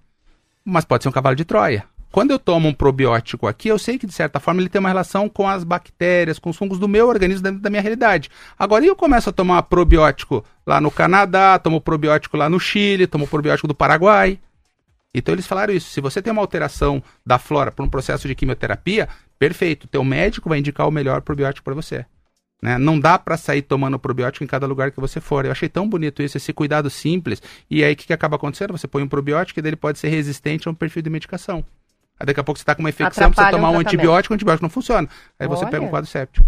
Mas 0.62 0.84
pode 0.84 1.04
ser 1.04 1.08
um 1.08 1.12
cavalo 1.12 1.36
de 1.36 1.44
Troia. 1.44 1.84
Quando 2.12 2.30
eu 2.30 2.38
tomo 2.38 2.68
um 2.68 2.72
probiótico 2.72 3.46
aqui, 3.46 3.68
eu 3.68 3.78
sei 3.78 3.98
que 3.98 4.06
de 4.06 4.12
certa 4.12 4.40
forma 4.40 4.60
ele 4.60 4.68
tem 4.68 4.78
uma 4.78 4.88
relação 4.88 5.28
com 5.28 5.48
as 5.48 5.64
bactérias, 5.64 6.38
com 6.38 6.50
os 6.50 6.56
fungos 6.56 6.78
do 6.78 6.88
meu 6.88 7.08
organismo 7.08 7.42
dentro 7.42 7.60
da 7.60 7.68
minha 7.68 7.82
realidade. 7.82 8.30
Agora, 8.58 8.84
e 8.84 8.88
eu 8.88 8.96
começo 8.96 9.28
a 9.28 9.32
tomar 9.32 9.62
probiótico 9.64 10.44
lá 10.66 10.80
no 10.80 10.90
Canadá, 10.90 11.58
tomo 11.58 11.80
probiótico 11.80 12.36
lá 12.36 12.48
no 12.48 12.58
Chile, 12.58 13.06
tomo 13.06 13.26
probiótico 13.26 13.68
do 13.68 13.74
Paraguai. 13.74 14.38
Então 15.16 15.34
eles 15.34 15.46
falaram 15.46 15.72
isso. 15.72 15.90
Se 15.90 16.00
você 16.00 16.20
tem 16.20 16.30
uma 16.30 16.42
alteração 16.42 17.02
da 17.24 17.38
flora 17.38 17.72
por 17.72 17.82
um 17.82 17.88
processo 17.88 18.28
de 18.28 18.34
quimioterapia, 18.34 19.08
perfeito. 19.38 19.88
Teu 19.88 20.04
médico 20.04 20.46
vai 20.46 20.58
indicar 20.58 20.86
o 20.86 20.90
melhor 20.90 21.22
probiótico 21.22 21.64
para 21.64 21.74
você. 21.74 22.04
Né? 22.62 22.76
Não 22.76 23.00
dá 23.00 23.18
para 23.18 23.38
sair 23.38 23.62
tomando 23.62 23.98
probiótico 23.98 24.44
em 24.44 24.46
cada 24.46 24.66
lugar 24.66 24.90
que 24.90 25.00
você 25.00 25.18
for. 25.18 25.46
Eu 25.46 25.52
achei 25.52 25.70
tão 25.70 25.88
bonito 25.88 26.22
isso, 26.22 26.36
esse 26.36 26.52
cuidado 26.52 26.90
simples. 26.90 27.42
E 27.70 27.82
aí 27.82 27.94
o 27.94 27.96
que, 27.96 28.06
que 28.06 28.12
acaba 28.12 28.36
acontecendo? 28.36 28.72
Você 28.72 28.86
põe 28.86 29.02
um 29.02 29.08
probiótico 29.08 29.58
e 29.58 29.66
ele 29.66 29.76
pode 29.76 29.98
ser 29.98 30.08
resistente 30.08 30.68
a 30.68 30.70
um 30.70 30.74
perfil 30.74 31.00
de 31.00 31.08
medicação. 31.08 31.64
Aí 32.20 32.26
daqui 32.26 32.40
a 32.40 32.44
pouco 32.44 32.58
você 32.58 32.62
está 32.62 32.74
com 32.74 32.82
uma 32.82 32.90
infecção, 32.90 33.28
Atrapalha 33.28 33.34
precisa 33.34 33.50
tomar 33.50 33.70
um 33.70 33.80
antibiótico, 33.80 34.32
o 34.32 34.34
antibiótico 34.34 34.64
não 34.64 34.70
funciona. 34.70 35.08
Aí 35.38 35.46
Olha. 35.46 35.56
você 35.56 35.66
pega 35.66 35.82
um 35.82 35.88
quadro 35.88 36.10
séptico. 36.10 36.46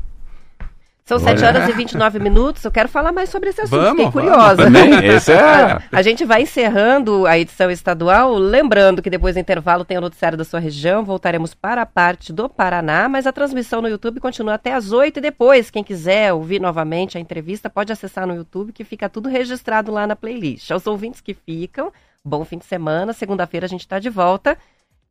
São 1.08 1.18
7 1.18 1.42
horas 1.42 1.66
e 1.66 1.72
29 1.72 2.18
minutos. 2.18 2.62
Eu 2.62 2.70
quero 2.70 2.86
falar 2.86 3.12
mais 3.12 3.30
sobre 3.30 3.48
esse 3.48 3.62
assunto. 3.62 3.80
Vamos, 3.80 4.04
Fiquei 4.04 4.12
curiosa. 4.12 4.64
Vamos. 4.68 5.02
Esse 5.02 5.32
é... 5.32 5.82
A 5.90 6.02
gente 6.02 6.22
vai 6.26 6.42
encerrando 6.42 7.26
a 7.26 7.38
edição 7.38 7.70
estadual. 7.70 8.34
Lembrando 8.34 9.00
que 9.00 9.08
depois 9.08 9.34
do 9.34 9.40
intervalo 9.40 9.86
tem 9.86 9.96
o 9.96 10.02
noticiário 10.02 10.36
da 10.36 10.44
sua 10.44 10.60
região. 10.60 11.02
Voltaremos 11.02 11.54
para 11.54 11.80
a 11.80 11.86
parte 11.86 12.30
do 12.30 12.46
Paraná. 12.46 13.08
Mas 13.08 13.26
a 13.26 13.32
transmissão 13.32 13.80
no 13.80 13.88
YouTube 13.88 14.20
continua 14.20 14.52
até 14.52 14.74
às 14.74 14.92
8 14.92 15.16
e 15.16 15.22
depois. 15.22 15.70
Quem 15.70 15.82
quiser 15.82 16.34
ouvir 16.34 16.60
novamente 16.60 17.16
a 17.16 17.20
entrevista 17.22 17.70
pode 17.70 17.90
acessar 17.90 18.26
no 18.26 18.34
YouTube 18.34 18.74
que 18.74 18.84
fica 18.84 19.08
tudo 19.08 19.30
registrado 19.30 19.90
lá 19.90 20.06
na 20.06 20.14
playlist. 20.14 20.70
Aos 20.70 20.86
ouvintes 20.86 21.22
que 21.22 21.32
ficam, 21.32 21.90
bom 22.22 22.44
fim 22.44 22.58
de 22.58 22.66
semana. 22.66 23.14
Segunda-feira 23.14 23.64
a 23.64 23.68
gente 23.70 23.80
está 23.80 23.98
de 23.98 24.10
volta. 24.10 24.58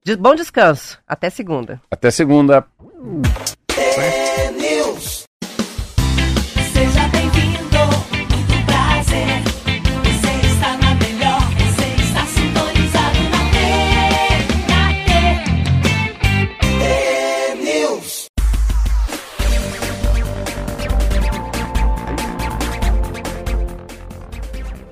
De 0.05 0.15
bom 0.15 0.35
descanso. 0.35 0.99
Até 1.07 1.31
segunda. 1.31 1.81
Até 1.89 2.11
segunda. 2.11 2.67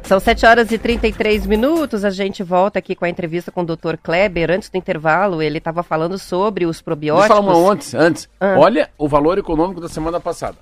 São 0.05 0.19
7 0.19 0.45
horas 0.45 0.71
e 0.71 0.77
33 0.77 1.47
minutos. 1.47 2.05
A 2.05 2.11
gente 2.11 2.43
volta 2.43 2.77
aqui 2.77 2.93
com 2.93 3.05
a 3.05 3.09
entrevista 3.09 3.51
com 3.51 3.61
o 3.61 3.65
Dr. 3.65 3.95
Kleber. 4.01 4.51
Antes 4.51 4.69
do 4.69 4.77
intervalo, 4.77 5.41
ele 5.41 5.57
estava 5.57 5.81
falando 5.81 6.19
sobre 6.19 6.63
os 6.67 6.79
probióticos. 6.79 7.27
Deixa 7.27 7.41
eu 7.41 7.43
falar 7.43 7.59
uma 7.59 7.71
antes. 7.71 7.93
antes. 7.95 8.29
Ah. 8.39 8.55
Olha 8.59 8.89
o 8.99 9.07
valor 9.07 9.39
econômico 9.39 9.81
da 9.81 9.89
semana 9.89 10.19
passada. 10.19 10.57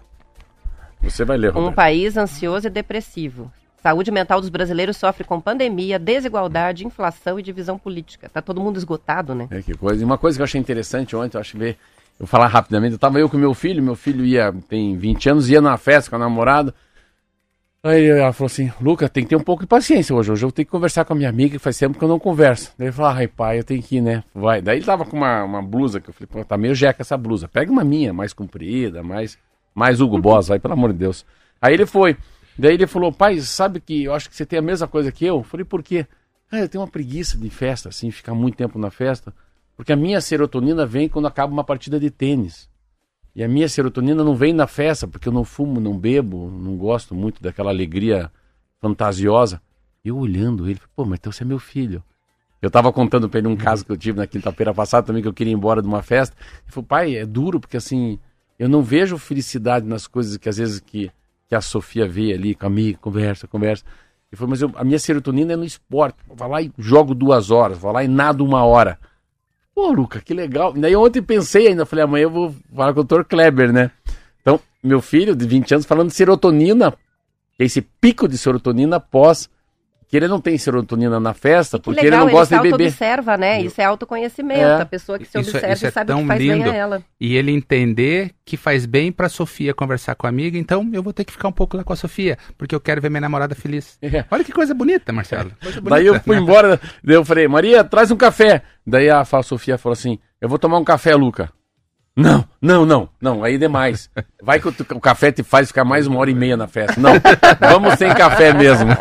Você 1.01 1.25
vai 1.25 1.35
ler, 1.35 1.49
Roberto. 1.49 1.71
Um 1.71 1.75
país 1.75 2.15
ansioso 2.15 2.67
e 2.67 2.69
depressivo. 2.69 3.51
Saúde 3.81 4.11
mental 4.11 4.39
dos 4.39 4.47
brasileiros 4.47 4.95
sofre 4.95 5.25
com 5.25 5.41
pandemia, 5.41 5.99
desigualdade, 5.99 6.87
inflação 6.87 7.37
e 7.37 7.43
divisão 7.43 7.77
política. 7.77 8.29
Tá 8.29 8.41
todo 8.41 8.61
mundo 8.61 8.77
esgotado, 8.77 9.35
né? 9.35 9.49
É 9.51 9.61
que 9.61 9.73
coisa. 9.73 10.01
E 10.01 10.05
uma 10.05 10.17
coisa 10.17 10.37
que 10.37 10.41
eu 10.41 10.45
achei 10.45 10.61
interessante 10.61 11.17
ontem, 11.17 11.35
eu 11.35 11.41
acho 11.41 11.57
que 11.57 11.63
eu 11.65 11.75
vou 12.17 12.27
falar 12.27 12.47
rapidamente, 12.47 12.93
eu 12.93 12.99
tava 12.99 13.19
eu 13.19 13.27
com 13.27 13.35
meu 13.35 13.53
filho, 13.53 13.83
meu 13.83 13.95
filho 13.95 14.23
ia, 14.23 14.53
tem 14.69 14.95
20 14.95 15.29
anos, 15.31 15.49
ia 15.49 15.59
numa 15.59 15.75
festa 15.77 16.09
com 16.09 16.15
a 16.15 16.19
namorada. 16.19 16.73
Aí 17.85 18.05
ela 18.05 18.31
falou 18.31 18.45
assim, 18.45 18.71
Luca, 18.79 19.09
tem 19.09 19.23
que 19.25 19.31
ter 19.31 19.35
um 19.35 19.43
pouco 19.43 19.63
de 19.63 19.67
paciência 19.67 20.15
hoje. 20.15 20.31
Hoje 20.31 20.45
eu 20.45 20.51
tenho 20.53 20.65
que 20.65 20.71
conversar 20.71 21.03
com 21.03 21.11
a 21.11 21.15
minha 21.17 21.27
amiga, 21.27 21.57
que 21.57 21.59
faz 21.59 21.77
tempo 21.77 21.99
que 21.99 22.03
eu 22.03 22.07
não 22.07 22.17
converso. 22.17 22.73
Daí 22.77 22.87
ele 22.87 22.93
falou, 22.93 23.11
ai 23.11 23.27
pai, 23.27 23.59
eu 23.59 23.63
tenho 23.65 23.83
que 23.83 23.97
ir, 23.97 24.01
né? 24.01 24.23
Vai. 24.33 24.61
Daí 24.61 24.77
ele 24.77 24.85
tava 24.85 25.03
com 25.03 25.17
uma, 25.17 25.43
uma 25.43 25.61
blusa, 25.61 25.99
que 25.99 26.09
eu 26.09 26.13
falei, 26.13 26.27
pô, 26.31 26.45
tá 26.45 26.57
meio 26.57 26.73
jeca 26.73 27.01
essa 27.01 27.17
blusa. 27.17 27.45
Pega 27.49 27.69
uma 27.69 27.83
minha, 27.83 28.13
mais 28.13 28.31
comprida, 28.31 29.03
mais, 29.03 29.37
mais 29.75 29.99
Hugo 29.99 30.17
Boss, 30.17 30.47
pelo 30.61 30.73
amor 30.73 30.93
de 30.93 30.99
Deus. 30.99 31.25
Aí 31.61 31.73
ele 31.73 31.85
foi. 31.85 32.15
Daí 32.57 32.75
ele 32.75 32.87
falou, 32.87 33.11
pai, 33.11 33.37
sabe 33.41 33.81
que 33.81 34.05
eu 34.05 34.13
acho 34.13 34.29
que 34.29 34.35
você 34.37 34.45
tem 34.45 34.59
a 34.59 34.61
mesma 34.61 34.87
coisa 34.87 35.11
que 35.11 35.25
eu? 35.25 35.39
Eu 35.39 35.43
falei, 35.43 35.65
por 35.65 35.83
quê? 35.83 36.07
Ah, 36.49 36.59
eu 36.59 36.69
tenho 36.69 36.81
uma 36.81 36.89
preguiça 36.89 37.37
de 37.37 37.49
festa, 37.49 37.89
assim, 37.89 38.09
ficar 38.11 38.33
muito 38.33 38.55
tempo 38.55 38.79
na 38.79 38.91
festa. 38.91 39.33
Porque 39.75 39.91
a 39.91 39.97
minha 39.97 40.21
serotonina 40.21 40.85
vem 40.85 41.09
quando 41.09 41.27
acaba 41.27 41.51
uma 41.51 41.65
partida 41.65 41.99
de 41.99 42.09
tênis. 42.09 42.69
E 43.35 43.43
a 43.43 43.47
minha 43.47 43.67
serotonina 43.67 44.23
não 44.23 44.35
vem 44.35 44.53
na 44.53 44.67
festa, 44.67 45.07
porque 45.07 45.27
eu 45.27 45.33
não 45.33 45.43
fumo, 45.43 45.79
não 45.79 45.97
bebo, 45.97 46.51
não 46.51 46.77
gosto 46.77 47.15
muito 47.15 47.41
daquela 47.41 47.71
alegria 47.71 48.31
fantasiosa. 48.79 49.61
Eu 50.05 50.17
olhando 50.17 50.69
ele, 50.69 50.79
pô, 50.95 51.03
mas 51.05 51.17
então 51.19 51.31
você 51.31 51.43
é 51.43 51.45
meu 51.45 51.57
filho. 51.57 52.03
Eu 52.61 52.67
estava 52.67 52.93
contando 52.93 53.27
para 53.27 53.39
ele 53.39 53.47
um 53.47 53.57
caso 53.57 53.83
que 53.83 53.91
eu 53.91 53.97
tive 53.97 54.17
na 54.17 54.27
quinta-feira 54.27 54.73
passada 54.73 55.07
também, 55.07 55.21
que 55.21 55.27
eu 55.27 55.33
queria 55.33 55.51
ir 55.51 55.55
embora 55.55 55.81
de 55.81 55.87
uma 55.87 56.01
festa. 56.01 56.35
Ele 56.63 56.71
falou, 56.71 56.87
pai, 56.87 57.15
é 57.15 57.25
duro, 57.25 57.59
porque 57.59 57.77
assim, 57.77 58.19
eu 58.57 58.69
não 58.69 58.81
vejo 58.81 59.17
felicidade 59.17 59.85
nas 59.85 60.07
coisas 60.07 60.37
que 60.37 60.47
às 60.47 60.57
vezes 60.57 60.79
que, 60.79 61.11
que 61.49 61.55
a 61.55 61.61
Sofia 61.61 62.07
vê 62.07 62.33
ali 62.33 62.53
com 62.53 62.65
a 62.65 62.67
amiga, 62.67 62.99
conversa, 62.99 63.47
conversa. 63.47 63.83
Ele 64.31 64.37
falou, 64.37 64.49
mas 64.51 64.61
eu, 64.61 64.71
a 64.75 64.83
minha 64.83 64.99
serotonina 64.99 65.53
é 65.53 65.55
no 65.55 65.65
esporte. 65.65 66.17
Vou 66.27 66.47
lá 66.47 66.61
e 66.61 66.71
jogo 66.77 67.13
duas 67.13 67.51
horas, 67.51 67.77
vou 67.77 67.91
lá 67.91 68.03
e 68.03 68.07
nado 68.07 68.45
uma 68.45 68.63
hora. 68.63 68.99
Pô, 69.73 69.91
Luca, 69.91 70.21
que 70.21 70.33
legal. 70.33 70.73
Daí 70.73 70.95
ontem 70.95 71.21
pensei 71.21 71.67
ainda, 71.67 71.85
falei, 71.85 72.05
amanhã 72.05 72.23
eu 72.23 72.29
vou 72.29 72.55
falar 72.75 72.93
com 72.93 72.99
o 72.99 73.03
Dr. 73.03 73.23
Kleber, 73.23 73.73
né? 73.73 73.91
Então, 74.41 74.59
meu 74.83 75.01
filho 75.01 75.35
de 75.35 75.47
20 75.47 75.73
anos 75.73 75.85
falando 75.85 76.09
de 76.09 76.15
serotonina, 76.15 76.93
esse 77.57 77.81
pico 77.81 78.27
de 78.27 78.37
serotonina 78.37 78.99
pós 78.99 79.49
que 80.13 80.17
ele 80.17 80.27
não 80.27 80.39
tem 80.39 80.55
serotonina 80.59 81.19
na 81.19 81.33
festa 81.33 81.79
porque 81.79 81.99
legal, 81.99 82.19
ele 82.19 82.25
não 82.27 82.31
gosta 82.31 82.53
ele 82.53 82.65
de 82.65 82.69
beber. 82.69 82.87
observa, 82.89 83.35
né? 83.35 83.59
Isso 83.63 83.81
é 83.81 83.85
autoconhecimento. 83.85 84.61
É. 84.61 84.81
A 84.83 84.85
pessoa 84.85 85.17
que 85.17 85.25
se 85.25 85.39
isso, 85.39 85.49
é- 85.49 85.57
observa 85.57 85.73
isso 85.73 85.87
é 85.87 85.89
sabe 85.89 86.13
o 86.13 86.17
que 86.19 86.25
faz 86.27 86.39
lindo. 86.39 86.63
bem 86.65 86.71
a 86.71 86.75
ela. 86.75 87.03
E 87.19 87.35
ele 87.35 87.51
entender 87.51 88.29
que 88.45 88.55
faz 88.55 88.85
bem 88.85 89.11
para 89.11 89.27
Sofia 89.27 89.73
conversar 89.73 90.13
com 90.13 90.27
a 90.27 90.29
amiga, 90.29 90.55
então 90.55 90.87
eu 90.93 91.01
vou 91.01 91.13
ter 91.13 91.23
que 91.23 91.31
ficar 91.31 91.47
um 91.47 91.51
pouco 91.51 91.75
lá 91.75 91.83
com 91.83 91.93
a 91.93 91.95
Sofia, 91.95 92.37
porque 92.59 92.75
eu 92.75 92.79
quero 92.79 93.01
ver 93.01 93.09
minha 93.09 93.21
namorada 93.21 93.55
feliz. 93.55 93.97
É. 94.13 94.23
Olha 94.29 94.43
que 94.43 94.51
coisa 94.51 94.75
bonita, 94.75 95.11
Marcelo. 95.11 95.51
Coisa 95.59 95.81
bonita, 95.81 95.95
daí 95.95 96.05
eu 96.05 96.19
fui 96.21 96.35
né? 96.35 96.41
embora, 96.43 96.79
daí 97.03 97.15
eu 97.15 97.25
falei, 97.25 97.47
Maria, 97.47 97.83
traz 97.83 98.11
um 98.11 98.15
café. 98.15 98.61
Daí 98.85 99.09
a 99.09 99.25
Sofia 99.41 99.79
falou 99.79 99.93
assim, 99.93 100.19
eu 100.39 100.47
vou 100.47 100.59
tomar 100.59 100.77
um 100.77 100.83
café, 100.83 101.15
Luca. 101.15 101.49
Não, 102.15 102.45
não, 102.61 102.85
não, 102.85 103.09
não, 103.19 103.43
aí 103.43 103.55
é 103.55 103.57
demais. 103.57 104.07
Vai 104.41 104.59
que 104.59 104.67
o, 104.67 104.75
o, 104.91 104.99
café 104.99 105.31
te 105.31 105.41
faz 105.41 105.69
ficar 105.69 105.83
mais 105.83 106.05
uma 106.05 106.19
hora 106.19 106.29
e 106.29 106.35
meia 106.35 106.55
na 106.55 106.67
festa. 106.67 107.01
Não, 107.01 107.13
vamos 107.59 107.95
sem 107.95 108.13
café 108.13 108.53
mesmo. 108.53 108.91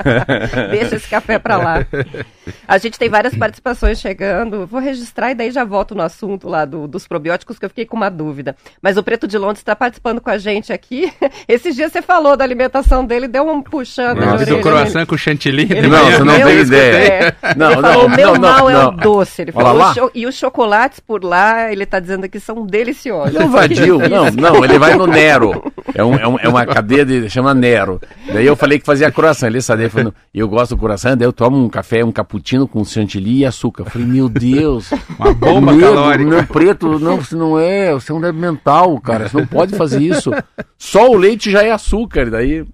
Deixa 0.71 0.97
esse 0.97 1.09
café 1.09 1.39
pra 1.39 1.59
lá. 1.59 1.87
A 2.67 2.79
gente 2.79 2.99
tem 2.99 3.09
várias 3.09 3.35
participações 3.35 4.01
chegando. 4.01 4.67
Vou 4.67 4.81
registrar 4.81 5.31
e 5.31 5.35
daí 5.35 5.51
já 5.51 5.65
volto 5.65 5.95
no 5.95 6.03
assunto 6.03 6.49
lá 6.49 6.65
do, 6.65 6.87
dos 6.87 7.07
probióticos, 7.07 7.59
que 7.59 7.65
eu 7.65 7.69
fiquei 7.69 7.87
com 7.87 7.97
uma 7.97 8.11
dúvida. 8.11 8.57
Mas 8.81 8.97
o 8.97 9.03
Preto 9.03 9.27
de 9.27 9.39
Londres 9.39 9.59
está 9.59 9.77
participando 9.77 10.21
com 10.21 10.31
a 10.31 10.39
gente 10.39 10.73
aqui. 10.73 11.13
Esses 11.47 11.75
dias 11.75 11.93
você 11.93 12.03
falou 12.03 12.37
da 12.37 12.45
alimentação 12.45 13.05
dele, 13.05 13.29
deu 13.29 13.49
um 13.49 13.63
puxando. 13.63 14.19
Não, 14.19 14.37
do 14.37 14.61
croissant 14.61 15.07
com 15.07 15.17
chantilly. 15.17 15.69
Ele, 15.71 15.89
não, 15.89 16.11
você 16.11 16.25
não 16.25 16.41
tem 16.41 16.59
ideia. 16.59 17.37
É. 17.43 17.53
Não, 17.57 17.73
ele 17.73 17.81
não, 17.83 17.91
falou, 17.91 18.09
não, 18.09 18.17
meu 18.17 18.33
não, 18.35 18.41
mal 18.41 18.71
é 18.71 18.87
o 18.87 18.91
doce. 18.91 19.43
Ele 19.43 19.53
falou, 19.53 20.11
e 20.15 20.27
os 20.27 20.35
chocolates 20.35 21.01
por 21.01 21.23
lá, 21.23 21.71
ele 21.71 21.85
está 21.85 22.01
dizendo 22.01 22.29
que 22.29 22.41
são 22.41 22.65
deliciosos. 22.65 23.35
Não 23.35 23.43
invadiu, 23.43 23.99
não, 24.09 24.31
não, 24.31 24.65
ele 24.65 24.79
vai 24.79 24.95
no 24.95 25.07
Nero. 25.07 25.73
É, 25.95 26.03
um, 26.03 26.15
é, 26.15 26.27
um, 26.27 26.39
é, 26.39 26.49
uma 26.49 26.65
cadeia 26.65 27.05
de. 27.05 27.29
chama 27.29 27.53
Nero. 27.53 28.01
Daí 28.33 28.47
eu 28.47 28.57
falei 28.57 28.79
que 28.79 28.87
fazia 28.87 29.11
croissant. 29.11 29.49
Ele 29.49 29.61
sabia, 29.61 29.91
falou, 29.91 30.15
eu 30.33 30.49
gosto 30.49 30.75
do 30.75 30.81
croissant, 30.81 31.17
daí 31.17 31.27
eu 31.27 31.33
tomo 31.33 31.63
um 31.63 31.69
café, 31.69 32.05
um 32.05 32.13
cappuccino 32.13 32.32
com 32.71 32.85
chantilly 32.85 33.39
e 33.39 33.47
açúcar. 33.47 33.83
Eu 33.83 33.91
falei, 33.91 34.07
meu 34.07 34.29
Deus. 34.29 34.91
Uma 35.19 35.35
bomba 35.35 35.73
medo, 35.73 35.95
calórica. 35.95 36.31
Não, 36.31 36.47
preto, 36.47 36.99
não, 36.99 37.17
você 37.17 37.35
não 37.35 37.59
é, 37.59 37.93
você 37.93 38.13
é 38.13 38.15
um 38.15 38.21
débil 38.21 38.41
mental, 38.41 39.01
cara. 39.01 39.29
Você 39.29 39.37
não 39.37 39.47
pode 39.47 39.77
fazer 39.77 40.01
isso. 40.01 40.31
Só 40.79 41.11
o 41.11 41.17
leite 41.17 41.51
já 41.51 41.63
é 41.63 41.71
açúcar. 41.71 42.31
Daí. 42.31 42.65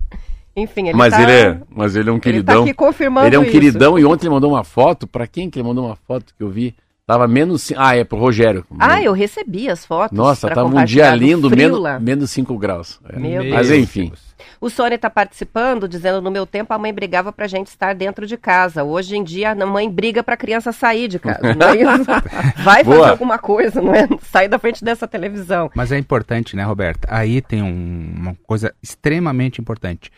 Enfim, 0.57 0.89
ele 0.89 0.97
mas 0.97 1.13
tá, 1.13 1.23
ele 1.23 1.33
é, 1.33 1.61
mas 1.71 1.95
ele 1.95 2.11
é 2.11 2.13
um 2.13 2.19
queridão. 2.19 2.57
Ele 2.57 2.65
tá 2.65 2.71
aqui 2.71 2.75
confirmando 2.75 3.29
Ele 3.29 3.37
é 3.37 3.39
um 3.39 3.43
isso. 3.43 3.53
queridão 3.53 3.99
e 3.99 4.05
ontem 4.05 4.27
ele 4.27 4.35
mandou 4.35 4.51
uma 4.51 4.65
foto, 4.65 5.07
para 5.07 5.27
quem 5.27 5.49
que 5.49 5.59
ele 5.59 5.69
mandou 5.69 5.87
uma 5.87 5.95
foto 5.95 6.35
que 6.37 6.43
eu 6.43 6.51
vi? 6.51 6.75
Tava 7.07 7.27
menos. 7.27 7.73
Ah, 7.77 7.97
é 7.97 8.05
pro 8.05 8.19
Rogério. 8.19 8.67
Ah, 8.79 9.03
eu 9.03 9.13
recebi 9.13 9.71
as 9.71 9.87
fotos. 9.87 10.17
Nossa, 10.17 10.49
tava 10.51 10.69
um 10.69 10.85
dia 10.85 11.15
lindo, 11.15 11.49
menos, 11.49 11.81
menos 12.03 12.31
5 12.31 12.59
graus. 12.59 13.01
É. 13.09 13.19
Meu 13.19 13.45
Mas 13.45 13.69
Deus. 13.69 14.28
O 14.61 14.69
Sônia 14.69 14.97
está 14.97 15.09
participando, 15.09 15.89
dizendo: 15.89 16.21
no 16.21 16.31
meu 16.31 16.47
tempo 16.47 16.73
a 16.73 16.79
mãe 16.79 16.93
brigava 16.93 17.33
para 17.33 17.45
a 17.45 17.49
gente 17.49 17.69
estar 17.69 17.95
dentro 17.95 18.27
de 18.27 18.37
casa. 18.37 18.85
Hoje 18.85 19.17
em 19.17 19.23
dia 19.23 19.53
a 19.53 19.67
mãe 19.67 19.91
briga 19.91 20.23
para 20.23 20.35
a 20.35 20.37
criança 20.37 20.73
sair 20.73 21.09
de 21.09 21.19
casa. 21.19 21.39
É 21.49 22.63
Vai 22.63 22.83
Boa. 22.83 22.99
fazer 22.99 23.11
alguma 23.11 23.39
coisa, 23.39 23.81
não 23.81 23.95
é? 23.95 24.09
Sair 24.23 24.49
da 24.49 24.59
frente 24.59 24.85
dessa 24.85 25.07
televisão. 25.07 25.71
Mas 25.75 25.93
é 25.93 25.99
importante, 25.99 26.57
né, 26.57 26.65
Roberta? 26.65 27.07
Aí 27.11 27.41
tem 27.41 27.63
um, 27.63 28.15
uma 28.17 28.37
coisa 28.47 28.75
extremamente 28.83 29.61
importante. 29.61 30.11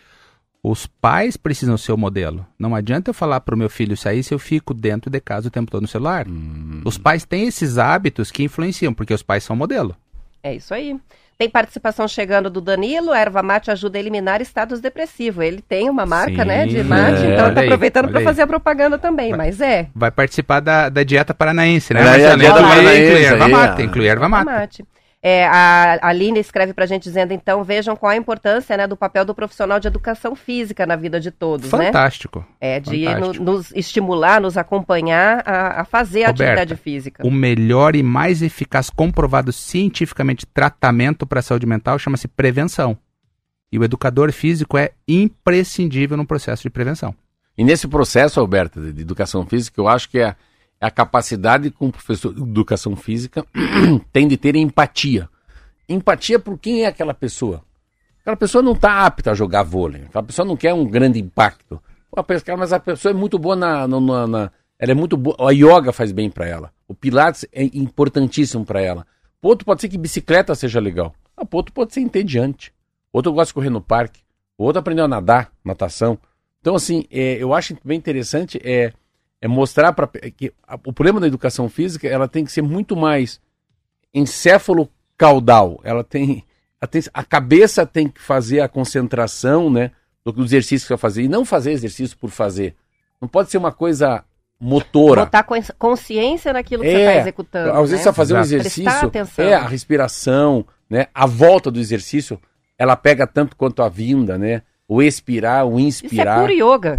Os 0.62 0.86
pais 0.86 1.36
precisam 1.36 1.76
ser 1.78 1.92
o 1.92 1.96
modelo. 1.96 2.46
Não 2.58 2.74
adianta 2.74 3.10
eu 3.10 3.14
falar 3.14 3.40
para 3.40 3.54
o 3.54 3.58
meu 3.58 3.70
filho 3.70 3.96
sair 3.96 4.22
se 4.22 4.34
eu 4.34 4.38
fico 4.38 4.74
dentro 4.74 5.10
de 5.10 5.20
casa 5.20 5.48
o 5.48 5.50
tempo 5.50 5.70
todo 5.70 5.82
no 5.82 5.88
celular. 5.88 6.28
Hum. 6.28 6.82
Os 6.84 6.98
pais 6.98 7.24
têm 7.24 7.46
esses 7.46 7.78
hábitos 7.78 8.30
que 8.30 8.42
influenciam, 8.42 8.92
porque 8.92 9.14
os 9.14 9.22
pais 9.22 9.42
são 9.42 9.56
modelo. 9.56 9.96
É 10.42 10.54
isso 10.54 10.74
aí. 10.74 10.98
Tem 11.40 11.48
participação 11.48 12.06
chegando 12.06 12.50
do 12.50 12.60
Danilo. 12.60 13.12
A 13.12 13.18
erva 13.18 13.42
mate 13.42 13.70
ajuda 13.70 13.96
a 13.96 14.00
eliminar 14.00 14.42
estados 14.42 14.78
depressivos. 14.78 15.42
Ele 15.42 15.62
tem 15.62 15.88
uma 15.88 16.04
marca, 16.04 16.42
Sim, 16.42 16.44
né, 16.44 16.66
de 16.66 16.84
mate, 16.84 17.24
é, 17.24 17.32
então 17.32 17.48
está 17.48 17.62
aproveitando 17.62 18.10
para 18.10 18.20
fazer 18.20 18.42
a 18.42 18.46
propaganda 18.46 18.98
também, 18.98 19.30
vai, 19.30 19.38
mas 19.38 19.58
é. 19.58 19.88
Vai 19.94 20.10
participar 20.10 20.60
da, 20.60 20.90
da 20.90 21.02
dieta 21.02 21.32
paranaense, 21.32 21.94
né? 21.94 22.02
É, 22.02 22.30
a 22.30 22.36
dieta 22.36 22.62
paranaense, 22.62 23.04
inclui 23.04 23.24
erva 23.24 23.48
mate, 23.48 23.82
inclui 23.82 24.06
erva 24.06 24.28
mate. 24.28 24.84
É, 25.22 25.46
a 25.46 26.08
Aline 26.08 26.40
escreve 26.40 26.72
para 26.72 26.84
a 26.84 26.86
gente 26.86 27.02
dizendo, 27.02 27.32
então, 27.32 27.62
vejam 27.62 27.94
qual 27.94 28.10
a 28.10 28.16
importância 28.16 28.74
né, 28.74 28.86
do 28.86 28.96
papel 28.96 29.22
do 29.22 29.34
profissional 29.34 29.78
de 29.78 29.86
educação 29.86 30.34
física 30.34 30.86
na 30.86 30.96
vida 30.96 31.20
de 31.20 31.30
todos. 31.30 31.70
Né? 31.72 31.86
Fantástico. 31.86 32.38
Né? 32.38 32.76
É, 32.76 32.80
de 32.80 33.04
Fantástico. 33.04 33.44
No, 33.44 33.52
nos 33.52 33.70
estimular, 33.72 34.40
nos 34.40 34.56
acompanhar 34.56 35.42
a, 35.46 35.82
a 35.82 35.84
fazer 35.84 36.20
Roberta, 36.20 36.44
atividade 36.44 36.76
física. 36.76 37.26
O 37.26 37.30
melhor 37.30 37.94
e 37.94 38.02
mais 38.02 38.40
eficaz 38.40 38.88
comprovado 38.88 39.52
cientificamente 39.52 40.46
tratamento 40.46 41.26
para 41.26 41.40
a 41.40 41.42
saúde 41.42 41.66
mental 41.66 41.98
chama-se 41.98 42.26
prevenção. 42.26 42.96
E 43.70 43.78
o 43.78 43.84
educador 43.84 44.32
físico 44.32 44.78
é 44.78 44.92
imprescindível 45.06 46.16
no 46.16 46.26
processo 46.26 46.62
de 46.62 46.70
prevenção. 46.70 47.14
E 47.58 47.62
nesse 47.62 47.86
processo, 47.86 48.40
Alberto, 48.40 48.80
de 48.80 49.02
educação 49.02 49.44
física, 49.44 49.78
eu 49.78 49.86
acho 49.86 50.08
que 50.08 50.18
é 50.18 50.34
é 50.80 50.86
a 50.86 50.90
capacidade 50.90 51.70
que 51.70 51.84
um 51.84 51.90
professor 51.90 52.32
de 52.32 52.40
educação 52.40 52.96
física 52.96 53.44
tem 54.12 54.26
de 54.26 54.36
ter 54.36 54.56
empatia. 54.56 55.28
Empatia 55.88 56.38
por 56.38 56.58
quem 56.58 56.84
é 56.84 56.86
aquela 56.86 57.12
pessoa. 57.12 57.62
Aquela 58.20 58.36
pessoa 58.36 58.62
não 58.62 58.72
está 58.72 59.04
apta 59.04 59.32
a 59.32 59.34
jogar 59.34 59.62
vôlei. 59.62 60.02
Aquela 60.02 60.24
pessoa 60.24 60.46
não 60.46 60.56
quer 60.56 60.72
um 60.72 60.86
grande 60.86 61.18
impacto. 61.18 61.82
Mas 62.58 62.72
a 62.72 62.80
pessoa 62.80 63.10
é 63.10 63.14
muito 63.14 63.38
boa 63.38 63.54
na, 63.54 63.86
na, 63.86 64.26
na 64.26 64.52
ela 64.80 64.92
é 64.92 64.94
muito 64.94 65.16
boa. 65.16 65.36
A 65.46 65.52
yoga 65.52 65.92
faz 65.92 66.10
bem 66.10 66.30
para 66.30 66.46
ela. 66.46 66.72
O 66.88 66.94
pilates 66.94 67.44
é 67.52 67.64
importantíssimo 67.64 68.64
para 68.64 68.80
ela. 68.80 69.06
Outro 69.42 69.66
pode 69.66 69.82
ser 69.82 69.90
que 69.90 69.98
bicicleta 69.98 70.54
seja 70.54 70.80
legal. 70.80 71.14
O 71.36 71.56
outro 71.56 71.72
pode 71.72 71.92
ser 71.92 72.00
entediante. 72.00 72.72
Outro 73.12 73.32
gosta 73.32 73.50
de 73.50 73.54
correr 73.54 73.70
no 73.70 73.82
parque. 73.82 74.20
Outro 74.56 74.80
aprendeu 74.80 75.04
a 75.04 75.08
nadar, 75.08 75.52
natação. 75.62 76.18
Então, 76.60 76.74
assim, 76.74 77.04
é, 77.10 77.42
eu 77.42 77.52
acho 77.52 77.76
bem 77.84 77.98
interessante 77.98 78.58
é, 78.64 78.92
é 79.40 79.48
mostrar 79.48 79.92
para 79.92 80.06
que 80.06 80.52
a, 80.66 80.74
o 80.74 80.92
problema 80.92 81.20
da 81.20 81.26
educação 81.26 81.68
física 81.68 82.06
ela 82.06 82.28
tem 82.28 82.44
que 82.44 82.52
ser 82.52 82.62
muito 82.62 82.96
mais 82.96 83.40
encéfalo 84.12 84.88
caudal. 85.16 85.80
Ela 85.82 86.04
tem, 86.04 86.44
ela 86.80 86.88
tem 86.88 87.02
a 87.12 87.24
cabeça 87.24 87.86
tem 87.86 88.08
que 88.08 88.20
fazer 88.20 88.60
a 88.60 88.68
concentração, 88.68 89.70
né, 89.70 89.90
do 90.24 90.44
exercício 90.44 90.86
que 90.86 90.92
vai 90.92 90.98
fazer 90.98 91.22
e 91.22 91.28
não 91.28 91.44
fazer 91.44 91.72
exercício 91.72 92.16
por 92.16 92.30
fazer. 92.30 92.74
Não 93.20 93.28
pode 93.28 93.50
ser 93.50 93.58
uma 93.58 93.72
coisa 93.72 94.24
motora. 94.60 95.24
Botar 95.24 95.46
consciência 95.78 96.52
naquilo 96.52 96.82
que 96.82 96.88
é, 96.88 96.92
você 96.92 96.98
está 96.98 97.16
executando. 97.16 97.70
Às 97.72 97.90
vezes 97.90 97.92
né? 97.92 97.98
você 97.98 98.04
vai 98.04 98.14
fazer 98.14 98.34
um 98.34 98.40
exercício, 98.40 99.12
é 99.38 99.54
a 99.54 99.66
respiração, 99.66 100.66
né, 100.88 101.06
a 101.14 101.26
volta 101.26 101.70
do 101.70 101.80
exercício, 101.80 102.38
ela 102.78 102.96
pega 102.96 103.26
tanto 103.26 103.56
quanto 103.56 103.82
a 103.82 103.88
vinda, 103.88 104.36
né? 104.36 104.62
O 104.92 105.00
expirar, 105.00 105.64
o 105.66 105.78
Isso 105.78 106.02
é 106.02 106.06
inspirar. 106.06 106.40
puro 106.40 106.52
yoga. 106.52 106.98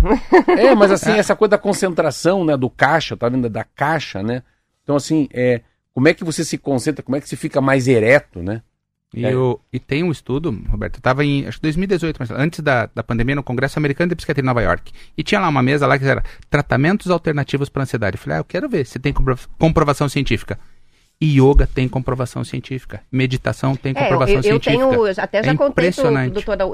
É, 0.58 0.74
mas 0.74 0.92
assim, 0.92 1.12
essa 1.12 1.36
coisa 1.36 1.50
da 1.52 1.58
concentração, 1.58 2.46
né, 2.46 2.56
do 2.56 2.70
caixa, 2.70 3.18
tá 3.18 3.28
vendo? 3.28 3.50
Da 3.50 3.64
caixa, 3.66 4.24
né? 4.24 4.44
Então, 4.84 4.96
assim, 4.96 5.28
é, 5.34 5.60
como 5.94 6.08
é 6.08 6.14
que 6.14 6.24
você 6.24 6.46
se 6.46 6.58
concentra, 6.58 7.04
como 7.04 7.18
é 7.18 7.22
que 7.22 7.28
você 7.28 7.36
fica 7.36 7.60
mais 7.60 7.88
ereto, 7.90 8.42
né? 8.42 8.62
E, 9.14 9.26
É. 9.26 9.36
o- 9.36 9.60
e 9.74 9.78
tem 9.78 10.04
um 10.04 10.12
estudo, 10.12 10.58
Roberto, 10.70 10.96
eu 10.96 11.00
estava 11.00 11.26
em 11.26 11.46
acho 11.46 11.58
que 11.58 11.64
2018, 11.64 12.16
mas 12.18 12.32
antes 12.32 12.62
da, 12.62 12.86
da 12.96 13.04
pandemia, 13.04 13.36
no 13.36 13.44
Congresso 13.44 13.78
Americano 13.78 14.08
de 14.08 14.16
Psiquiatria 14.16 14.42
em 14.42 14.46
Nova 14.46 14.62
York. 14.62 14.90
E 15.18 15.22
tinha 15.22 15.42
lá 15.42 15.50
uma 15.50 15.62
mesa 15.62 15.86
lá 15.86 16.00
que 16.00 16.06
era 16.06 16.24
tratamentos 16.50 17.12
alternativos 17.12 17.68
para 17.68 17.84
ansiedade. 17.84 18.16
Eu 18.16 18.22
falei, 18.22 18.38
ah, 18.38 18.40
eu 18.40 18.46
quero 18.46 18.70
ver 18.70 18.86
se 18.86 19.00
tem 19.00 19.12
compro- 19.12 19.38
comprovação 19.60 20.08
científica. 20.08 20.58
E 21.24 21.40
yoga 21.40 21.68
tem 21.68 21.88
comprovação 21.88 22.44
científica. 22.44 23.02
Meditação 23.12 23.76
tem 23.76 23.94
É, 23.96 24.00
eu, 24.00 24.02
comprovação 24.02 24.36
eu 24.38 24.42
científica. 24.44 24.72
tenho, 24.72 25.06
eu 25.08 25.14
até 25.18 25.44
já 25.44 25.52
É 25.52 25.56
contei 25.56 25.92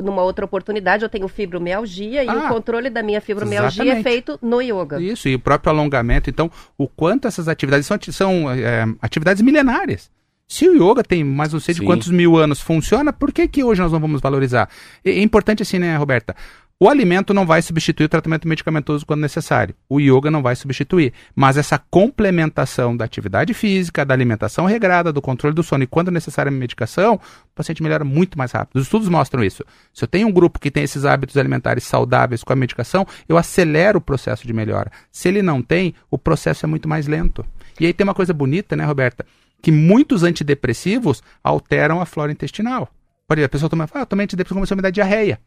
numa 0.02 0.22
outra 0.22 0.46
oportunidade, 0.46 1.04
eu 1.04 1.10
tenho 1.10 1.28
fibromialgia 1.28 2.24
e 2.24 2.30
Ah, 2.30 2.46
o 2.46 2.48
controle 2.48 2.90
da 2.90 3.04
minha 3.04 3.20
fibromialgia 3.20 3.84
é 3.84 3.86
exatamente. 3.88 4.04
feito 4.04 4.40
no 4.42 4.62
yoga. 4.62 5.02
Isso, 5.02 5.28
e 5.28 5.36
o 5.36 5.40
próprio 5.40 5.72
alongamento. 5.74 6.30
Então, 6.30 6.50
o 6.78 6.88
quanto 6.88 7.28
essas 7.28 7.50
atividades 7.50 7.86
são, 7.86 7.98
são 8.10 8.50
é, 8.50 8.86
atividades 9.02 9.42
milenares. 9.42 10.10
Se 10.48 10.66
o 10.70 10.74
yoga 10.92 11.04
tem 11.04 11.26
mais 11.26 11.52
não 11.52 11.60
sei 11.60 11.74
de 11.74 11.82
Sim. 11.82 11.86
quantos 11.86 12.10
mil 12.10 12.38
anos 12.38 12.62
funciona, 12.62 13.12
por 13.12 13.34
que, 13.34 13.50
que 13.50 13.66
hoje 13.66 13.82
nós 13.82 13.92
não 13.92 14.00
vamos 14.00 14.22
valorizar? 14.22 14.70
É, 15.04 15.10
é 15.12 15.22
importante 15.22 15.62
assim, 15.62 15.78
né, 15.78 15.98
Roberta? 15.98 16.34
O 16.80 16.88
alimento 16.88 17.34
não 17.34 17.44
vai 17.44 17.60
substituir 17.60 18.06
o 18.06 18.10
tratamento 18.10 18.48
medicamentoso 18.48 19.04
quando 19.04 19.22
necessário. 19.22 19.74
O 19.90 20.00
yoga 20.00 20.30
não 20.30 20.44
vai 20.44 20.56
substituir. 20.56 21.12
Mas 21.36 21.58
essa 21.58 21.80
complementação 21.80 22.96
da 22.96 23.04
atividade 23.04 23.52
física, 23.56 24.06
da 24.06 24.14
alimentação 24.14 24.68
regrada, 24.68 25.12
do 25.12 25.20
controle 25.20 25.56
do 25.56 25.64
sono 25.64 25.86
e 25.86 25.88
quando 25.88 26.12
necessária 26.12 26.52
a 26.52 26.54
medicação, 26.54 27.16
o 27.16 27.56
paciente 27.56 27.82
melhora 27.82 28.04
muito 28.04 28.38
mais 28.38 28.52
rápido. 28.52 28.78
Os 28.78 28.84
estudos 28.84 29.10
mostram 29.10 29.44
isso. 29.44 29.66
Se 29.92 30.04
eu 30.04 30.08
tenho 30.08 30.28
um 30.28 30.32
grupo 30.32 30.60
que 30.60 30.70
tem 30.70 30.84
esses 30.84 31.04
hábitos 31.04 31.36
alimentares 31.36 31.84
saudáveis 31.84 32.44
com 32.44 32.54
a 32.54 32.56
medicação, 32.56 33.08
eu 33.28 33.40
acelero 33.40 33.98
o 33.98 34.02
processo 34.02 34.46
de 34.46 34.54
melhora. 34.54 34.92
Se 35.12 35.28
ele 35.28 35.42
não 35.42 35.64
tem, 35.64 35.96
o 36.12 36.18
processo 36.18 36.64
é 36.64 36.70
muito 36.70 36.88
mais 36.88 37.08
lento. 37.08 37.44
E 37.80 37.88
aí 37.88 37.94
tem 37.94 38.04
uma 38.04 38.14
coisa 38.14 38.36
bonita, 38.36 38.76
né, 38.76 38.86
Roberta? 38.86 39.26
Que 39.64 39.72
muitos 39.72 40.22
antidepressivos 40.22 41.24
alteram 41.44 42.00
a 42.00 42.06
flora 42.06 42.32
intestinal. 42.32 42.88
Por 43.28 43.36
exemplo, 43.36 43.48
a 43.48 43.50
pessoa 43.50 43.68
toma, 43.68 43.90
ah, 43.96 44.00
eu 44.02 44.06
tomei 44.06 44.26
antidepressivo, 44.26 44.60
começou 44.60 44.76
a 44.76 44.78
me 44.78 44.84
dar 44.84 44.92
diarreia. 44.92 45.40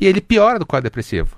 E 0.00 0.06
ele 0.06 0.20
piora 0.20 0.58
do 0.58 0.66
quadro 0.66 0.84
depressivo. 0.84 1.36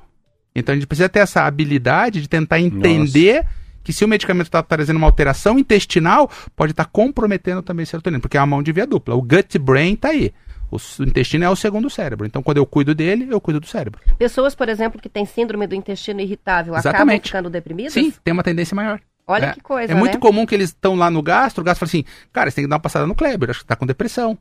Então 0.55 0.73
a 0.73 0.77
gente 0.77 0.87
precisa 0.87 1.09
ter 1.09 1.21
essa 1.21 1.45
habilidade 1.45 2.21
de 2.21 2.29
tentar 2.29 2.61
entender 2.61 3.47
que 3.83 3.93
se 3.93 4.05
o 4.05 4.09
medicamento 4.09 4.47
está 4.47 4.63
trazendo 4.63 4.97
uma 4.99 5.07
alteração 5.07 5.59
intestinal, 5.59 6.31
pode 6.55 6.73
estar 6.73 6.85
comprometendo 6.87 7.63
também 7.63 7.85
a 7.85 7.87
serotonina, 7.87 8.21
porque 8.21 8.37
é 8.37 8.41
uma 8.41 8.47
mão 8.47 8.63
de 8.63 8.73
via 8.73 8.87
dupla. 8.87 9.15
O 9.15 9.23
gut-brain 9.23 9.95
está 9.95 10.09
aí. 10.09 10.33
O 10.71 10.77
intestino 11.03 11.45
é 11.45 11.51
o 11.51 11.57
segundo 11.57 11.91
cérebro. 11.91 12.27
Então, 12.27 12.43
quando 12.43 12.59
eu 12.59 12.67
cuido 12.67 12.95
dele, 12.95 13.27
eu 13.31 13.41
cuido 13.41 13.59
do 13.59 13.67
cérebro. 13.67 14.01
Pessoas, 14.19 14.55
por 14.55 14.69
exemplo, 14.69 15.01
que 15.01 15.09
têm 15.09 15.25
síndrome 15.25 15.67
do 15.67 15.75
intestino 15.75 16.21
irritável, 16.21 16.75
acabam 16.75 16.93
Exatamente. 16.93 17.29
ficando 17.29 17.51
deprimidas? 17.51 17.93
Sim, 17.93 18.13
tem 18.23 18.33
uma 18.33 18.43
tendência 18.45 18.75
maior. 18.75 19.01
Olha 19.27 19.47
É. 19.47 19.53
que 19.53 19.61
coisa, 19.61 19.93
É 19.93 19.97
muito 19.97 20.15
né? 20.15 20.21
comum 20.21 20.45
que 20.47 20.55
eles 20.55 20.69
estão 20.71 20.95
lá 20.95 21.11
no 21.11 21.23
gastro, 21.23 21.63
o 21.63 21.65
gastro 21.65 21.87
fala 21.87 22.01
assim, 22.01 22.05
cara, 22.33 22.51
você 22.51 22.57
tem 22.57 22.65
que 22.65 22.69
dar 22.71 22.77
uma 22.77 22.81
passada 22.81 23.07
no 23.07 23.15
Kleber, 23.15 23.51
acho 23.51 23.61
que 23.61 23.67
tá 23.67 23.75
com 23.75 23.87
depressão. 23.87 24.37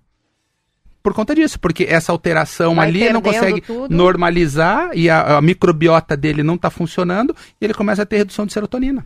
Por 1.02 1.14
conta 1.14 1.34
disso, 1.34 1.60
porque 1.60 1.86
essa 1.89 2.12
alteração 2.12 2.76
Vai 2.76 2.88
ali 2.89 3.04
ele 3.04 3.14
não 3.14 3.22
consegue 3.22 3.62
tudo. 3.62 3.95
normalizar 3.95 4.91
e 4.93 5.10
a, 5.10 5.38
a 5.38 5.41
microbiota 5.41 6.16
dele 6.18 6.43
não 6.43 6.56
está 6.56 6.70
funcionando 6.70 7.36
e 7.60 7.66
ele 7.66 7.74
começa 7.74 8.02
a 8.02 8.06
ter 8.06 8.18
redução 8.18 8.45
de 8.45 8.52
serotonina. 8.54 9.06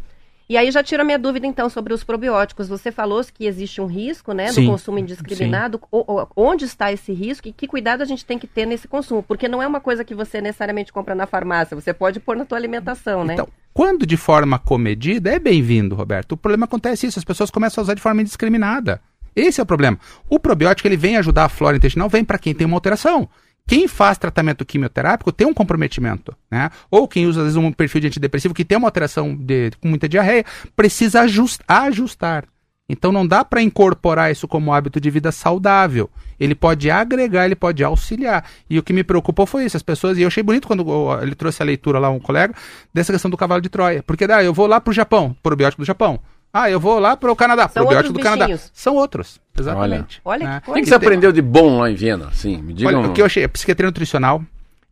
E 0.49 0.57
aí 0.57 0.69
já 0.71 0.83
tira 0.83 1.03
a 1.03 1.05
minha 1.05 1.17
dúvida, 1.17 1.47
então, 1.47 1.69
sobre 1.69 1.93
os 1.93 2.03
probióticos. 2.03 2.67
Você 2.67 2.91
falou 2.91 3.23
que 3.33 3.45
existe 3.45 3.79
um 3.79 3.85
risco, 3.85 4.33
né, 4.33 4.47
do 4.47 4.53
Sim, 4.55 4.65
consumo 4.67 4.99
indiscriminado. 4.99 5.79
O- 5.89 6.21
o- 6.21 6.27
onde 6.35 6.65
está 6.65 6.91
esse 6.91 7.13
risco 7.13 7.47
e 7.47 7.53
que 7.53 7.65
cuidado 7.65 8.01
a 8.01 8.05
gente 8.05 8.25
tem 8.25 8.37
que 8.37 8.45
ter 8.45 8.65
nesse 8.65 8.85
consumo? 8.87 9.23
Porque 9.23 9.47
não 9.47 9.61
é 9.63 9.67
uma 9.67 9.79
coisa 9.79 10.03
que 10.03 10.13
você 10.13 10.41
necessariamente 10.41 10.91
compra 10.91 11.15
na 11.15 11.25
farmácia. 11.25 11.75
Você 11.75 11.93
pode 11.93 12.19
pôr 12.19 12.35
na 12.35 12.43
tua 12.43 12.57
alimentação, 12.57 13.23
né? 13.23 13.33
Então, 13.35 13.47
quando 13.73 14.05
de 14.05 14.17
forma 14.17 14.59
comedida, 14.59 15.31
é 15.31 15.39
bem-vindo, 15.39 15.95
Roberto. 15.95 16.33
O 16.33 16.37
problema 16.37 16.65
acontece 16.65 17.07
isso, 17.07 17.17
as 17.17 17.25
pessoas 17.25 17.49
começam 17.49 17.81
a 17.81 17.83
usar 17.83 17.93
de 17.93 18.01
forma 18.01 18.19
indiscriminada. 18.21 18.99
Esse 19.35 19.59
é 19.59 19.63
o 19.63 19.65
problema. 19.65 19.97
O 20.29 20.39
probiótico, 20.39 20.87
ele 20.87 20.97
vem 20.97 21.17
ajudar 21.17 21.45
a 21.45 21.49
flora 21.49 21.77
intestinal, 21.77 22.09
vem 22.09 22.23
para 22.23 22.37
quem 22.37 22.53
tem 22.53 22.65
uma 22.67 22.77
alteração. 22.77 23.27
Quem 23.65 23.87
faz 23.87 24.17
tratamento 24.17 24.65
quimioterápico 24.65 25.31
tem 25.31 25.47
um 25.47 25.53
comprometimento, 25.53 26.35
né? 26.51 26.69
Ou 26.91 27.07
quem 27.07 27.25
usa, 27.25 27.39
às 27.39 27.45
vezes, 27.45 27.57
um 27.57 27.71
perfil 27.71 28.01
de 28.01 28.07
antidepressivo 28.07 28.53
que 28.53 28.65
tem 28.65 28.77
uma 28.77 28.87
alteração 28.87 29.33
de, 29.35 29.71
com 29.79 29.87
muita 29.87 30.09
diarreia, 30.09 30.43
precisa 30.75 31.21
ajust- 31.21 31.61
ajustar. 31.67 32.45
Então 32.89 33.13
não 33.13 33.25
dá 33.25 33.45
para 33.45 33.61
incorporar 33.61 34.29
isso 34.31 34.47
como 34.47 34.73
hábito 34.73 34.99
de 34.99 35.09
vida 35.09 35.31
saudável. 35.31 36.09
Ele 36.37 36.53
pode 36.53 36.91
agregar, 36.91 37.45
ele 37.45 37.55
pode 37.55 37.81
auxiliar. 37.81 38.45
E 38.69 38.77
o 38.77 38.83
que 38.83 38.91
me 38.91 39.03
preocupou 39.03 39.45
foi 39.45 39.63
isso, 39.63 39.77
as 39.77 39.83
pessoas, 39.83 40.17
e 40.17 40.23
eu 40.23 40.27
achei 40.27 40.43
bonito 40.43 40.67
quando 40.67 40.85
ele 41.21 41.33
trouxe 41.33 41.61
a 41.61 41.65
leitura 41.65 41.97
lá, 41.99 42.09
um 42.09 42.19
colega, 42.19 42.53
dessa 42.93 43.13
questão 43.13 43.31
do 43.31 43.37
cavalo 43.37 43.61
de 43.61 43.69
Troia. 43.69 44.03
Porque 44.03 44.25
ah, 44.25 44.43
eu 44.43 44.53
vou 44.53 44.67
lá 44.67 44.81
pro 44.81 44.91
Japão, 44.91 45.33
probiótico 45.41 45.81
do 45.81 45.85
Japão. 45.85 46.19
Ah, 46.55 46.69
eu 46.69 46.79
vou 46.79 46.99
lá 46.99 47.17
pro 47.17 47.35
Canadá, 47.35 47.67
São 47.67 47.81
probiótico 47.83 48.13
do 48.13 48.19
Canadá. 48.19 48.45
bichinhos. 48.45 48.69
São 48.75 48.95
outros, 48.95 49.41
exatamente. 49.59 50.21
Olha 50.23 50.45
né? 50.47 50.61
que 50.63 50.69
O 50.69 50.73
que, 50.75 50.85
você 50.85 50.93
aprendeu 50.93 51.31
de 51.31 51.41
bom 51.41 51.79
lá 51.79 51.89
em 51.89 51.95
Viena? 51.95 52.31
Sim, 52.31 52.61
me 52.61 52.73
diga 52.73 52.89
Olha, 52.89 52.99
um... 52.99 53.09
o 53.09 53.13
que 53.13 53.21
eu 53.21 53.25
achei, 53.25 53.43
é 53.43 53.47
psiquiatria 53.47 53.87
nutricional, 53.87 54.43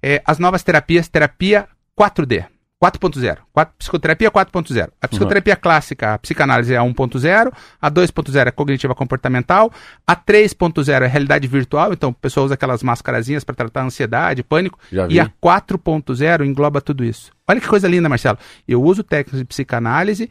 é, 0.01 0.23
as 0.25 0.39
novas 0.39 0.63
terapias, 0.63 1.07
terapia 1.07 1.67
4D, 1.95 2.45
4.0, 2.83 3.37
quatro- 3.53 3.75
psicoterapia 3.77 4.31
4.0. 4.31 4.89
A 4.99 5.07
psicoterapia 5.07 5.55
clássica, 5.55 6.15
a 6.15 6.17
psicanálise 6.17 6.73
é 6.73 6.77
a 6.77 6.81
1.0, 6.81 7.53
a 7.79 7.91
2.0 7.91 8.47
é 8.47 8.49
cognitiva 8.49 8.95
comportamental, 8.95 9.71
a 10.07 10.15
3.0 10.15 11.03
é 11.03 11.05
realidade 11.05 11.47
virtual, 11.47 11.93
então 11.93 12.09
a 12.09 12.13
pessoa 12.13 12.45
usa 12.45 12.55
aquelas 12.55 12.81
mascarazinhas 12.81 13.43
para 13.43 13.53
tratar 13.53 13.83
ansiedade, 13.83 14.41
pânico, 14.41 14.79
e 15.09 15.19
a 15.19 15.27
4.0 15.39 16.43
engloba 16.43 16.81
tudo 16.81 17.05
isso. 17.05 17.31
Olha 17.47 17.61
que 17.61 17.67
coisa 17.67 17.87
linda, 17.87 18.09
Marcelo. 18.09 18.39
Eu 18.67 18.81
uso 18.81 19.03
técnicas 19.03 19.39
de 19.39 19.45
psicanálise, 19.45 20.27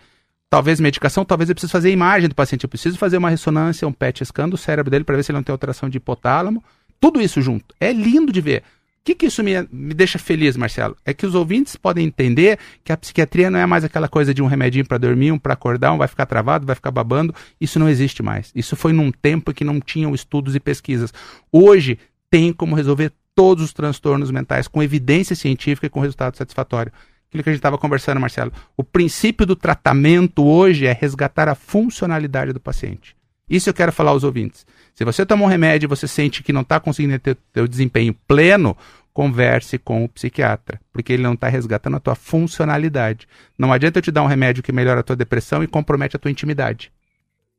talvez 0.51 0.81
medicação, 0.81 1.25
talvez 1.25 1.49
eu 1.49 1.55
preciso 1.55 1.73
fazer 1.73 1.93
imagem 1.93 2.29
do 2.29 2.35
paciente, 2.35 2.65
eu 2.65 2.69
preciso 2.69 2.99
fazer 2.99 3.17
uma 3.17 3.31
ressonância, 3.31 3.87
um 3.87 3.93
PET 3.93 4.25
scan 4.25 4.49
do 4.49 4.57
cérebro 4.57 4.91
dele 4.91 5.05
para 5.05 5.17
ver 5.17 5.23
se 5.23 5.31
ele 5.31 5.39
não 5.39 5.45
tem 5.45 5.53
alteração 5.53 5.89
de 5.89 5.99
hipotálamo. 5.99 6.63
Tudo 7.01 7.23
isso 7.23 7.41
junto. 7.41 7.75
É 7.79 7.93
lindo 7.93 8.33
de 8.33 8.41
ver. 8.41 8.63
O 9.01 9.03
que, 9.03 9.15
que 9.15 9.27
isso 9.27 9.43
me, 9.43 9.53
me 9.73 9.95
deixa 9.95 10.19
feliz, 10.19 10.59
Marcelo? 10.59 10.95
É 11.07 11.15
que 11.15 11.25
os 11.25 11.35
ouvintes 11.35 11.75
podem 11.75 12.07
entender 12.07 12.59
que 12.85 12.93
a 12.93 12.97
psiquiatria 12.97 13.51
não 13.51 13.59
é 13.59 13.65
mais 13.65 13.83
aquela 13.83 14.09
coisa 14.09 14.35
de 14.35 14.43
um 14.43 14.47
remedinho 14.47 14.87
para 14.87 14.99
dormir, 14.99 15.33
um 15.33 15.39
para 15.39 15.55
acordar, 15.55 15.93
um 15.93 15.99
vai 15.99 16.09
ficar 16.09 16.27
travado, 16.27 16.67
vai 16.67 16.75
ficar 16.75 16.91
babando. 16.91 17.35
Isso 17.59 17.79
não 17.79 17.89
existe 17.89 18.23
mais. 18.23 18.53
Isso 18.55 18.77
foi 18.77 18.93
num 18.93 19.11
tempo 19.11 19.55
que 19.55 19.65
não 19.65 19.81
tinham 19.81 20.15
estudos 20.15 20.55
e 20.55 20.61
pesquisas. 20.61 21.15
Hoje 21.51 21.99
tem 22.29 22.53
como 22.53 22.77
resolver 22.77 23.11
todos 23.35 23.65
os 23.65 23.73
transtornos 23.73 24.31
mentais 24.31 24.69
com 24.69 24.83
evidência 24.83 25.35
científica 25.35 25.87
e 25.87 25.91
com 25.91 26.01
resultado 26.01 26.37
satisfatório. 26.37 26.93
Aquilo 27.31 27.45
que 27.45 27.49
a 27.49 27.53
gente 27.53 27.61
estava 27.61 27.79
conversando, 27.79 28.21
Marcelo. 28.21 28.53
O 28.77 28.83
princípio 28.83 29.47
do 29.47 29.55
tratamento 29.55 30.45
hoje 30.45 30.85
é 30.85 30.93
resgatar 30.93 31.49
a 31.49 31.55
funcionalidade 31.55 32.53
do 32.53 32.59
paciente. 32.59 33.15
Isso 33.49 33.71
eu 33.71 33.75
quero 33.75 33.93
falar 33.93 34.11
aos 34.11 34.25
ouvintes. 34.25 34.67
Se 34.97 35.05
você 35.05 35.25
toma 35.25 35.45
um 35.45 35.49
remédio 35.49 35.87
e 35.87 35.89
você 35.89 36.09
sente 36.09 36.43
que 36.43 36.53
não 36.53 36.63
está 36.63 36.81
conseguindo 36.81 37.17
ter 37.21 37.37
teu 37.53 37.69
desempenho 37.69 38.13
pleno, 38.27 38.77
converse 39.13 39.79
com 39.79 40.05
o 40.05 40.09
psiquiatra, 40.09 40.81
porque 40.93 41.13
ele 41.13 41.23
não 41.23 41.35
está 41.35 41.49
resgatando 41.49 41.97
a 41.97 42.01
tua 42.01 42.17
funcionalidade. 42.17 43.29
Não 43.57 43.73
adianta 43.73 44.01
eu 44.01 44.03
te 44.03 44.11
dar 44.11 44.23
um 44.23 44.27
remédio 44.27 44.63
que 44.63 44.73
melhora 44.73 45.01
a 45.01 45.05
tua 45.05 45.15
depressão 45.15 45.63
e 45.63 45.69
compromete 45.69 46.17
a 46.17 46.19
tua 46.19 46.33
intimidade. 46.33 46.93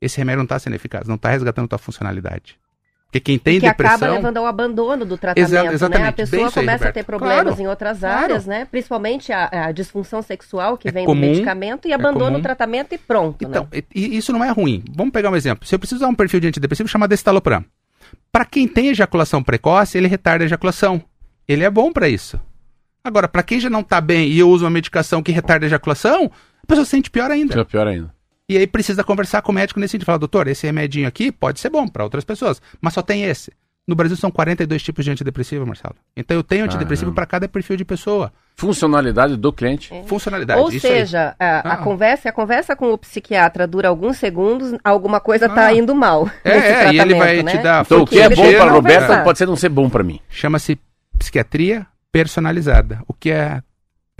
Esse 0.02 0.18
remédio 0.18 0.40
não 0.40 0.44
está 0.44 0.60
sendo 0.60 0.76
eficaz, 0.76 1.08
não 1.08 1.16
está 1.16 1.30
resgatando 1.30 1.66
a 1.66 1.70
tua 1.70 1.78
funcionalidade. 1.78 2.60
Porque 3.12 3.20
quem 3.20 3.38
tem 3.38 3.60
que 3.60 3.68
depressão. 3.68 3.96
acaba 3.98 4.14
levando 4.14 4.38
ao 4.38 4.46
abandono 4.46 5.04
do 5.04 5.18
tratamento, 5.18 5.46
Exa- 5.50 5.64
né? 5.64 5.70
A 5.70 5.74
exatamente. 5.74 6.06
Bem 6.06 6.14
pessoa 6.14 6.46
aí, 6.48 6.54
começa 6.54 6.88
a 6.88 6.92
ter 6.94 7.04
problemas 7.04 7.44
Claro. 7.44 7.62
em 7.62 7.68
outras 7.68 8.00
Claro. 8.00 8.24
áreas, 8.24 8.46
né? 8.46 8.64
Principalmente 8.72 9.34
a, 9.34 9.50
a 9.68 9.72
disfunção 9.74 10.22
sexual 10.22 10.78
que 10.78 10.88
É 10.88 10.92
vem 10.94 11.06
comum, 11.06 11.20
do 11.20 11.28
medicamento 11.28 11.90
e 11.90 11.92
abandona 11.94 12.28
comum. 12.28 12.40
o 12.40 12.42
tratamento 12.42 12.96
e 12.96 12.98
pronto, 12.98 13.44
Então, 13.44 13.68
né? 13.70 13.82
e- 13.94 14.14
e 14.14 14.16
isso 14.18 14.32
não 14.32 14.42
é 14.42 14.50
ruim. 14.50 14.82
Vamos 14.96 15.12
pegar 15.12 15.30
um 15.30 15.36
exemplo. 15.36 15.68
Se 15.68 15.76
eu 15.76 15.80
preciso 15.80 16.00
dar 16.00 16.08
um 16.08 16.16
perfil 16.16 16.40
de 16.40 16.48
antidepressivo 16.48 16.88
chamado 16.88 17.12
estalopram. 17.14 17.66
Para 18.32 18.46
quem 18.46 18.66
tem 18.66 18.88
ejaculação 18.88 19.44
precoce, 19.44 19.98
ele 19.98 20.08
retarda 20.08 20.46
a 20.46 20.48
ejaculação. 20.48 21.04
Ele 21.46 21.66
é 21.66 21.70
bom 21.70 21.92
para 21.92 22.08
isso. 22.08 22.40
Agora, 23.04 23.28
para 23.28 23.44
quem 23.44 23.60
já 23.60 23.70
não 23.70 23.84
tá 23.84 24.00
bem 24.00 24.30
e 24.30 24.40
eu 24.40 24.50
uso 24.50 24.64
uma 24.64 24.72
medicação 24.72 25.22
que 25.22 25.34
retarda 25.34 25.66
a 25.66 25.68
ejaculação, 25.68 26.32
a 26.64 26.66
pessoa 26.66 26.86
se 26.86 26.92
sente 26.92 27.10
pior 27.12 27.30
ainda. 27.30 27.66
Pior 27.66 27.88
ainda. 27.88 28.14
E 28.52 28.58
aí 28.58 28.68
precisa 28.68 29.04
conversar 29.04 29.42
com 29.42 29.52
o 29.52 29.56
médico 29.56 29.80
nesse 29.80 29.94
sentido. 29.94 30.06
Falar, 30.06 30.18
doutor, 30.18 30.48
esse 30.48 30.66
remedinho 30.68 31.08
aqui 31.08 31.32
pode 31.32 31.60
ser 31.60 31.70
bom 31.70 31.88
para 31.88 32.04
outras 32.04 32.24
pessoas, 32.26 32.62
mas 32.82 32.94
só 32.94 33.02
tem 33.02 33.24
esse. 33.24 33.52
No 33.88 33.96
Brasil 33.96 34.16
são 34.16 34.30
42 34.30 34.84
tipos 34.84 35.04
de 35.04 35.12
antidepressivo, 35.12 35.66
Marcelo. 35.66 35.96
Então 36.16 36.36
eu 36.38 36.44
tenho 36.44 36.66
antidepressivo 36.66 37.12
para 37.14 37.26
cada 37.26 37.48
perfil 37.48 37.76
de 37.78 37.84
pessoa. 37.84 38.32
Funcionalidade 38.56 39.36
do 39.36 39.52
cliente. 39.52 39.90
Funcionalidade. 40.06 40.60
Ou 40.62 40.72
seja, 40.72 41.36
a, 41.40 41.70
a 41.70 41.74
Ah. 41.74 41.78
conversa, 41.78 42.30
a 42.30 42.32
conversa 42.32 42.76
com 42.76 42.92
o 42.94 42.98
psiquiatra 42.98 43.66
dura 43.66 43.88
alguns 43.88 44.18
segundos, 44.18 44.78
alguma 44.84 45.20
coisa 45.20 45.48
está 45.48 45.66
Ah. 45.68 45.74
indo 45.74 45.96
mal. 45.96 46.30
É, 46.44 46.52
é, 46.58 46.94
e 46.94 47.00
ele 47.00 47.16
vai 47.16 47.42
né? 47.42 47.52
te 47.54 47.58
dar 47.58 47.84
Então, 47.84 48.02
o 48.04 48.06
que 48.08 48.20
é 48.20 48.30
bom 48.30 48.52
para 48.54 48.72
Roberta 48.72 49.24
pode 49.24 49.38
ser 49.40 49.48
não 49.48 49.56
ser 49.56 49.70
bom 49.70 49.90
para 49.90 50.04
mim. 50.04 50.20
chama-se 50.30 50.78
psiquiatria 51.18 51.88
personalizada. 52.12 53.02
O 53.08 53.14
que 53.14 53.32
é 53.32 53.62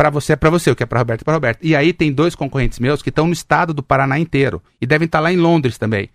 para 0.02 0.10
você 0.10 0.34
é 0.34 0.36
para 0.36 0.50
você, 0.50 0.72
o 0.72 0.76
que 0.76 0.82
é 0.82 0.86
para 0.88 0.98
Roberto 0.98 1.22
é 1.22 1.24
para 1.26 1.34
Roberto. 1.36 1.60
E 1.62 1.76
aí 1.76 1.94
tem 1.94 2.12
dois 2.12 2.34
concorrentes 2.34 2.80
meus 2.80 3.04
que 3.04 3.10
estão 3.10 3.28
no 3.28 3.34
estado 3.34 3.72
do 3.72 3.84
Paraná 3.84 4.18
inteiro 4.18 4.60
e 4.82 4.88
devem 4.88 5.06
estar 5.06 5.20
lá 5.20 5.32
em 5.32 5.38
Londres 5.38 5.78
também. 5.78 6.10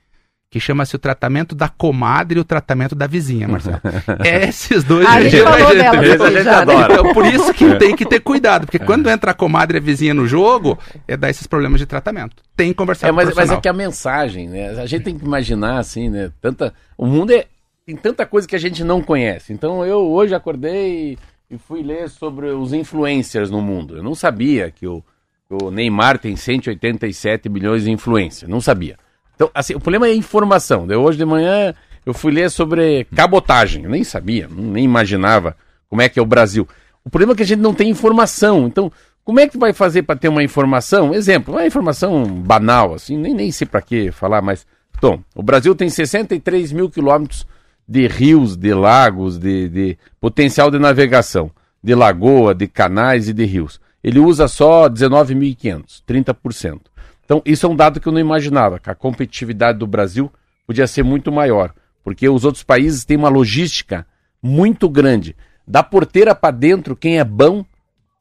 que 0.51 0.59
chama-se 0.59 0.97
o 0.97 0.99
tratamento 0.99 1.55
da 1.55 1.68
comadre 1.68 2.39
e 2.39 2.41
o 2.41 2.45
tratamento 2.45 2.95
da 2.97 3.07
vizinha, 3.07 3.47
Marcelo. 3.47 3.80
é 4.24 4.49
esses 4.49 4.82
dois. 4.82 5.07
A 5.07 5.20
gente 5.20 5.41
falou 5.43 5.74
dela 5.74 5.99
aqui 6.01 6.43
já, 6.43 6.64
né? 6.64 6.74
Então, 6.91 7.12
por 7.14 7.26
isso 7.26 7.53
que 7.55 7.74
tem 7.76 7.95
que 7.95 8.05
ter 8.07 8.20
cuidado, 8.20 8.64
porque 8.66 8.78
quando 8.78 9.09
entra 9.09 9.30
a 9.32 9.34
comadre 9.34 9.76
e 9.76 9.80
a 9.80 9.82
vizinha 9.82 10.14
no 10.14 10.26
jogo, 10.26 10.78
é 11.07 11.16
dar 11.16 11.30
esses 11.30 11.47
problemas 11.47 11.78
de 11.78 11.87
tratamento. 11.87 12.43
Tem 12.57 12.70
que 12.70 12.74
conversar 12.74 13.09
É, 13.09 13.11
com 13.11 13.14
o 13.14 13.16
mas, 13.16 13.34
mas 13.34 13.51
é 13.51 13.61
que 13.61 13.68
a 13.68 13.72
mensagem, 13.72 14.49
né? 14.49 14.70
A 14.80 14.87
gente 14.87 15.05
tem 15.05 15.16
que 15.18 15.24
imaginar 15.24 15.78
assim, 15.78 16.09
né? 16.09 16.30
Tanta, 16.41 16.72
o 16.99 17.07
mundo 17.07 17.32
é 17.32 17.47
tem 17.84 17.95
tanta 17.97 18.26
coisa 18.26 18.49
que 18.49 18.57
a 18.57 18.59
gente 18.59 18.82
não 18.82 19.01
conhece. 19.01 19.53
Então 19.53 19.84
eu 19.87 19.99
hoje 20.11 20.34
acordei 20.34 21.12
e 21.12 21.18
fui 21.59 21.82
ler 21.82 22.11
sobre 22.11 22.49
os 22.49 22.72
influencers 22.72 23.51
no 23.51 23.62
mundo. 23.62 23.97
Eu 23.97 24.03
não 24.03 24.14
sabia 24.14 24.70
que 24.70 24.86
o, 24.86 25.03
o 25.49 25.70
Neymar 25.70 26.18
tem 26.18 26.34
187 26.34 27.49
milhões 27.49 27.84
de 27.84 27.90
influencers. 27.90 28.51
Não 28.51 28.61
sabia. 28.61 28.99
Então, 29.34 29.51
assim, 29.55 29.74
o 29.74 29.80
problema 29.80 30.09
é 30.09 30.11
a 30.11 30.14
informação. 30.14 30.86
Hoje 30.86 31.18
de 31.18 31.24
manhã 31.24 31.74
eu 32.05 32.12
fui 32.12 32.32
ler 32.32 32.51
sobre 32.51 33.05
cabotagem. 33.14 33.84
Eu 33.84 33.90
nem 33.90 34.03
sabia, 34.03 34.49
nem 34.51 34.84
imaginava 34.84 35.57
como 35.88 36.03
é 36.03 36.09
que 36.09 36.18
é 36.18 36.22
o 36.22 36.26
Brasil. 36.26 36.66
O 37.05 37.11
problema 37.11 37.32
é 37.32 37.36
que 37.36 37.42
a 37.42 37.47
gente 37.47 37.61
não 37.61 37.74
tem 37.74 37.88
informação. 37.88 38.66
Então, 38.66 38.90
como 39.24 39.40
é 39.40 39.49
que 39.49 39.59
vai 39.59 39.72
fazer 39.72 40.03
para 40.03 40.16
ter 40.16 40.28
uma 40.28 40.42
informação? 40.42 41.14
Exemplo, 41.14 41.55
uma 41.55 41.66
informação 41.66 42.24
banal, 42.24 42.94
assim, 42.94 43.16
nem, 43.16 43.34
nem 43.34 43.53
sei 43.53 43.66
para 43.66 43.82
que 43.82 44.11
falar, 44.11 44.42
mas. 44.42 44.66
Tom, 45.01 45.22
o 45.34 45.42
Brasil 45.42 45.74
tem 45.74 45.90
63 45.90 46.72
mil 46.72 46.88
quilômetros 46.88 47.47
de 47.89 48.07
rios, 48.09 48.57
de 48.57 48.74
lagos, 48.74 49.39
de, 49.39 49.68
de 49.68 49.99
potencial 50.20 50.70
de 50.70 50.78
navegação, 50.78 51.51
de 51.82 51.95
lagoa, 51.95 52.55
de 52.55 52.66
canais 52.66 53.28
e 53.28 53.32
de 53.32 53.45
rios. 53.45 53.80
Ele 54.03 54.18
usa 54.18 54.49
só 54.49 54.89
19.500, 54.89 56.03
30%. 56.07 56.80
Então, 57.24 57.43
isso 57.45 57.66
é 57.66 57.68
um 57.68 57.76
dado 57.76 58.01
que 58.01 58.07
eu 58.07 58.12
não 58.12 58.20
imaginava, 58.20 58.78
que 58.78 58.91
a 58.91 58.95
competitividade 58.95 59.78
do 59.78 59.87
Brasil 59.87 60.30
podia 60.66 60.87
ser 60.87 61.03
muito 61.03 61.30
maior, 61.32 61.72
porque 62.05 62.28
os 62.28 62.45
outros 62.45 62.62
países 62.62 63.05
têm 63.05 63.16
uma 63.16 63.28
logística 63.28 64.07
muito 64.43 64.89
grande. 64.89 65.34
Da 65.66 65.82
porteira 65.82 66.34
para 66.34 66.53
dentro, 66.53 66.95
quem 66.95 67.18
é 67.18 67.24
bom 67.24 67.64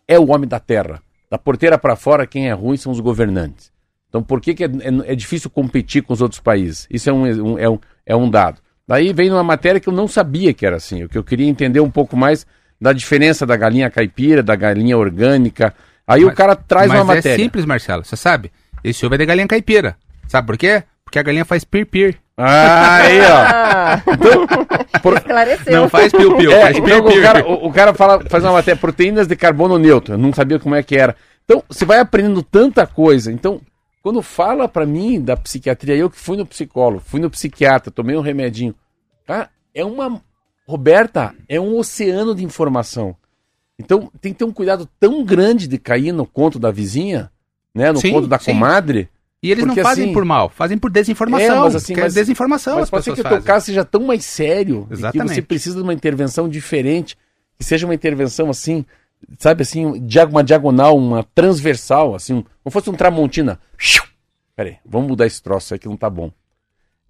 é 0.07 0.18
o 0.20 0.32
homem 0.32 0.47
da 0.47 0.59
terra. 0.59 1.01
Da 1.30 1.38
porteira 1.38 1.78
para 1.78 1.95
fora, 1.95 2.26
quem 2.26 2.47
é 2.49 2.53
ruim 2.53 2.78
são 2.78 2.91
os 2.91 2.99
governantes. 2.99 3.72
Então, 4.09 4.24
por 4.24 4.39
que, 4.41 4.53
que 4.55 4.63
é, 4.63 4.68
é- 4.68 5.11
é 5.11 5.16
difícil 5.16 5.49
competir 5.49 6.01
com 6.03 6.13
os 6.13 6.22
outros 6.22 6.39
países? 6.39 6.88
Isso 6.89 7.09
é 7.09 7.13
um, 7.13 7.24
um- 7.53 7.59
é, 7.59 7.70
um, 7.70 7.80
é 8.05 8.16
um 8.16 8.30
dado. 8.30 8.59
Daí 8.88 9.11
vem 9.13 9.31
uma 9.31 9.43
matéria 9.43 9.79
que 9.79 9.89
eu 9.89 9.93
não 9.93 10.07
sabia 10.07 10.53
que 10.53 10.65
era 10.65 10.75
assim, 10.75 11.03
o 11.03 11.09
que 11.09 11.17
eu 11.17 11.23
queria 11.23 11.47
entender 11.47 11.79
um 11.79 11.89
pouco 11.89 12.15
mais 12.15 12.45
da 12.79 12.93
diferença 12.93 13.45
da 13.45 13.55
galinha 13.57 13.89
caipira, 13.89 14.43
da 14.43 14.55
galinha 14.55 14.97
orgânica. 14.97 15.73
Aí 16.07 16.23
o 16.23 16.27
Mas- 16.27 16.36
cara 16.36 16.55
traz 16.55 16.88
Mas 16.89 17.01
uma 17.01 17.13
é 17.13 17.15
matéria. 17.17 17.43
simples, 17.43 17.65
Marcelo, 17.65 18.03
você 18.05 18.15
sabe? 18.15 18.51
Esse 18.83 19.05
ovo 19.05 19.15
é 19.15 19.17
de 19.17 19.25
galinha 19.25 19.47
caipira. 19.47 19.95
Sabe 20.27 20.45
por 20.45 20.57
quê? 20.57 20.83
Porque 21.03 21.17
a 21.17 21.23
galinha 21.23 21.45
faz 21.45 21.63
pir-pir. 21.63 22.17
Ah, 22.38 22.97
aí, 22.97 23.19
ó. 23.21 23.38
Ah, 23.38 24.01
Por- 25.01 25.17
esclareceu. 25.17 25.73
Não 25.73 25.89
faz 25.89 26.11
piu-piu, 26.11 26.51
É, 26.51 26.61
faz 26.61 26.77
então 26.77 26.99
o 26.99 27.03
pir-pir. 27.03 27.21
cara, 27.23 27.47
o, 27.47 27.67
o 27.67 27.71
cara 27.71 27.93
fala, 27.93 28.23
faz 28.29 28.43
uma 28.43 28.53
matéria, 28.53 28.79
proteínas 28.79 29.25
de 29.27 29.36
carbono 29.36 29.77
neutro. 29.79 30.15
Eu 30.15 30.17
não 30.17 30.33
sabia 30.33 30.59
como 30.59 30.75
é 30.75 30.83
que 30.83 30.95
era. 30.97 31.15
Então, 31.45 31.63
você 31.69 31.86
vai 31.86 31.99
aprendendo 31.99 32.43
tanta 32.43 32.86
coisa. 32.86 33.31
Então, 33.31 33.61
quando 34.06 34.22
fala 34.22 34.68
pra 34.70 34.86
mim 34.86 35.20
da 35.20 35.36
psiquiatria, 35.36 35.95
eu 35.95 36.12
que 36.12 36.20
fui 36.20 36.38
no 36.38 36.45
psicólogo, 36.45 37.01
fui 37.03 37.20
no 37.20 37.28
psiquiatra, 37.28 37.89
tomei 37.89 38.16
um 38.16 38.22
remedinho. 38.22 38.76
Cara, 39.26 39.49
é 39.74 39.84
uma. 39.84 40.22
Roberta, 40.68 41.34
é 41.49 41.60
um 41.60 41.76
oceano 41.76 42.36
de 42.36 42.43
informação. 42.45 43.16
Então, 43.80 44.12
tem 44.22 44.32
que 44.32 44.38
ter 44.38 44.45
um 44.45 44.51
cuidado 44.51 44.88
tão 44.99 45.26
grande 45.26 45.68
de 45.68 45.80
cair 45.80 46.12
no 46.12 46.24
conto 46.24 46.60
da 46.60 46.70
vizinha, 46.70 47.32
né? 47.74 47.91
No 47.91 47.99
Sim, 47.99 48.12
conto 48.12 48.28
da 48.28 48.38
sim. 48.38 48.51
comadre. 48.51 49.10
E 49.41 49.49
eles 49.49 49.66
Porque 49.66 49.82
não 49.82 49.88
fazem 49.89 50.03
assim- 50.06 50.14
por 50.14 50.24
mal, 50.24 50.49
fazem 50.49 50.78
por 50.78 50.91
desinformação. 50.91 51.56
É, 51.56 51.60
mas 51.62 51.76
assim, 51.76 51.95
que 51.95 52.01
mas- 52.01 52.16
é 52.16 52.20
desinformação 52.20 52.76
Mas 52.76 52.84
as 52.84 52.89
pode 52.91 53.06
ser 53.06 53.14
que 53.16 53.22
o 53.22 53.24
teu 53.28 53.41
caso 53.41 53.66
seja 53.66 53.84
tão 53.84 54.01
mais 54.03 54.24
sério, 54.24 54.88
que 55.12 55.18
você 55.18 55.41
precisa 55.41 55.78
de 55.78 55.82
uma 55.82 55.93
intervenção 55.95 56.47
diferente, 56.47 57.18
que 57.58 57.66
seja 57.66 57.88
uma 57.88 57.95
intervenção 57.95 58.51
assim, 58.51 58.86
sabe 59.38 59.63
assim, 59.63 59.86
uma 59.86 60.43
diagonal, 60.43 60.97
uma 60.97 61.23
transversal, 61.23 62.15
assim, 62.15 62.43
como 62.63 62.71
fosse 62.71 62.89
um 62.89 62.93
tramontina. 62.93 63.59
Peraí, 64.55 64.78
vamos 64.86 65.09
mudar 65.09 65.26
esse 65.26 65.41
troço 65.41 65.73
aí 65.73 65.80
que 65.80 65.88
não 65.88 65.97
tá 65.97 66.09
bom. 66.09 66.32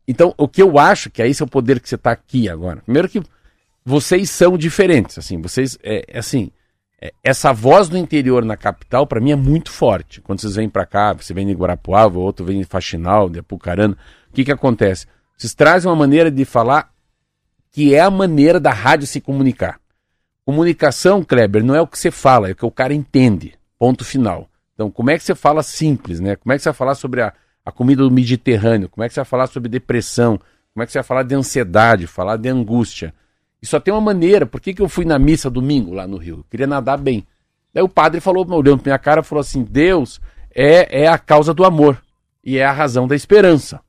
Então, 0.07 0.33
o 0.37 0.47
que 0.47 0.61
eu 0.61 0.77
acho 0.77 1.09
que 1.09 1.21
é 1.21 1.27
esse 1.27 1.41
é 1.41 1.45
o 1.45 1.49
poder 1.49 1.79
que 1.79 1.89
você 1.89 1.97
tá 1.97 2.11
aqui 2.11 2.49
agora. 2.49 2.81
Primeiro 2.81 3.09
que 3.09 3.21
vocês 3.83 4.29
são 4.29 4.57
diferentes, 4.57 5.17
assim, 5.17 5.41
vocês, 5.41 5.77
é, 5.83 6.03
é 6.07 6.19
assim, 6.19 6.51
é, 7.01 7.13
essa 7.23 7.53
voz 7.53 7.87
do 7.87 7.97
interior 7.97 8.43
na 8.43 8.57
capital, 8.57 9.05
pra 9.05 9.19
mim, 9.19 9.31
é 9.31 9.35
muito 9.35 9.71
forte. 9.71 10.21
Quando 10.21 10.41
vocês 10.41 10.55
vêm 10.55 10.69
pra 10.69 10.85
cá, 10.85 11.13
você 11.13 11.33
vem 11.33 11.45
de 11.45 11.53
Guarapuava, 11.53 12.17
outro 12.17 12.45
vem 12.45 12.59
de 12.59 12.65
Faxinal, 12.65 13.29
de 13.29 13.39
Apucarana, 13.39 13.97
o 14.29 14.33
que 14.33 14.45
que 14.45 14.51
acontece? 14.51 15.07
Vocês 15.37 15.53
trazem 15.53 15.89
uma 15.89 15.95
maneira 15.95 16.31
de 16.31 16.45
falar 16.45 16.91
que 17.71 17.93
é 17.93 17.99
a 17.99 18.09
maneira 18.09 18.59
da 18.59 18.71
rádio 18.71 19.05
se 19.05 19.19
comunicar. 19.19 19.79
Comunicação, 20.45 21.23
Kleber, 21.23 21.63
não 21.63 21.73
é 21.73 21.81
o 21.81 21.87
que 21.87 21.97
você 21.97 22.11
fala, 22.11 22.49
é 22.49 22.51
o 22.51 22.55
que 22.55 22.65
o 22.65 22.71
cara 22.71 22.93
entende. 22.93 23.55
Ponto 23.79 24.05
final. 24.05 24.47
Então, 24.75 24.91
como 24.91 25.09
é 25.09 25.17
que 25.17 25.23
você 25.23 25.33
fala 25.33 25.63
simples, 25.63 26.19
né? 26.19 26.35
Como 26.35 26.53
é 26.53 26.57
que 26.57 26.61
você 26.61 26.69
vai 26.69 26.75
falar 26.75 26.93
sobre 26.95 27.21
a, 27.21 27.33
a 27.65 27.71
comida 27.71 28.03
do 28.03 28.11
Mediterrâneo? 28.11 28.87
Como 28.87 29.03
é 29.03 29.07
que 29.07 29.13
você 29.13 29.21
vai 29.21 29.25
falar 29.25 29.47
sobre 29.47 29.69
depressão? 29.69 30.39
Como 30.73 30.83
é 30.83 30.85
que 30.85 30.91
você 30.91 30.99
vai 30.99 31.03
falar 31.03 31.23
de 31.23 31.33
ansiedade, 31.33 32.05
falar 32.05 32.37
de 32.37 32.47
angústia? 32.47 33.13
E 33.61 33.65
só 33.65 33.79
tem 33.79 33.91
uma 33.91 34.01
maneira. 34.01 34.45
Por 34.45 34.61
que, 34.61 34.73
que 34.73 34.81
eu 34.81 34.87
fui 34.87 35.05
na 35.05 35.17
missa 35.17 35.49
domingo 35.49 35.93
lá 35.93 36.05
no 36.05 36.17
Rio? 36.17 36.37
Eu 36.37 36.45
queria 36.49 36.67
nadar 36.67 36.97
bem. 36.97 37.25
Daí 37.73 37.83
o 37.83 37.89
padre 37.89 38.21
falou, 38.21 38.45
olhando 38.47 38.83
pra 38.83 38.91
minha 38.91 38.99
cara, 38.99 39.23
falou 39.23 39.41
assim: 39.41 39.63
Deus 39.63 40.21
é, 40.53 41.03
é 41.03 41.07
a 41.07 41.17
causa 41.17 41.53
do 41.53 41.65
amor 41.65 42.01
e 42.43 42.57
é 42.57 42.65
a 42.65 42.71
razão 42.71 43.07
da 43.07 43.15
esperança. 43.15 43.81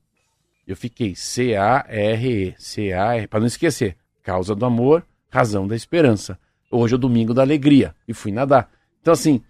Eu 0.65 0.75
fiquei 0.75 1.15
C-A-R-E, 1.15 2.55
C-A-R, 2.57 3.27
para 3.27 3.39
não 3.39 3.47
esquecer. 3.47 3.95
Causa 4.23 4.55
do 4.55 4.65
amor, 4.65 5.05
razão 5.29 5.67
da 5.67 5.75
esperança. 5.75 6.37
Hoje 6.71 6.93
é 6.93 6.95
o 6.95 6.99
domingo 6.99 7.33
da 7.33 7.41
alegria 7.41 7.95
e 8.07 8.13
fui 8.13 8.31
nadar. 8.31 8.69
Então, 9.01 9.13
assim, 9.13 9.41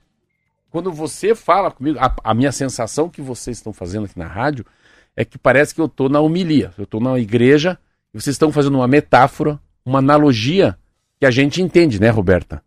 quando 0.70 0.92
você 0.92 1.34
fala 1.34 1.72
comigo, 1.72 1.98
a, 2.00 2.14
a 2.24 2.34
minha 2.34 2.52
sensação 2.52 3.10
que 3.10 3.22
vocês 3.22 3.58
estão 3.58 3.74
fazendo 3.74 4.06
aqui 4.06 4.18
na 4.18 4.28
rádio 4.28 4.66
é 5.16 5.26
que 5.26 5.38
parece 5.38 5.74
que 5.74 5.82
eu 5.82 5.86
estou 5.86 6.10
na 6.10 6.20
homilia. 6.20 6.72
Eu 6.78 6.84
estou 6.84 7.02
na 7.02 7.18
igreja 7.18 7.78
e 8.14 8.22
vocês 8.22 8.36
estão 8.36 8.52
fazendo 8.52 8.76
uma 8.76 8.88
metáfora, 8.88 9.60
uma 9.84 10.00
analogia 10.00 10.78
que 11.20 11.26
a 11.26 11.32
gente 11.32 11.62
entende, 11.62 12.00
né, 12.00 12.10
Roberta? 12.10 12.62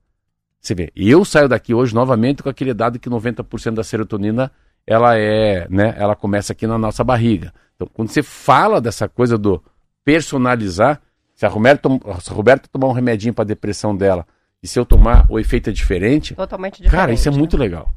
Você 0.61 0.75
vê, 0.75 0.93
eu 0.95 1.25
saio 1.25 1.49
daqui 1.49 1.73
hoje 1.73 1.95
novamente 1.95 2.43
com 2.43 2.49
aquele 2.49 2.75
dado 2.75 2.99
que 2.99 3.09
90% 3.09 3.75
da 3.75 3.85
serotonina 3.85 4.51
ela 4.87 5.17
é, 5.17 5.67
né, 5.71 5.95
ela 5.97 6.17
começa 6.17 6.53
aqui 6.53 6.67
na 6.67 6.77
nossa 6.77 7.05
barriga. 7.05 7.55
Então, 7.77 7.89
quando 7.95 8.09
você 8.09 8.23
fala 8.23 8.81
dessa 8.81 9.09
coisa 9.09 9.39
do 9.39 9.63
personalizar, 10.05 11.01
se 11.35 11.47
a 11.47 11.49
Roberta, 11.49 11.89
se 12.21 12.31
a 12.31 12.35
Roberta 12.35 12.69
tomar 12.71 12.89
um 12.89 12.93
remedinho 12.93 13.33
para 13.33 13.45
depressão 13.45 13.97
dela 13.97 14.27
e 14.63 14.69
se 14.69 14.79
eu 14.79 14.85
tomar, 14.85 15.27
o 15.29 15.39
efeito 15.39 15.71
é 15.71 15.73
diferente, 15.73 16.35
Totalmente 16.35 16.83
diferente. 16.83 16.93
cara, 16.93 17.13
isso 17.13 17.29
é 17.29 17.33
né? 17.33 17.39
muito 17.39 17.57
legal. 17.57 17.91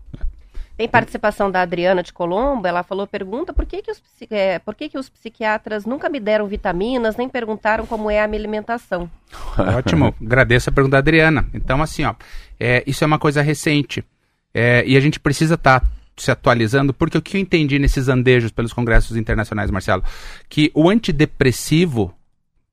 Tem 0.76 0.88
participação 0.88 1.52
da 1.52 1.62
Adriana 1.62 2.02
de 2.02 2.12
Colombo, 2.12 2.66
ela 2.66 2.82
falou, 2.82 3.06
pergunta 3.06 3.54
por 3.54 3.66
que, 3.66 3.82
que, 3.82 3.92
os, 3.92 4.02
é, 4.32 4.58
por 4.58 4.74
que, 4.74 4.90
que 4.90 4.98
os 4.98 5.08
psiquiatras 5.08 5.86
nunca 5.86 6.10
me 6.10 6.20
deram 6.20 6.48
vitaminas, 6.48 7.16
nem 7.16 7.30
perguntaram 7.30 7.86
como 7.86 8.10
é 8.10 8.22
a 8.22 8.28
minha 8.28 8.40
alimentação. 8.40 9.10
Ótimo, 9.78 10.16
agradeço 10.20 10.70
a 10.70 10.74
pergunta 10.74 10.94
da 10.94 10.98
Adriana. 10.98 11.46
Então, 11.54 11.80
assim, 11.82 12.04
ó, 12.06 12.16
é, 12.60 12.84
isso 12.88 13.04
é 13.04 13.08
uma 13.08 13.20
coisa 13.20 13.42
recente. 13.42 14.04
É, 14.52 14.84
e 14.88 14.98
a 14.98 15.00
gente 15.00 15.20
precisa 15.20 15.56
estar 15.56 15.84
se 16.18 16.32
atualizando, 16.32 16.94
porque 16.94 17.18
o 17.18 17.22
que 17.22 17.38
eu 17.38 17.42
entendi 17.42 17.78
nesses 17.78 18.08
andejos 18.08 18.52
pelos 18.52 18.74
congressos 18.74 19.16
internacionais, 19.16 19.70
Marcelo, 19.70 20.04
que 20.50 20.72
o 20.74 20.90
antidepressivo, 20.90 22.14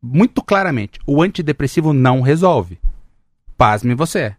muito 0.00 0.42
claramente, 0.42 0.98
o 1.06 1.22
antidepressivo 1.22 1.92
não 1.92 2.22
resolve. 2.22 2.78
Pasme 3.60 3.94
você. 3.94 4.34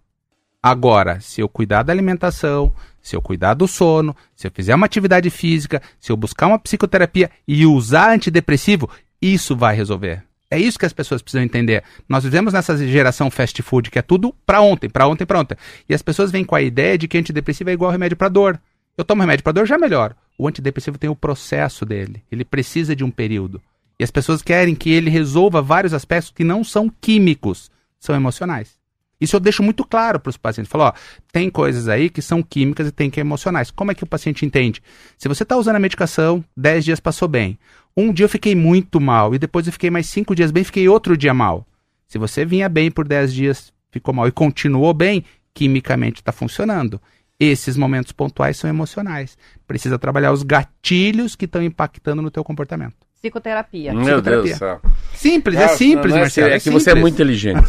Agora, 0.63 1.19
se 1.19 1.41
eu 1.41 1.47
cuidar 1.47 1.83
da 1.83 1.93
alimentação, 1.93 2.73
se 2.99 3.15
eu 3.15 3.21
cuidar 3.21 3.53
do 3.53 3.67
sono, 3.67 4.15
se 4.35 4.47
eu 4.47 4.51
fizer 4.51 4.73
uma 4.73 4.87
atividade 4.87 5.29
física, 5.29 5.79
se 5.99 6.11
eu 6.11 6.17
buscar 6.17 6.47
uma 6.47 6.57
psicoterapia 6.57 7.29
e 7.47 7.63
usar 7.63 8.15
antidepressivo, 8.15 8.89
isso 9.21 9.55
vai 9.55 9.75
resolver. 9.75 10.23
É 10.49 10.57
isso 10.57 10.79
que 10.79 10.87
as 10.87 10.91
pessoas 10.91 11.21
precisam 11.21 11.43
entender. 11.43 11.83
Nós 12.09 12.23
vivemos 12.23 12.51
nessa 12.51 12.75
geração 12.75 13.29
fast 13.29 13.61
food 13.61 13.91
que 13.91 13.99
é 13.99 14.01
tudo 14.01 14.33
pra 14.43 14.59
ontem, 14.59 14.89
pra 14.89 15.07
ontem, 15.07 15.23
pra 15.23 15.39
ontem. 15.39 15.55
E 15.87 15.93
as 15.93 16.01
pessoas 16.01 16.31
vêm 16.31 16.43
com 16.43 16.55
a 16.55 16.61
ideia 16.63 16.97
de 16.97 17.07
que 17.07 17.19
antidepressivo 17.19 17.69
é 17.69 17.73
igual 17.73 17.91
remédio 17.91 18.17
pra 18.17 18.27
dor. 18.27 18.59
Eu 18.97 19.05
tomo 19.05 19.21
remédio 19.21 19.43
pra 19.43 19.53
dor, 19.53 19.67
já 19.67 19.77
melhor. 19.77 20.15
O 20.35 20.47
antidepressivo 20.47 20.97
tem 20.97 21.11
o 21.11 21.15
processo 21.15 21.85
dele. 21.85 22.23
Ele 22.31 22.43
precisa 22.43 22.95
de 22.95 23.03
um 23.03 23.11
período. 23.11 23.61
E 23.99 24.03
as 24.03 24.09
pessoas 24.09 24.41
querem 24.41 24.73
que 24.73 24.89
ele 24.89 25.11
resolva 25.11 25.61
vários 25.61 25.93
aspectos 25.93 26.33
que 26.35 26.43
não 26.43 26.63
são 26.63 26.91
químicos, 26.99 27.69
são 27.99 28.15
emocionais. 28.15 28.80
Isso 29.21 29.35
eu 29.35 29.39
deixo 29.39 29.61
muito 29.61 29.85
claro 29.85 30.19
para 30.19 30.31
os 30.31 30.37
pacientes. 30.37 30.71
Falo, 30.71 30.85
ó, 30.85 30.93
tem 31.31 31.49
coisas 31.49 31.87
aí 31.87 32.09
que 32.09 32.21
são 32.21 32.41
químicas 32.41 32.87
e 32.87 32.91
tem 32.91 33.09
que 33.09 33.19
emocionais. 33.19 33.69
Como 33.69 33.91
é 33.91 33.95
que 33.95 34.03
o 34.03 34.07
paciente 34.07 34.43
entende? 34.43 34.81
Se 35.15 35.27
você 35.27 35.43
está 35.43 35.55
usando 35.55 35.75
a 35.75 35.79
medicação, 35.79 36.43
10 36.57 36.83
dias 36.85 36.99
passou 36.99 37.27
bem. 37.27 37.59
Um 37.95 38.11
dia 38.11 38.25
eu 38.25 38.29
fiquei 38.29 38.55
muito 38.55 38.99
mal 38.99 39.35
e 39.35 39.37
depois 39.37 39.67
eu 39.67 39.73
fiquei 39.73 39.91
mais 39.91 40.07
5 40.07 40.33
dias 40.33 40.49
bem, 40.49 40.63
fiquei 40.63 40.89
outro 40.89 41.15
dia 41.15 41.33
mal. 41.33 41.67
Se 42.07 42.17
você 42.17 42.43
vinha 42.43 42.67
bem 42.67 42.89
por 42.89 43.07
10 43.07 43.33
dias, 43.33 43.71
ficou 43.91 44.13
mal 44.13 44.27
e 44.27 44.31
continuou 44.31 44.93
bem, 44.93 45.23
quimicamente 45.53 46.21
está 46.21 46.31
funcionando. 46.31 46.99
Esses 47.39 47.77
momentos 47.77 48.11
pontuais 48.11 48.57
são 48.57 48.69
emocionais. 48.69 49.37
Precisa 49.67 49.99
trabalhar 49.99 50.31
os 50.31 50.43
gatilhos 50.43 51.35
que 51.35 51.45
estão 51.45 51.61
impactando 51.61 52.21
no 52.21 52.31
teu 52.31 52.43
comportamento. 52.43 52.95
Psicoterapia. 53.21 53.93
Meu 53.93 54.01
Psicoterapia. 54.03 54.41
Deus 54.43 54.55
do 54.55 54.57
céu. 54.57 54.81
Simples, 55.13 55.55
é 55.57 55.67
Não, 55.67 55.77
simples, 55.77 56.11
não 56.11 56.17
é, 56.17 56.21
Marcelo. 56.21 56.49
É, 56.53 56.59
que 56.59 56.69
você 56.71 56.89
é 56.91 56.95
muito 56.95 57.13
inteligente. 57.13 57.61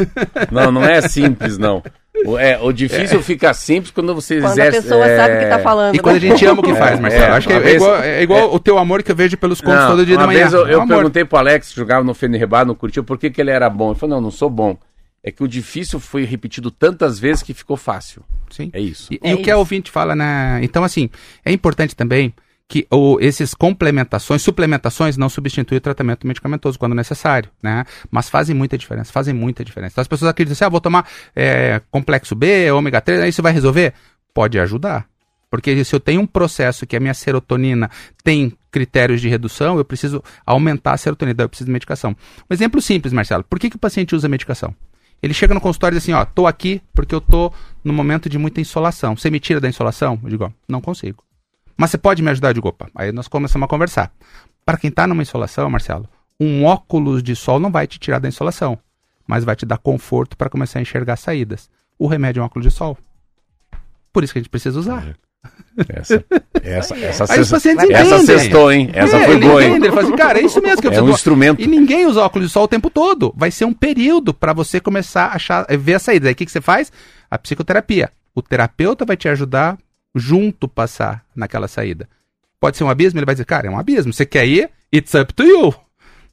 não, 0.51 0.73
não 0.73 0.83
é 0.85 1.01
simples, 1.03 1.59
não. 1.59 1.83
O, 2.25 2.39
é, 2.39 2.59
o 2.61 2.73
difícil 2.73 3.23
fica 3.23 3.53
simples 3.53 3.91
quando 3.91 4.15
você 4.15 4.41
Quando 4.41 4.53
exerce. 4.53 4.79
a 4.79 4.83
pessoa 4.83 5.07
é... 5.07 5.17
sabe 5.17 5.35
o 5.37 5.39
que 5.41 5.47
tá 5.47 5.59
falando. 5.59 5.95
E 5.95 5.99
quando 5.99 6.17
a 6.17 6.21
né? 6.21 6.29
gente 6.29 6.47
ama 6.47 6.61
o 6.61 6.63
que 6.63 6.75
faz, 6.75 6.99
Marcelo. 7.01 7.25
é, 7.25 7.29
Acho 7.31 7.47
que 7.49 7.53
é, 7.53 7.61
vez- 7.61 7.77
igual, 7.77 7.97
é 8.03 8.23
igual 8.23 8.55
o 8.55 8.59
teu 8.59 8.79
amor 8.79 9.03
que 9.03 9.11
eu 9.13 9.17
vejo 9.17 9.37
pelos 9.37 9.61
contos 9.61 9.81
Não, 9.81 9.91
todo 9.91 10.07
dia 10.07 10.15
uma 10.17 10.23
da 10.23 10.27
manhã. 10.27 10.41
vez 10.41 10.53
eu, 10.55 10.67
É 10.67 10.75
eu 10.75 10.87
perguntei 10.87 11.25
pro 11.25 11.39
Alex, 11.39 11.71
que 11.71 11.77
jogava 11.77 12.05
no 12.05 12.15
Fenerbahçe, 12.15 12.67
no 12.67 12.75
Curitiba, 12.75 13.05
por 13.05 13.19
que, 13.19 13.29
que 13.31 13.41
ele 13.41 13.51
era 13.51 13.69
bom. 13.69 13.91
Ele 13.91 13.99
falou, 13.99 14.17
não, 14.17 14.23
não 14.23 14.31
sou 14.31 14.49
bom. 14.49 14.77
É 15.25 15.31
que 15.31 15.43
o 15.43 15.49
difícil 15.49 16.01
foi 16.01 16.25
repetido 16.25 16.71
tantas 16.71 17.19
vezes 17.19 17.43
que 17.43 17.53
ficou 17.55 17.77
fácil. 17.77 18.23
Sim. 18.51 18.71
É 18.73 18.81
isso. 18.81 19.13
E, 19.13 19.21
É 19.23 19.31
e 19.31 19.35
o 19.35 19.39
que 19.43 19.51
a 19.51 19.57
ouvinte 19.57 19.91
fala, 19.91 20.15
né? 20.15 20.61
Então, 20.63 20.83
assim, 20.85 21.09
é 21.45 21.53
importante 21.53 21.95
também 21.95 22.33
que 22.69 22.87
o, 22.91 23.19
esses 23.21 23.55
complementações, 23.55 24.43
suplementações 24.43 25.17
não 25.17 25.29
substituem 25.29 25.79
o 25.79 25.81
tratamento 25.81 26.27
medicamentoso 26.27 26.79
quando 26.79 26.95
necessário, 26.95 27.51
né? 27.63 27.85
Mas 28.11 28.31
fazem 28.31 28.55
muita 28.55 28.79
diferença, 28.79 29.13
fazem 29.13 29.35
muita 29.35 29.65
diferença. 29.65 29.95
Então, 29.95 30.03
as 30.03 30.09
pessoas 30.09 30.31
acreditam 30.31 30.55
assim, 30.55 30.65
ah, 30.65 30.69
vou 30.69 30.81
tomar 30.81 31.07
é, 31.37 31.81
complexo 31.91 32.35
B, 32.35 32.71
ômega 32.73 33.01
3, 33.01 33.21
aí 33.21 33.29
isso 33.29 33.43
vai 33.43 33.53
resolver? 33.53 33.93
Pode 34.33 34.59
ajudar. 34.59 35.07
Porque 35.51 35.85
se 35.85 35.95
eu 35.95 36.01
tenho 36.01 36.23
um 36.23 36.27
processo 36.27 36.87
que 36.87 36.97
a 36.97 37.01
minha 37.01 37.13
serotonina 37.13 37.91
tem 38.25 38.57
critérios 38.71 39.21
de 39.21 39.29
redução, 39.29 39.77
eu 39.77 39.85
preciso 39.85 40.25
aumentar 40.47 40.95
a 40.95 40.97
serotonina, 40.97 41.35
daí 41.35 41.45
eu 41.45 41.49
preciso 41.49 41.67
de 41.67 41.73
medicação. 41.73 42.17
Um 42.51 42.55
exemplo 42.55 42.81
simples, 42.81 43.13
Marcelo. 43.13 43.45
Por 43.45 43.59
que, 43.59 43.69
que 43.69 43.77
o 43.77 43.79
paciente 43.79 44.15
usa 44.15 44.31
medicação? 44.31 44.75
Ele 45.23 45.35
chega 45.35 45.53
no 45.53 45.61
consultório 45.61 45.95
e 45.95 45.99
diz 45.99 46.05
assim, 46.05 46.15
ó, 46.15 46.25
tô 46.25 46.47
aqui 46.47 46.81
porque 46.95 47.15
eu 47.15 47.21
tô 47.21 47.53
no 47.85 47.93
momento 47.93 48.31
de 48.31 48.39
muita 48.39 48.63
insolação. 48.63 49.15
Você 49.15 49.31
me 49.31 49.39
tira 49.39 49.61
da 49.61 49.69
insolação? 49.69 50.19
Eu 50.23 50.31
digo, 50.31 50.45
ó, 50.45 50.51
não 50.67 50.81
consigo. 50.81 51.23
Mas 51.83 51.91
você 51.91 51.99
pode 51.99 52.23
me 52.23 52.31
ajudar? 52.31 52.53
Digo, 52.53 52.69
opa. 52.69 52.89
Aí 52.95 53.11
nós 53.11 53.27
começamos 53.27 53.67
a 53.67 53.69
conversar. 53.69 54.13
Para 54.65 54.79
quem 54.79 54.89
tá 54.89 55.05
numa 55.05 55.21
insolação, 55.21 55.69
Marcelo, 55.69 56.09
um 56.39 56.65
óculos 56.65 57.25
de 57.25 57.35
sol 57.35 57.59
não 57.59 57.73
vai 57.73 57.89
te 57.89 57.99
tirar 57.99 58.21
da 58.21 58.29
insolação, 58.29 58.79
mas 59.27 59.43
vai 59.43 59.57
te 59.57 59.67
dar 59.67 59.79
conforto 59.79 60.37
para 60.37 60.49
começar 60.49 60.79
a 60.79 60.83
enxergar 60.83 61.17
saídas. 61.17 61.69
O 61.99 62.07
remédio 62.07 62.39
é 62.39 62.43
um 62.45 62.47
óculos 62.47 62.69
de 62.69 62.73
sol. 62.73 62.97
Por 64.13 64.23
isso 64.23 64.33
que 64.33 64.39
a 64.39 64.43
gente 64.43 64.49
precisa 64.49 64.79
usar. 64.79 65.17
Essa, 65.89 66.25
essa, 66.63 66.95
essa, 66.97 67.33
Aí 67.35 67.45
pacientes 67.45 67.91
essa 67.91 68.19
cestou, 68.21 68.71
hein? 68.71 68.89
Essa 68.95 69.17
É, 69.17 69.25
foi 69.25 69.35
ele 69.35 69.49
boa, 69.49 69.65
hein? 69.65 69.75
Ele 69.75 69.89
fala 69.89 70.03
assim, 70.03 70.15
cara, 70.17 70.39
é 70.39 70.43
isso 70.45 70.63
mesmo 70.63 70.81
que 70.83 70.87
eu 70.87 70.91
É 70.93 70.95
preciso. 70.95 71.11
um 71.11 71.15
instrumento. 71.17 71.61
E 71.61 71.67
ninguém 71.67 72.07
usa 72.07 72.23
óculos 72.23 72.47
de 72.47 72.53
sol 72.53 72.63
o 72.63 72.69
tempo 72.69 72.91
todo. 72.91 73.35
Vai 73.37 73.51
ser 73.51 73.65
um 73.65 73.73
período 73.75 74.33
para 74.33 74.53
você 74.53 74.79
começar 74.79 75.25
a 75.27 75.35
achar, 75.35 75.67
ver 75.69 75.95
a 75.95 75.99
saída. 75.99 76.29
Aí 76.29 76.33
o 76.33 76.37
que, 76.37 76.47
que 76.47 76.53
você 76.53 76.61
faz? 76.61 76.93
A 77.29 77.37
psicoterapia. 77.37 78.13
O 78.37 78.41
terapeuta 78.41 79.05
vai 79.05 79.17
te 79.17 79.29
ajudar 79.29 79.77
junto 80.15 80.69
passar 80.69 81.25
naquela 81.35 81.69
saída. 81.69 82.09
Pode 82.61 82.77
ser 82.77 82.85
um 82.85 82.91
abismo, 82.91 83.19
ele 83.19 83.27
vai 83.27 83.35
dizer, 83.35 83.45
cara, 83.45 83.67
é 83.67 83.71
um 83.71 83.79
abismo. 83.79 84.13
Você 84.13 84.25
quer 84.25 84.47
ir? 84.47 84.71
It's 84.95 85.15
up 85.15 85.33
to 85.33 85.43
you. 85.43 85.75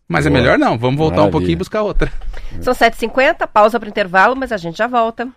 Mas 0.08 0.26
é 0.26 0.30
Boa. 0.30 0.42
melhor 0.42 0.58
não, 0.58 0.78
vamos 0.78 0.98
voltar 0.98 1.16
um 1.16 1.18
Maravilha. 1.18 1.32
pouquinho 1.32 1.54
e 1.54 1.56
buscar 1.58 1.84
outra. 1.84 2.12
São 2.62 2.74
7h50, 2.74 3.48
pausa 3.48 3.80
para 3.80 3.88
o 3.88 3.90
intervalo, 3.90 4.36
mas 4.36 4.52
a 4.52 4.58
gente 4.58 4.78
já 4.78 4.88
volta. 4.88 5.28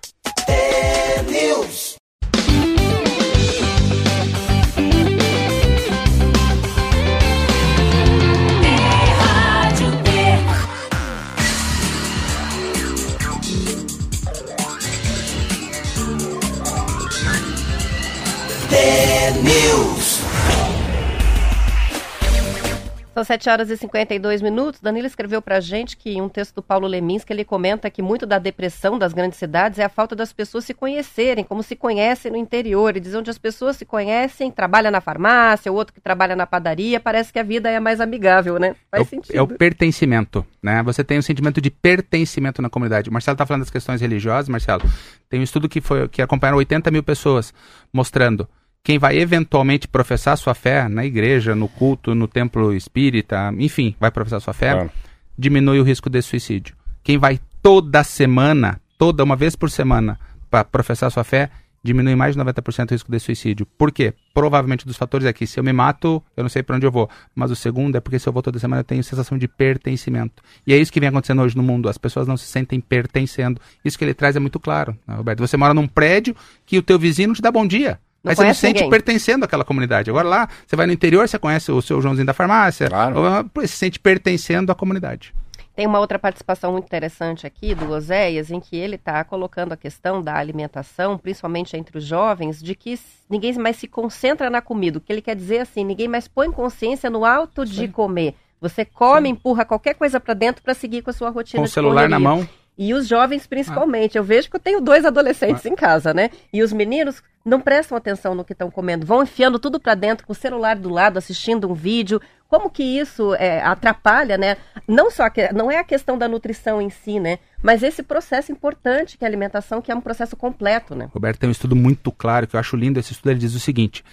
São 23.14 23.22
7 23.22 23.50
horas 23.50 23.70
e 23.70 23.76
52 23.76 24.40
minutos. 24.40 24.80
Danilo 24.80 25.06
escreveu 25.06 25.42
pra 25.42 25.60
gente 25.60 25.98
que 25.98 26.10
em 26.10 26.22
um 26.22 26.30
texto 26.30 26.54
do 26.54 26.62
Paulo 26.62 26.86
Lemins 26.86 27.24
que 27.24 27.32
ele 27.32 27.44
comenta 27.44 27.90
que 27.90 28.00
muito 28.00 28.24
da 28.24 28.38
depressão 28.38 28.98
das 28.98 29.12
grandes 29.12 29.38
cidades 29.38 29.78
é 29.78 29.84
a 29.84 29.88
falta 29.90 30.16
das 30.16 30.32
pessoas 30.32 30.64
se 30.64 30.72
conhecerem, 30.72 31.44
como 31.44 31.62
se 31.62 31.76
conhecem 31.76 32.32
no 32.32 32.38
interior. 32.38 32.88
Ele 32.88 33.00
diz 33.00 33.14
onde 33.14 33.28
as 33.28 33.36
pessoas 33.36 33.76
se 33.76 33.84
conhecem, 33.84 34.50
trabalha 34.50 34.90
na 34.90 35.02
farmácia, 35.02 35.70
o 35.70 35.74
outro 35.74 35.92
que 35.92 36.00
trabalha 36.00 36.34
na 36.34 36.46
padaria, 36.46 36.98
parece 36.98 37.30
que 37.30 37.38
a 37.38 37.42
vida 37.42 37.68
é 37.70 37.78
mais 37.78 38.00
amigável, 38.00 38.58
né? 38.58 38.74
É 38.90 38.96
Faz 38.96 39.06
o, 39.06 39.10
sentido. 39.10 39.36
é 39.36 39.42
o 39.42 39.46
pertencimento, 39.46 40.46
né? 40.62 40.82
Você 40.82 41.04
tem 41.04 41.18
um 41.18 41.22
sentimento 41.22 41.60
de 41.60 41.70
pertencimento 41.70 42.62
na 42.62 42.70
comunidade. 42.70 43.10
O 43.10 43.12
Marcelo 43.12 43.34
está 43.34 43.44
falando 43.44 43.62
das 43.62 43.70
questões 43.70 44.00
religiosas, 44.00 44.48
Marcelo. 44.48 44.82
Tem 45.28 45.38
um 45.38 45.42
estudo 45.44 45.68
que 45.68 45.82
foi 45.82 46.08
que 46.08 46.22
acompanharam 46.22 46.56
80 46.56 46.90
mil 46.90 47.02
pessoas, 47.02 47.52
mostrando 47.92 48.48
quem 48.84 48.98
vai 48.98 49.16
eventualmente 49.18 49.86
professar 49.86 50.36
sua 50.36 50.54
fé 50.54 50.88
na 50.88 51.04
igreja, 51.04 51.54
no 51.54 51.68
culto, 51.68 52.14
no 52.14 52.26
templo 52.26 52.72
espírita, 52.74 53.52
enfim, 53.58 53.94
vai 54.00 54.10
professar 54.10 54.40
sua 54.40 54.52
fé, 54.52 54.72
Claro. 54.72 54.90
diminui 55.38 55.78
o 55.80 55.84
risco 55.84 56.10
de 56.10 56.20
suicídio. 56.20 56.74
Quem 57.02 57.16
vai 57.16 57.38
toda 57.62 58.02
semana, 58.02 58.80
toda 58.98 59.22
uma 59.22 59.36
vez 59.36 59.54
por 59.54 59.70
semana, 59.70 60.18
para 60.50 60.64
professar 60.64 61.10
sua 61.10 61.22
fé, 61.24 61.48
diminui 61.84 62.14
mais 62.14 62.34
de 62.34 62.38
90% 62.40 62.90
o 62.90 62.94
risco 62.94 63.10
de 63.10 63.18
suicídio. 63.18 63.66
Por 63.66 63.90
quê? 63.90 64.14
Provavelmente 64.34 64.86
dos 64.86 64.96
fatores 64.96 65.26
é 65.26 65.32
que 65.32 65.46
se 65.46 65.58
eu 65.58 65.64
me 65.64 65.72
mato, 65.72 66.22
eu 66.36 66.42
não 66.44 66.48
sei 66.48 66.62
para 66.62 66.76
onde 66.76 66.86
eu 66.86 66.92
vou. 66.92 67.08
Mas 67.34 67.50
o 67.50 67.56
segundo 67.56 67.96
é 67.96 68.00
porque 68.00 68.18
se 68.18 68.28
eu 68.28 68.32
vou 68.32 68.42
toda 68.42 68.58
semana, 68.58 68.80
eu 68.80 68.84
tenho 68.84 69.02
sensação 69.02 69.36
de 69.38 69.48
pertencimento. 69.48 70.42
E 70.66 70.72
é 70.72 70.76
isso 70.76 70.92
que 70.92 71.00
vem 71.00 71.08
acontecendo 71.08 71.42
hoje 71.42 71.56
no 71.56 71.62
mundo. 71.62 71.88
As 71.88 71.98
pessoas 71.98 72.26
não 72.28 72.36
se 72.36 72.46
sentem 72.46 72.80
pertencendo. 72.80 73.60
Isso 73.84 73.98
que 73.98 74.04
ele 74.04 74.14
traz 74.14 74.36
é 74.36 74.40
muito 74.40 74.60
claro, 74.60 74.96
né, 75.06 75.14
Roberto? 75.16 75.40
Você 75.40 75.56
mora 75.56 75.74
num 75.74 75.88
prédio 75.88 76.36
que 76.66 76.78
o 76.78 76.82
teu 76.82 76.98
vizinho 76.98 77.32
te 77.32 77.42
dá 77.42 77.50
bom 77.50 77.66
dia. 77.66 77.98
Não 78.22 78.30
Aí 78.30 78.36
você 78.36 78.44
não 78.44 78.54
se 78.54 78.60
sente 78.60 78.74
ninguém. 78.74 78.90
pertencendo 78.90 79.44
àquela 79.44 79.64
comunidade. 79.64 80.08
Agora 80.10 80.28
lá, 80.28 80.48
você 80.66 80.76
vai 80.76 80.86
no 80.86 80.92
interior, 80.92 81.26
você 81.28 81.38
conhece 81.38 81.72
o 81.72 81.82
seu 81.82 82.00
Joãozinho 82.00 82.26
da 82.26 82.32
farmácia, 82.34 82.88
Claro. 82.88 83.18
ou, 83.18 83.44
você 83.54 83.66
se 83.66 83.76
sente 83.76 83.98
pertencendo 83.98 84.70
à 84.70 84.74
comunidade. 84.74 85.34
Tem 85.74 85.86
uma 85.86 85.98
outra 85.98 86.18
participação 86.18 86.72
muito 86.72 86.84
interessante 86.84 87.46
aqui 87.46 87.74
do 87.74 87.90
Oséias, 87.90 88.50
em 88.50 88.60
que 88.60 88.76
ele 88.76 88.96
está 88.96 89.24
colocando 89.24 89.72
a 89.72 89.76
questão 89.76 90.20
da 90.20 90.36
alimentação, 90.36 91.16
principalmente 91.16 91.74
entre 91.76 91.96
os 91.96 92.04
jovens, 92.04 92.62
de 92.62 92.74
que 92.74 92.98
ninguém 93.28 93.54
mais 93.54 93.76
se 93.76 93.88
concentra 93.88 94.50
na 94.50 94.60
comida. 94.60 94.98
O 94.98 95.00
que 95.00 95.10
ele 95.10 95.22
quer 95.22 95.34
dizer 95.34 95.60
assim, 95.60 95.82
ninguém 95.82 96.08
mais 96.08 96.28
põe 96.28 96.50
consciência 96.52 97.08
no 97.08 97.24
alto 97.24 97.64
de 97.64 97.88
comer. 97.88 98.34
Você 98.60 98.84
come, 98.84 99.30
empurra 99.30 99.64
qualquer 99.64 99.94
coisa 99.94 100.20
para 100.20 100.34
dentro 100.34 100.62
para 100.62 100.74
seguir 100.74 101.00
com 101.02 101.10
a 101.10 101.12
sua 101.14 101.30
rotina 101.30 101.58
Com 101.60 101.64
o 101.64 101.66
de 101.66 101.72
celular 101.72 102.08
na 102.08 102.18
correria. 102.20 102.42
mão, 102.44 102.48
E 102.78 102.92
os 102.94 103.08
jovens, 103.08 103.46
principalmente. 103.46 104.16
Eu 104.16 104.22
vejo 104.24 104.48
que 104.50 104.56
eu 104.56 104.60
tenho 104.60 104.80
dois 104.80 105.04
adolescentes 105.06 105.64
em 105.66 105.74
casa, 105.74 106.12
né? 106.14 106.30
E 106.52 106.62
os 106.62 106.72
meninos 106.72 107.22
não 107.44 107.60
prestam 107.60 107.96
atenção 107.98 108.34
no 108.34 108.44
que 108.44 108.52
estão 108.52 108.70
comendo, 108.70 109.04
vão 109.06 109.22
enfiando 109.22 109.58
tudo 109.58 109.80
para 109.80 109.94
dentro 109.94 110.26
com 110.26 110.32
o 110.32 110.36
celular 110.36 110.76
do 110.76 110.88
lado, 110.88 111.18
assistindo 111.18 111.68
um 111.70 111.74
vídeo. 111.74 112.20
Como 112.48 112.68
que 112.70 112.82
isso 112.82 113.34
é, 113.36 113.62
atrapalha, 113.62 114.36
né? 114.36 114.56
Não 114.86 115.10
só 115.10 115.24
a 115.24 115.30
que- 115.30 115.52
não 115.52 115.70
é 115.70 115.78
a 115.78 115.84
questão 115.84 116.16
da 116.18 116.28
nutrição 116.28 116.80
em 116.82 116.90
si, 116.90 117.18
né? 117.18 117.38
Mas 117.62 117.82
esse 117.82 118.02
processo 118.02 118.52
importante 118.52 119.16
que 119.16 119.24
é 119.24 119.26
a 119.26 119.30
alimentação, 119.30 119.80
que 119.80 119.90
é 119.90 119.94
um 119.94 120.00
processo 120.00 120.36
completo, 120.36 120.94
né? 120.94 121.08
Roberto 121.12 121.38
tem 121.38 121.48
um 121.48 121.52
estudo 121.52 121.74
muito 121.74 122.12
claro 122.12 122.46
que 122.46 122.54
eu 122.54 122.60
acho 122.60 122.76
lindo. 122.76 123.00
Esse 123.00 123.12
estudo 123.12 123.30
ele 123.30 123.40
diz 123.40 123.54
o 123.54 123.60
seguinte: 123.60 124.04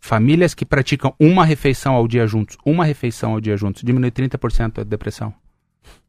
famílias 0.00 0.54
que 0.54 0.64
praticam 0.66 1.14
uma 1.20 1.44
refeição 1.44 1.94
ao 1.94 2.06
dia 2.08 2.26
juntos, 2.26 2.58
uma 2.66 2.84
refeição 2.84 3.32
ao 3.32 3.40
dia 3.40 3.56
juntos, 3.56 3.82
diminui 3.82 4.10
30% 4.10 4.80
a 4.80 4.84
depressão. 4.84 5.32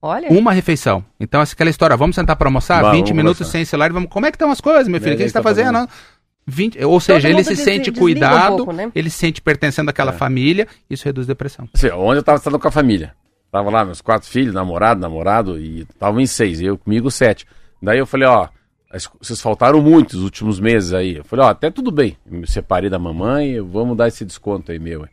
Olha, 0.01 0.29
Uma 0.29 0.53
refeição. 0.53 1.03
Então, 1.19 1.41
essa 1.41 1.53
aquela 1.53 1.69
história, 1.69 1.97
vamos 1.97 2.15
sentar 2.15 2.35
para 2.35 2.47
almoçar, 2.47 2.81
Vamos, 2.81 2.95
20 2.97 3.07
vamos 3.07 3.17
minutos 3.17 3.37
conversar. 3.39 3.51
sem 3.57 3.65
celular, 3.65 3.89
e 3.89 3.93
vamos, 3.93 4.09
como 4.09 4.25
é 4.25 4.31
que 4.31 4.35
estão 4.35 4.49
as 4.51 4.61
coisas, 4.61 4.87
meu 4.87 5.01
filho? 5.01 5.13
O 5.15 5.17
que 5.17 5.23
você 5.23 5.27
está 5.27 5.39
tá 5.39 5.43
fazendo? 5.43 5.73
fazendo. 5.73 5.89
20, 6.47 6.83
ou 6.85 6.99
seja, 6.99 7.27
ele 7.29 7.43
se 7.43 7.49
des- 7.55 7.59
sente 7.59 7.89
desliga 7.91 7.97
um 7.99 8.01
cuidado, 8.01 8.55
pouco, 8.57 8.71
né? 8.73 8.91
ele 8.93 9.09
se 9.09 9.17
sente 9.17 9.41
pertencendo 9.41 9.89
àquela 9.89 10.11
família, 10.13 10.67
isso 10.89 11.03
reduz 11.05 11.25
depressão. 11.25 11.67
Assim, 11.73 11.89
ontem 11.89 12.17
eu 12.19 12.23
tava 12.23 12.37
estando 12.37 12.59
com 12.59 12.67
a 12.67 12.71
família. 12.71 13.13
Tava 13.51 13.69
lá, 13.69 13.83
meus 13.85 14.01
quatro 14.01 14.29
filhos, 14.29 14.53
namorado, 14.53 14.99
namorado, 14.99 15.59
e 15.59 15.81
estavam 15.81 16.19
em 16.19 16.25
seis, 16.27 16.59
e 16.61 16.65
eu 16.65 16.77
comigo 16.77 17.09
sete. 17.09 17.45
Daí 17.81 17.97
eu 17.97 18.05
falei, 18.05 18.27
ó, 18.27 18.47
vocês 19.21 19.41
faltaram 19.41 19.81
muito 19.81 20.13
os 20.13 20.21
últimos 20.23 20.59
meses 20.59 20.93
aí. 20.93 21.17
Eu 21.17 21.23
falei, 21.23 21.45
ó, 21.45 21.49
até 21.49 21.69
tudo 21.71 21.91
bem. 21.91 22.17
Me 22.25 22.45
separei 22.47 22.89
da 22.89 22.99
mamãe, 22.99 23.59
vamos 23.61 23.95
dar 23.97 24.07
esse 24.07 24.23
desconto 24.25 24.71
aí 24.71 24.79
meu. 24.79 25.07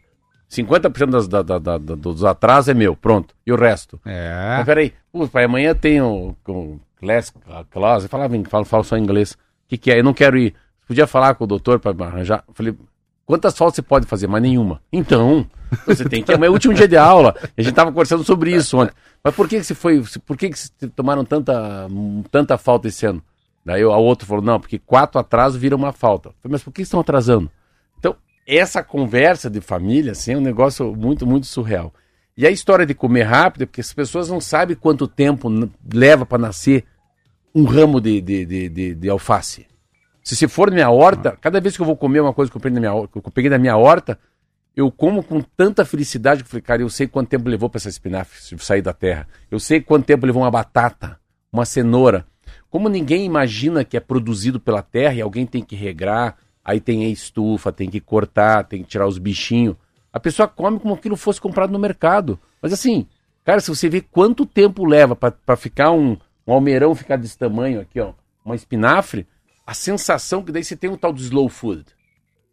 50% 0.50 1.10
das, 1.10 1.26
da, 1.28 1.40
da, 1.42 1.58
da, 1.58 1.78
dos 1.78 2.24
atrasos 2.24 2.68
é 2.68 2.74
meu, 2.74 2.94
pronto. 2.94 3.34
E 3.46 3.52
o 3.52 3.56
resto? 3.56 3.98
É. 4.04 4.56
Mas 4.58 4.66
peraí, 4.66 4.92
pô, 5.10 5.26
pai, 5.26 5.44
amanhã 5.44 5.74
tem 5.74 6.00
o, 6.02 6.36
o 6.46 6.80
class, 7.00 7.32
a 7.48 7.64
classe, 7.64 8.04
eu 8.06 8.10
falava, 8.10 8.36
em- 8.36 8.44
falo, 8.44 8.64
falo 8.64 8.84
só 8.84 8.96
inglês. 8.98 9.32
O 9.32 9.36
que, 9.68 9.78
que 9.78 9.90
é? 9.90 9.98
Eu 9.98 10.04
não 10.04 10.12
quero 10.12 10.36
ir. 10.36 10.54
Podia 10.92 11.06
falar 11.06 11.34
com 11.36 11.44
o 11.44 11.46
doutor 11.46 11.80
para 11.80 12.04
arranjar. 12.04 12.44
Falei, 12.52 12.76
quantas 13.24 13.56
faltas 13.56 13.76
você 13.76 13.80
pode 13.80 14.04
fazer? 14.04 14.26
Mas 14.26 14.42
nenhuma. 14.42 14.82
Então, 14.92 15.46
você 15.86 16.06
tem 16.06 16.22
que 16.22 16.30
é 16.30 16.36
o 16.36 16.52
último 16.52 16.74
dia 16.74 16.86
de 16.86 16.98
aula. 16.98 17.34
A 17.56 17.62
gente 17.62 17.74
tava 17.74 17.90
conversando 17.90 18.22
sobre 18.22 18.54
isso 18.54 18.76
ontem. 18.76 18.92
Mas 19.24 19.34
por 19.34 19.48
que, 19.48 19.56
que 19.56 19.64
você 19.64 19.74
foi. 19.74 20.04
Por 20.26 20.36
que, 20.36 20.50
que 20.50 20.58
vocês 20.58 20.70
tomaram 20.94 21.24
tanta, 21.24 21.88
tanta 22.30 22.58
falta 22.58 22.88
esse 22.88 23.06
ano? 23.06 23.22
Daí 23.64 23.82
o 23.82 23.90
outro 23.90 24.26
falou, 24.26 24.44
não, 24.44 24.60
porque 24.60 24.78
quatro 24.78 25.18
atrasos 25.18 25.58
viram 25.58 25.78
uma 25.78 25.92
falta. 25.92 26.28
Eu 26.28 26.34
falei, 26.42 26.52
mas 26.52 26.62
por 26.62 26.74
que 26.74 26.82
estão 26.82 27.00
atrasando? 27.00 27.50
Então, 27.98 28.14
essa 28.46 28.82
conversa 28.82 29.48
de 29.48 29.62
família, 29.62 30.12
assim, 30.12 30.34
é 30.34 30.36
um 30.36 30.42
negócio 30.42 30.94
muito, 30.94 31.26
muito 31.26 31.46
surreal. 31.46 31.90
E 32.36 32.46
a 32.46 32.50
história 32.50 32.84
de 32.84 32.92
comer 32.92 33.22
rápido 33.22 33.62
é 33.62 33.66
porque 33.66 33.80
as 33.80 33.94
pessoas 33.94 34.28
não 34.28 34.42
sabem 34.42 34.76
quanto 34.76 35.08
tempo 35.08 35.48
leva 35.90 36.26
para 36.26 36.36
nascer 36.36 36.84
um 37.54 37.64
ramo 37.64 37.98
de, 37.98 38.20
de, 38.20 38.44
de, 38.44 38.68
de, 38.68 38.94
de 38.94 39.08
alface. 39.08 39.71
Se 40.22 40.36
se 40.36 40.46
for 40.46 40.70
na 40.70 40.74
minha 40.74 40.90
horta, 40.90 41.36
cada 41.40 41.60
vez 41.60 41.76
que 41.76 41.82
eu 41.82 41.86
vou 41.86 41.96
comer 41.96 42.20
uma 42.20 42.32
coisa 42.32 42.50
que 42.50 42.56
eu 42.56 42.60
peguei 42.60 42.80
na 42.80 42.90
minha, 42.92 43.08
que 43.08 43.18
eu 43.18 43.22
peguei 43.22 43.50
na 43.50 43.58
minha 43.58 43.76
horta, 43.76 44.18
eu 44.74 44.90
como 44.90 45.22
com 45.22 45.40
tanta 45.40 45.84
felicidade 45.84 46.42
que 46.42 46.46
eu 46.46 46.50
falei, 46.50 46.62
cara, 46.62 46.82
eu 46.82 46.88
sei 46.88 47.06
quanto 47.06 47.28
tempo 47.28 47.48
levou 47.48 47.68
para 47.68 47.78
essa 47.78 47.88
espinafre 47.88 48.38
sair 48.58 48.82
da 48.82 48.92
terra. 48.92 49.28
Eu 49.50 49.60
sei 49.60 49.80
quanto 49.80 50.06
tempo 50.06 50.24
levou 50.24 50.42
uma 50.42 50.50
batata, 50.50 51.18
uma 51.52 51.64
cenoura. 51.64 52.24
Como 52.70 52.88
ninguém 52.88 53.26
imagina 53.26 53.84
que 53.84 53.96
é 53.96 54.00
produzido 54.00 54.58
pela 54.58 54.82
terra 54.82 55.14
e 55.14 55.20
alguém 55.20 55.44
tem 55.44 55.62
que 55.62 55.76
regrar, 55.76 56.36
aí 56.64 56.80
tem 56.80 57.04
a 57.04 57.08
estufa, 57.08 57.70
tem 57.70 57.90
que 57.90 58.00
cortar, 58.00 58.64
tem 58.64 58.82
que 58.82 58.88
tirar 58.88 59.06
os 59.06 59.18
bichinhos. 59.18 59.76
A 60.12 60.20
pessoa 60.20 60.48
come 60.48 60.78
como 60.78 60.94
aquilo 60.94 61.16
fosse 61.16 61.40
comprado 61.40 61.72
no 61.72 61.78
mercado. 61.78 62.38
Mas 62.62 62.72
assim, 62.72 63.06
cara, 63.44 63.60
se 63.60 63.68
você 63.68 63.88
vê 63.88 64.00
quanto 64.00 64.46
tempo 64.46 64.86
leva 64.86 65.14
para 65.14 65.56
ficar 65.56 65.90
um, 65.90 66.16
um 66.46 66.52
almeirão 66.52 66.94
ficar 66.94 67.16
desse 67.16 67.36
tamanho 67.36 67.80
aqui, 67.80 68.00
ó, 68.00 68.12
uma 68.44 68.54
espinafre, 68.54 69.26
a 69.66 69.74
sensação 69.74 70.42
que 70.42 70.52
daí 70.52 70.64
você 70.64 70.76
tem 70.76 70.90
um 70.90 70.96
tal 70.96 71.12
de 71.12 71.22
slow 71.22 71.48
food. 71.48 71.84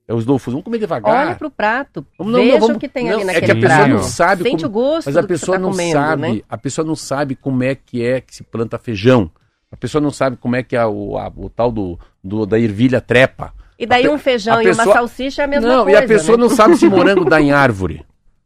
É 0.08 0.14
o 0.14 0.18
slow 0.20 0.40
food. 0.40 0.54
Vamos 0.54 0.64
comer 0.66 0.80
devagar. 0.80 1.28
Olha 1.28 1.36
pro 1.36 1.52
prato. 1.52 2.06
Vamos- 2.18 2.34
Veja 2.34 2.60
vamos- 2.60 2.76
o 2.78 2.80
que 2.80 2.90
tem 2.90 3.06
não, 3.10 3.14
ali 3.20 3.22
É 3.22 3.26
naquele 3.26 3.46
que 3.46 3.52
a 3.52 3.56
pessoa 3.56 3.78
prato. 3.78 3.90
não 3.92 4.04
sabe 4.04 4.44
Sente 4.44 4.64
como- 4.64 4.68
o 4.68 4.70
gosto 4.70 5.08
Mas 5.08 5.18
a 5.18 5.24
pessoa 5.24 5.58
tá 5.58 5.62
não 5.62 5.72
comendo, 5.72 5.94
sabe, 5.94 6.22
né? 6.22 6.42
a 6.50 6.58
pessoa 6.58 6.86
não 6.88 6.96
sabe 6.96 7.36
como 7.36 7.64
é 7.64 7.76
que 7.76 8.04
é 8.04 8.20
que 8.22 8.36
se 8.36 8.44
planta 8.44 8.78
feijão. 8.80 9.30
A 9.72 9.78
pessoa 9.78 10.02
não 10.02 10.10
sabe 10.10 10.36
como 10.38 10.56
é 10.56 10.64
que 10.64 10.76
é 10.76 10.84
o, 10.86 11.16
a- 11.18 11.32
o 11.36 11.48
tal 11.50 11.72
do, 11.72 12.00
do- 12.24 12.46
da 12.46 12.60
ervilha 12.60 13.00
trepa. 13.00 13.54
E 13.78 13.86
daí 13.86 14.04
pe- 14.04 14.10
um 14.10 14.18
feijão 14.18 14.58
a 14.58 14.64
e 14.64 14.68
uma 14.68 14.76
pessoa- 14.78 14.96
salsicha 14.96 15.44
é 15.44 15.46
a 15.46 15.48
mesma 15.48 15.68
não, 15.70 15.84
coisa, 15.84 16.00
e 16.00 16.04
a 16.04 16.08
pessoa 16.08 16.38
né? 16.38 16.44
não 16.44 16.50
sabe 16.50 16.76
se 16.76 16.86
morango 16.90 17.24
dá 17.24 17.40
em 17.40 17.52
árvore. 17.52 18.04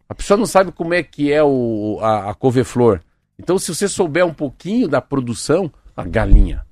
A 0.09 0.13
pessoa 0.13 0.37
não 0.37 0.45
sabe 0.45 0.71
como 0.73 0.93
é 0.93 1.01
que 1.01 1.31
é 1.31 1.41
o, 1.41 1.97
a, 2.01 2.29
a 2.31 2.33
couve-flor. 2.35 2.99
Então, 3.39 3.57
se 3.57 3.73
você 3.73 3.87
souber 3.87 4.25
um 4.25 4.33
pouquinho 4.33 4.87
da 4.87 5.01
produção, 5.01 5.71
a 5.95 6.03
galinha. 6.03 6.63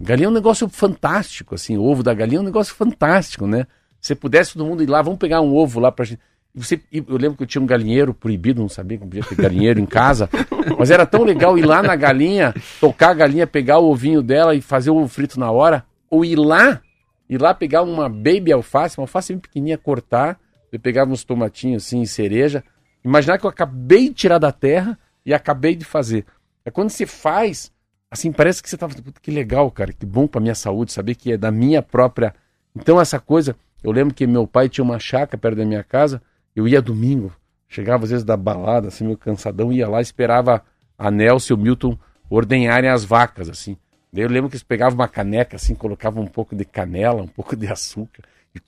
Galinha 0.00 0.26
é 0.26 0.30
um 0.30 0.32
negócio 0.32 0.68
fantástico, 0.68 1.54
assim. 1.54 1.76
O 1.76 1.84
ovo 1.84 2.02
da 2.02 2.12
galinha 2.12 2.38
é 2.38 2.40
um 2.40 2.44
negócio 2.44 2.74
fantástico, 2.74 3.46
né? 3.46 3.66
Se 4.00 4.14
pudesse 4.14 4.54
todo 4.54 4.66
mundo 4.66 4.82
ir 4.82 4.88
lá, 4.88 5.00
vamos 5.00 5.18
pegar 5.18 5.40
um 5.40 5.54
ovo 5.54 5.78
lá 5.78 5.92
pra 5.92 6.04
gente. 6.04 6.20
Você, 6.54 6.80
eu 6.92 7.16
lembro 7.16 7.36
que 7.36 7.44
eu 7.44 7.46
tinha 7.46 7.62
um 7.62 7.66
galinheiro 7.66 8.12
proibido, 8.12 8.60
não 8.60 8.68
sabia 8.68 8.98
que 8.98 9.04
podia 9.04 9.22
ter 9.22 9.36
galinheiro 9.36 9.80
em 9.80 9.86
casa. 9.86 10.28
Mas 10.78 10.90
era 10.90 11.06
tão 11.06 11.22
legal 11.22 11.56
ir 11.56 11.64
lá 11.64 11.82
na 11.82 11.96
galinha, 11.96 12.54
tocar 12.78 13.10
a 13.10 13.14
galinha, 13.14 13.46
pegar 13.46 13.78
o 13.78 13.90
ovinho 13.90 14.22
dela 14.22 14.54
e 14.54 14.60
fazer 14.60 14.90
o 14.90 14.96
ovo 14.96 15.08
frito 15.08 15.40
na 15.40 15.50
hora. 15.50 15.84
Ou 16.10 16.24
ir 16.24 16.36
lá, 16.36 16.82
ir 17.28 17.40
lá 17.40 17.54
pegar 17.54 17.82
uma 17.82 18.08
baby 18.08 18.52
alface, 18.52 18.98
uma 18.98 19.04
alface 19.04 19.32
bem 19.32 19.40
pequenininha, 19.40 19.78
cortar. 19.78 20.38
Eu 20.70 20.78
pegava 20.78 21.10
uns 21.10 21.24
tomatinhos 21.24 21.86
assim, 21.86 22.04
cereja. 22.04 22.62
Imaginar 23.04 23.38
que 23.38 23.46
eu 23.46 23.50
acabei 23.50 24.08
de 24.08 24.14
tirar 24.14 24.38
da 24.38 24.52
terra 24.52 24.98
e 25.24 25.32
acabei 25.32 25.74
de 25.74 25.84
fazer. 25.84 26.26
É 26.64 26.70
quando 26.70 26.90
você 26.90 27.06
faz, 27.06 27.72
assim, 28.12 28.30
parece 28.30 28.62
que 28.62 28.68
você 28.68 28.76
"Puta, 28.76 29.18
que 29.20 29.30
legal, 29.30 29.70
cara, 29.70 29.90
que 29.90 30.04
bom 30.04 30.26
pra 30.26 30.38
minha 30.38 30.54
saúde, 30.54 30.92
saber 30.92 31.14
que 31.14 31.32
é 31.32 31.36
da 31.38 31.50
minha 31.50 31.80
própria. 31.80 32.34
Então, 32.76 33.00
essa 33.00 33.18
coisa, 33.18 33.56
eu 33.82 33.90
lembro 33.90 34.14
que 34.14 34.26
meu 34.26 34.46
pai 34.46 34.68
tinha 34.68 34.84
uma 34.84 34.98
chácara 34.98 35.38
perto 35.38 35.56
da 35.56 35.64
minha 35.64 35.82
casa, 35.82 36.20
eu 36.54 36.68
ia 36.68 36.82
domingo, 36.82 37.32
chegava 37.66 38.04
às 38.04 38.10
vezes 38.10 38.24
da 38.24 38.36
balada, 38.36 38.88
assim, 38.88 39.04
meio 39.04 39.16
cansadão, 39.16 39.72
ia 39.72 39.88
lá, 39.88 40.02
esperava 40.02 40.62
a 40.98 41.10
Nelson 41.10 41.54
e 41.54 41.56
o 41.56 41.58
Milton 41.58 41.98
ordenharem 42.28 42.90
as 42.90 43.02
vacas, 43.02 43.48
assim. 43.48 43.78
Daí 44.12 44.24
eu 44.24 44.28
lembro 44.28 44.50
que 44.50 44.56
eles 44.56 44.62
pegavam 44.62 44.98
uma 44.98 45.08
caneca, 45.08 45.56
assim, 45.56 45.74
colocavam 45.74 46.22
um 46.22 46.26
pouco 46.26 46.54
de 46.54 46.66
canela, 46.66 47.22
um 47.22 47.28
pouco 47.28 47.56
de 47.56 47.66
açúcar, 47.66 48.24
e. 48.54 48.60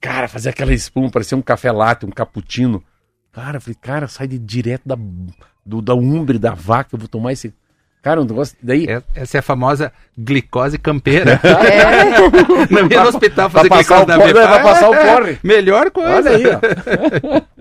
Cara, 0.00 0.28
fazia 0.28 0.52
aquela 0.52 0.72
espuma, 0.72 1.10
parecia 1.10 1.36
um 1.36 1.42
café 1.42 1.72
latte, 1.72 2.06
um 2.06 2.10
cappuccino. 2.10 2.84
Cara, 3.32 3.56
eu 3.56 3.60
falei, 3.60 3.76
cara, 3.80 4.06
sai 4.06 4.28
de 4.28 4.38
direto 4.38 4.82
da, 4.86 4.96
do, 5.64 5.80
da 5.82 5.94
umbre 5.94 6.38
da 6.38 6.52
vaca, 6.54 6.90
eu 6.94 6.98
vou 6.98 7.08
tomar 7.08 7.32
esse. 7.32 7.52
Cara, 8.02 8.20
um 8.20 8.24
negócio. 8.24 8.54
Daí. 8.62 8.86
É- 8.86 9.02
Essa 9.14 9.38
é 9.38 9.40
a 9.40 9.42
famosa 9.42 9.90
glicose 10.16 10.76
campeira. 10.78 11.40
É, 11.44 12.70
Não 12.70 12.86
ia 12.90 13.02
no 13.02 13.08
hospital 13.08 13.48
fazer 13.48 13.68
glicose 13.70 14.04
da 14.06 14.18
veia. 14.18 14.34
vai 14.34 14.62
passar 14.62 14.90
o 14.90 14.94
porre. 14.94 15.38
Melhor 15.42 15.90
coisa. 15.90 16.30
Olha 16.30 16.30
aí, 16.30 16.44
ó. 16.46 17.40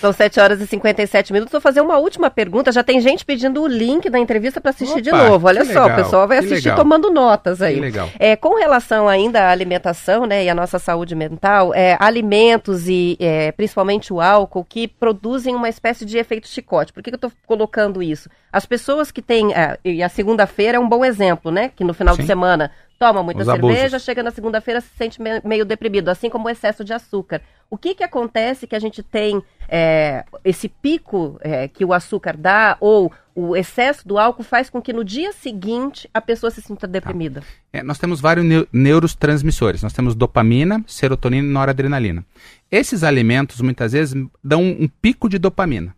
São 0.00 0.12
7 0.12 0.40
horas 0.40 0.60
e 0.60 0.66
57 0.66 1.32
minutos. 1.32 1.52
Vou 1.52 1.60
fazer 1.60 1.80
uma 1.80 1.98
última 1.98 2.30
pergunta. 2.30 2.72
Já 2.72 2.82
tem 2.82 3.00
gente 3.00 3.24
pedindo 3.24 3.62
o 3.62 3.66
link 3.66 4.08
da 4.08 4.18
entrevista 4.18 4.60
para 4.60 4.70
assistir 4.70 5.00
de 5.00 5.10
Opa, 5.10 5.28
novo. 5.28 5.46
Olha 5.46 5.64
só, 5.64 5.84
legal, 5.84 5.90
o 5.90 5.94
pessoal 5.96 6.28
vai 6.28 6.38
assistir 6.38 6.74
tomando 6.74 7.10
notas 7.10 7.60
aí. 7.62 7.74
Que 7.74 7.80
legal. 7.80 8.08
É, 8.18 8.36
com 8.36 8.54
relação 8.56 9.08
ainda 9.08 9.42
à 9.42 9.50
alimentação 9.50 10.26
né, 10.26 10.44
e 10.44 10.48
à 10.48 10.54
nossa 10.54 10.78
saúde 10.78 11.14
mental, 11.14 11.72
é, 11.74 11.96
alimentos 12.00 12.88
e 12.88 13.16
é, 13.20 13.52
principalmente 13.52 14.12
o 14.12 14.20
álcool 14.20 14.64
que 14.64 14.88
produzem 14.88 15.54
uma 15.54 15.68
espécie 15.68 16.04
de 16.04 16.18
efeito 16.18 16.48
chicote. 16.48 16.92
Por 16.92 17.02
que, 17.02 17.10
que 17.10 17.14
eu 17.14 17.28
estou 17.28 17.32
colocando 17.46 18.02
isso? 18.02 18.28
As 18.52 18.66
pessoas 18.66 19.10
que 19.10 19.22
têm. 19.22 19.52
é, 19.54 19.78
e 19.84 20.02
a 20.02 20.08
segunda-feira 20.08 20.76
é 20.76 20.80
um 20.80 20.88
bom 20.88 21.04
exemplo, 21.04 21.50
né? 21.50 21.70
Que 21.74 21.84
no 21.84 21.94
final 21.94 22.14
de 22.16 22.22
Sim. 22.22 22.26
semana 22.26 22.70
toma 22.98 23.22
muita 23.22 23.40
Os 23.40 23.46
cerveja, 23.46 23.80
abusos. 23.86 24.02
chega 24.02 24.22
na 24.22 24.30
segunda-feira 24.30 24.80
se 24.80 24.88
sente 24.96 25.22
me- 25.22 25.40
meio 25.42 25.64
deprimido, 25.64 26.08
assim 26.10 26.28
como 26.28 26.46
o 26.46 26.50
excesso 26.50 26.84
de 26.84 26.92
açúcar. 26.92 27.40
O 27.70 27.78
que, 27.78 27.94
que 27.94 28.02
acontece 28.02 28.66
que 28.66 28.74
a 28.74 28.80
gente 28.80 29.00
tem 29.00 29.40
é, 29.68 30.24
esse 30.44 30.68
pico 30.68 31.38
é, 31.40 31.68
que 31.68 31.84
o 31.84 31.92
açúcar 31.92 32.36
dá 32.36 32.76
ou 32.80 33.12
o 33.32 33.54
excesso 33.54 34.06
do 34.06 34.18
álcool 34.18 34.42
faz 34.42 34.68
com 34.68 34.82
que 34.82 34.92
no 34.92 35.04
dia 35.04 35.32
seguinte 35.32 36.10
a 36.12 36.20
pessoa 36.20 36.50
se 36.50 36.60
sinta 36.60 36.88
deprimida? 36.88 37.44
É, 37.72 37.80
nós 37.80 37.96
temos 37.96 38.20
vários 38.20 38.44
neu- 38.44 38.66
neurotransmissores. 38.72 39.82
Nós 39.84 39.92
temos 39.92 40.16
dopamina, 40.16 40.82
serotonina 40.84 41.46
e 41.46 41.50
noradrenalina. 41.50 42.24
Esses 42.70 43.04
alimentos 43.04 43.60
muitas 43.60 43.92
vezes 43.92 44.20
dão 44.42 44.62
um, 44.62 44.82
um 44.84 44.88
pico 44.88 45.28
de 45.28 45.38
dopamina. 45.38 45.94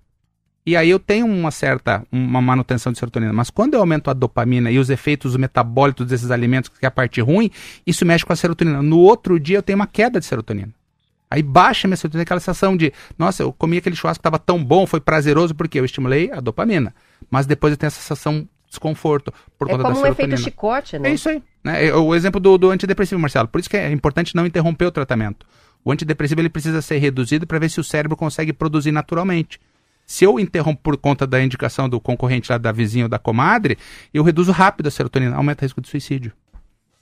E 0.64 0.76
aí 0.76 0.90
eu 0.90 0.98
tenho 0.98 1.26
uma 1.26 1.50
certa 1.50 2.04
uma 2.12 2.42
manutenção 2.42 2.92
de 2.92 2.98
serotonina. 2.98 3.32
Mas 3.32 3.48
quando 3.48 3.74
eu 3.74 3.80
aumento 3.80 4.10
a 4.10 4.12
dopamina 4.12 4.70
e 4.70 4.78
os 4.78 4.90
efeitos 4.90 5.36
metabólicos 5.36 6.06
desses 6.06 6.30
alimentos, 6.30 6.68
que 6.68 6.84
é 6.84 6.88
a 6.88 6.90
parte 6.90 7.20
ruim, 7.22 7.50
isso 7.86 8.04
mexe 8.04 8.26
com 8.26 8.32
a 8.32 8.36
serotonina. 8.36 8.82
No 8.82 8.98
outro 8.98 9.40
dia 9.40 9.56
eu 9.56 9.62
tenho 9.62 9.76
uma 9.78 9.86
queda 9.86 10.20
de 10.20 10.26
serotonina. 10.26 10.72
Aí 11.32 11.42
baixa 11.42 11.86
a 11.86 11.88
minha 11.88 11.96
serotonina, 11.96 12.22
aquela 12.24 12.40
sensação 12.40 12.76
de, 12.76 12.92
nossa, 13.18 13.42
eu 13.42 13.52
comi 13.54 13.78
aquele 13.78 13.96
churrasco 13.96 14.18
que 14.18 14.28
estava 14.28 14.38
tão 14.38 14.62
bom, 14.62 14.86
foi 14.86 15.00
prazeroso, 15.00 15.54
porque 15.54 15.80
eu 15.80 15.84
estimulei 15.84 16.30
a 16.30 16.40
dopamina. 16.40 16.94
Mas 17.30 17.46
depois 17.46 17.70
eu 17.72 17.76
tenho 17.78 17.88
essa 17.88 18.00
sensação 18.00 18.40
de 18.40 18.48
desconforto 18.68 19.32
por 19.58 19.66
É 19.66 19.70
conta 19.70 19.82
da 19.82 19.88
como 19.88 19.98
um 19.98 20.02
serotonina. 20.02 20.34
efeito 20.34 20.44
chicote, 20.50 20.98
né? 20.98 21.08
É 21.08 21.14
isso 21.14 21.30
aí. 21.30 21.42
Né? 21.64 21.86
É 21.86 21.94
o 21.94 22.14
exemplo 22.14 22.38
do, 22.38 22.58
do 22.58 22.70
antidepressivo, 22.70 23.18
Marcelo. 23.18 23.48
Por 23.48 23.60
isso 23.60 23.70
que 23.70 23.76
é 23.78 23.90
importante 23.90 24.34
não 24.36 24.44
interromper 24.46 24.84
o 24.84 24.90
tratamento. 24.92 25.46
O 25.82 25.90
antidepressivo 25.90 26.40
ele 26.42 26.50
precisa 26.50 26.82
ser 26.82 26.98
reduzido 26.98 27.46
para 27.46 27.58
ver 27.58 27.70
se 27.70 27.80
o 27.80 27.84
cérebro 27.84 28.14
consegue 28.16 28.52
produzir 28.52 28.92
naturalmente. 28.92 29.58
Se 30.04 30.24
eu 30.24 30.38
interrompo 30.38 30.82
por 30.82 30.96
conta 30.98 31.26
da 31.26 31.42
indicação 31.42 31.88
do 31.88 31.98
concorrente 31.98 32.52
lá 32.52 32.58
da 32.58 32.72
vizinha 32.72 33.06
ou 33.06 33.08
da 33.08 33.18
comadre, 33.18 33.78
eu 34.12 34.22
reduzo 34.22 34.52
rápido 34.52 34.88
a 34.88 34.90
serotonina, 34.90 35.34
aumenta 35.34 35.62
o 35.62 35.64
risco 35.64 35.80
de 35.80 35.88
suicídio. 35.88 36.32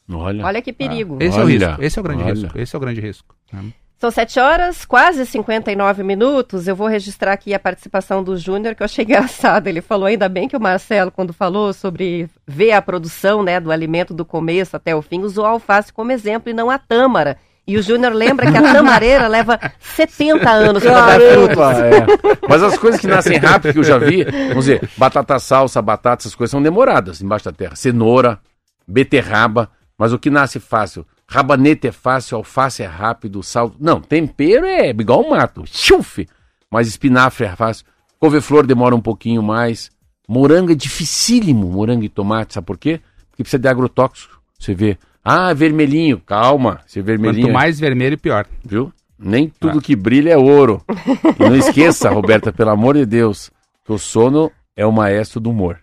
Olha. 0.08 0.44
Olha 0.44 0.62
que 0.62 0.72
perigo. 0.72 1.16
Esse 1.20 1.36
é 1.38 1.40
o 1.40 1.44
Olha, 1.46 1.68
risco. 1.68 1.82
Esse 1.82 1.98
é 1.98 2.00
o 2.00 2.02
grande 2.02 2.22
olha. 2.22 2.32
risco. 2.34 2.58
Esse 2.58 2.76
é 2.76 2.78
o 2.78 2.80
grande 2.80 3.00
risco. 3.00 3.34
né? 3.52 3.64
São 4.00 4.10
7 4.10 4.40
horas, 4.40 4.86
quase 4.86 5.26
59 5.26 6.02
minutos. 6.02 6.66
Eu 6.66 6.74
vou 6.74 6.86
registrar 6.86 7.34
aqui 7.34 7.52
a 7.52 7.58
participação 7.58 8.24
do 8.24 8.34
Júnior, 8.34 8.74
que 8.74 8.82
eu 8.82 8.86
achei 8.86 9.04
engraçado. 9.04 9.66
Ele 9.66 9.82
falou, 9.82 10.06
ainda 10.06 10.26
bem 10.26 10.48
que 10.48 10.56
o 10.56 10.60
Marcelo, 10.60 11.10
quando 11.10 11.34
falou 11.34 11.70
sobre 11.74 12.26
ver 12.46 12.72
a 12.72 12.80
produção 12.80 13.42
né, 13.42 13.60
do 13.60 13.70
alimento 13.70 14.14
do 14.14 14.24
começo 14.24 14.74
até 14.74 14.96
o 14.96 15.02
fim, 15.02 15.20
usou 15.20 15.44
a 15.44 15.50
alface 15.50 15.92
como 15.92 16.12
exemplo 16.12 16.48
e 16.48 16.54
não 16.54 16.70
a 16.70 16.78
tâmara. 16.78 17.36
E 17.66 17.76
o 17.76 17.82
Júnior 17.82 18.14
lembra 18.14 18.50
que 18.50 18.56
a 18.56 18.62
tamareira 18.72 19.28
leva 19.28 19.60
70 19.78 20.50
anos 20.50 20.82
para 20.82 21.06
dar 21.06 21.20
frutos. 21.20 21.58
É. 21.58 22.48
Mas 22.48 22.62
as 22.62 22.78
coisas 22.78 22.98
que 23.02 23.06
nascem 23.06 23.36
rápido, 23.36 23.74
que 23.74 23.80
eu 23.80 23.84
já 23.84 23.98
vi, 23.98 24.24
vamos 24.24 24.64
dizer, 24.64 24.88
batata 24.96 25.38
salsa, 25.38 25.82
batata, 25.82 26.22
essas 26.22 26.34
coisas 26.34 26.50
são 26.50 26.62
demoradas 26.62 27.20
embaixo 27.20 27.44
da 27.44 27.52
terra. 27.52 27.76
Cenoura, 27.76 28.38
beterraba, 28.88 29.68
mas 29.98 30.14
o 30.14 30.18
que 30.18 30.30
nasce 30.30 30.58
fácil? 30.58 31.04
Rabanete 31.30 31.86
é 31.86 31.92
fácil, 31.92 32.36
alface 32.36 32.82
é 32.82 32.86
rápido, 32.86 33.40
sal. 33.40 33.72
Não, 33.78 34.00
tempero 34.00 34.66
é 34.66 34.90
igual 34.90 35.30
mato, 35.30 35.62
chufe. 35.64 36.26
Mas 36.68 36.88
espinafre 36.88 37.46
é 37.46 37.54
fácil. 37.54 37.86
Couve-flor 38.18 38.66
demora 38.66 38.96
um 38.96 39.00
pouquinho 39.00 39.40
mais. 39.40 39.92
Morango 40.28 40.72
é 40.72 40.74
dificílimo, 40.74 41.68
morango 41.68 42.02
e 42.02 42.08
tomate, 42.08 42.54
sabe 42.54 42.66
por 42.66 42.76
quê? 42.76 43.00
Porque 43.30 43.44
precisa 43.44 43.60
de 43.60 43.68
agrotóxico. 43.68 44.42
Você 44.58 44.74
vê, 44.74 44.98
ah, 45.24 45.54
vermelhinho, 45.54 46.18
calma, 46.18 46.80
se 46.84 47.00
vermelhinho. 47.00 47.46
Quanto 47.46 47.54
mais 47.54 47.78
vermelho, 47.78 48.18
pior. 48.18 48.44
Viu? 48.64 48.92
Nem 49.16 49.48
tudo 49.48 49.80
que 49.80 49.94
brilha 49.94 50.30
é 50.30 50.36
ouro. 50.36 50.82
E 51.38 51.48
não 51.48 51.54
esqueça, 51.54 52.10
Roberta, 52.10 52.52
pelo 52.52 52.70
amor 52.70 52.96
de 52.96 53.06
Deus, 53.06 53.52
que 53.84 53.92
o 53.92 53.98
sono 53.98 54.50
é 54.74 54.84
o 54.84 54.90
maestro 54.90 55.38
do 55.38 55.50
humor. 55.50 55.78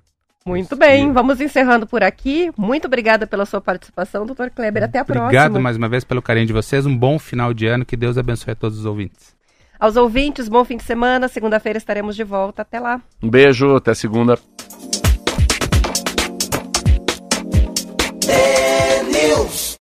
Muito 0.48 0.78
bem, 0.78 1.12
vamos 1.12 1.42
encerrando 1.42 1.86
por 1.86 2.02
aqui. 2.02 2.50
Muito 2.56 2.86
obrigada 2.86 3.28
pela 3.28 3.46
sua 3.46 3.60
participação, 3.60 4.26
doutor 4.26 4.50
Kleber. 4.50 4.84
Até 4.84 5.00
a 5.00 5.02
Obrigado 5.02 5.24
próxima. 5.24 5.26
Obrigado 5.26 5.62
mais 5.62 5.76
uma 5.76 5.90
vez 5.90 6.06
pelo 6.06 6.22
carinho 6.22 6.48
de 6.48 6.54
vocês. 6.54 6.86
Um 6.86 6.98
bom 6.98 7.20
final 7.20 7.54
de 7.54 7.68
ano. 7.68 7.84
Que 7.86 7.98
Deus 7.98 8.18
abençoe 8.18 8.54
a 8.54 8.56
todos 8.56 8.80
os 8.80 8.86
ouvintes. 8.86 9.36
Aos 9.78 9.98
ouvintes, 9.98 10.48
bom 10.48 10.64
fim 10.64 10.78
de 10.78 10.84
semana. 10.84 11.28
Segunda-feira 11.28 11.78
estaremos 11.78 12.16
de 12.16 12.24
volta. 12.24 12.62
Até 12.62 12.80
lá. 12.80 13.02
Um 13.22 13.30
beijo, 13.30 13.76
até 13.76 13.94
segunda. 13.94 14.40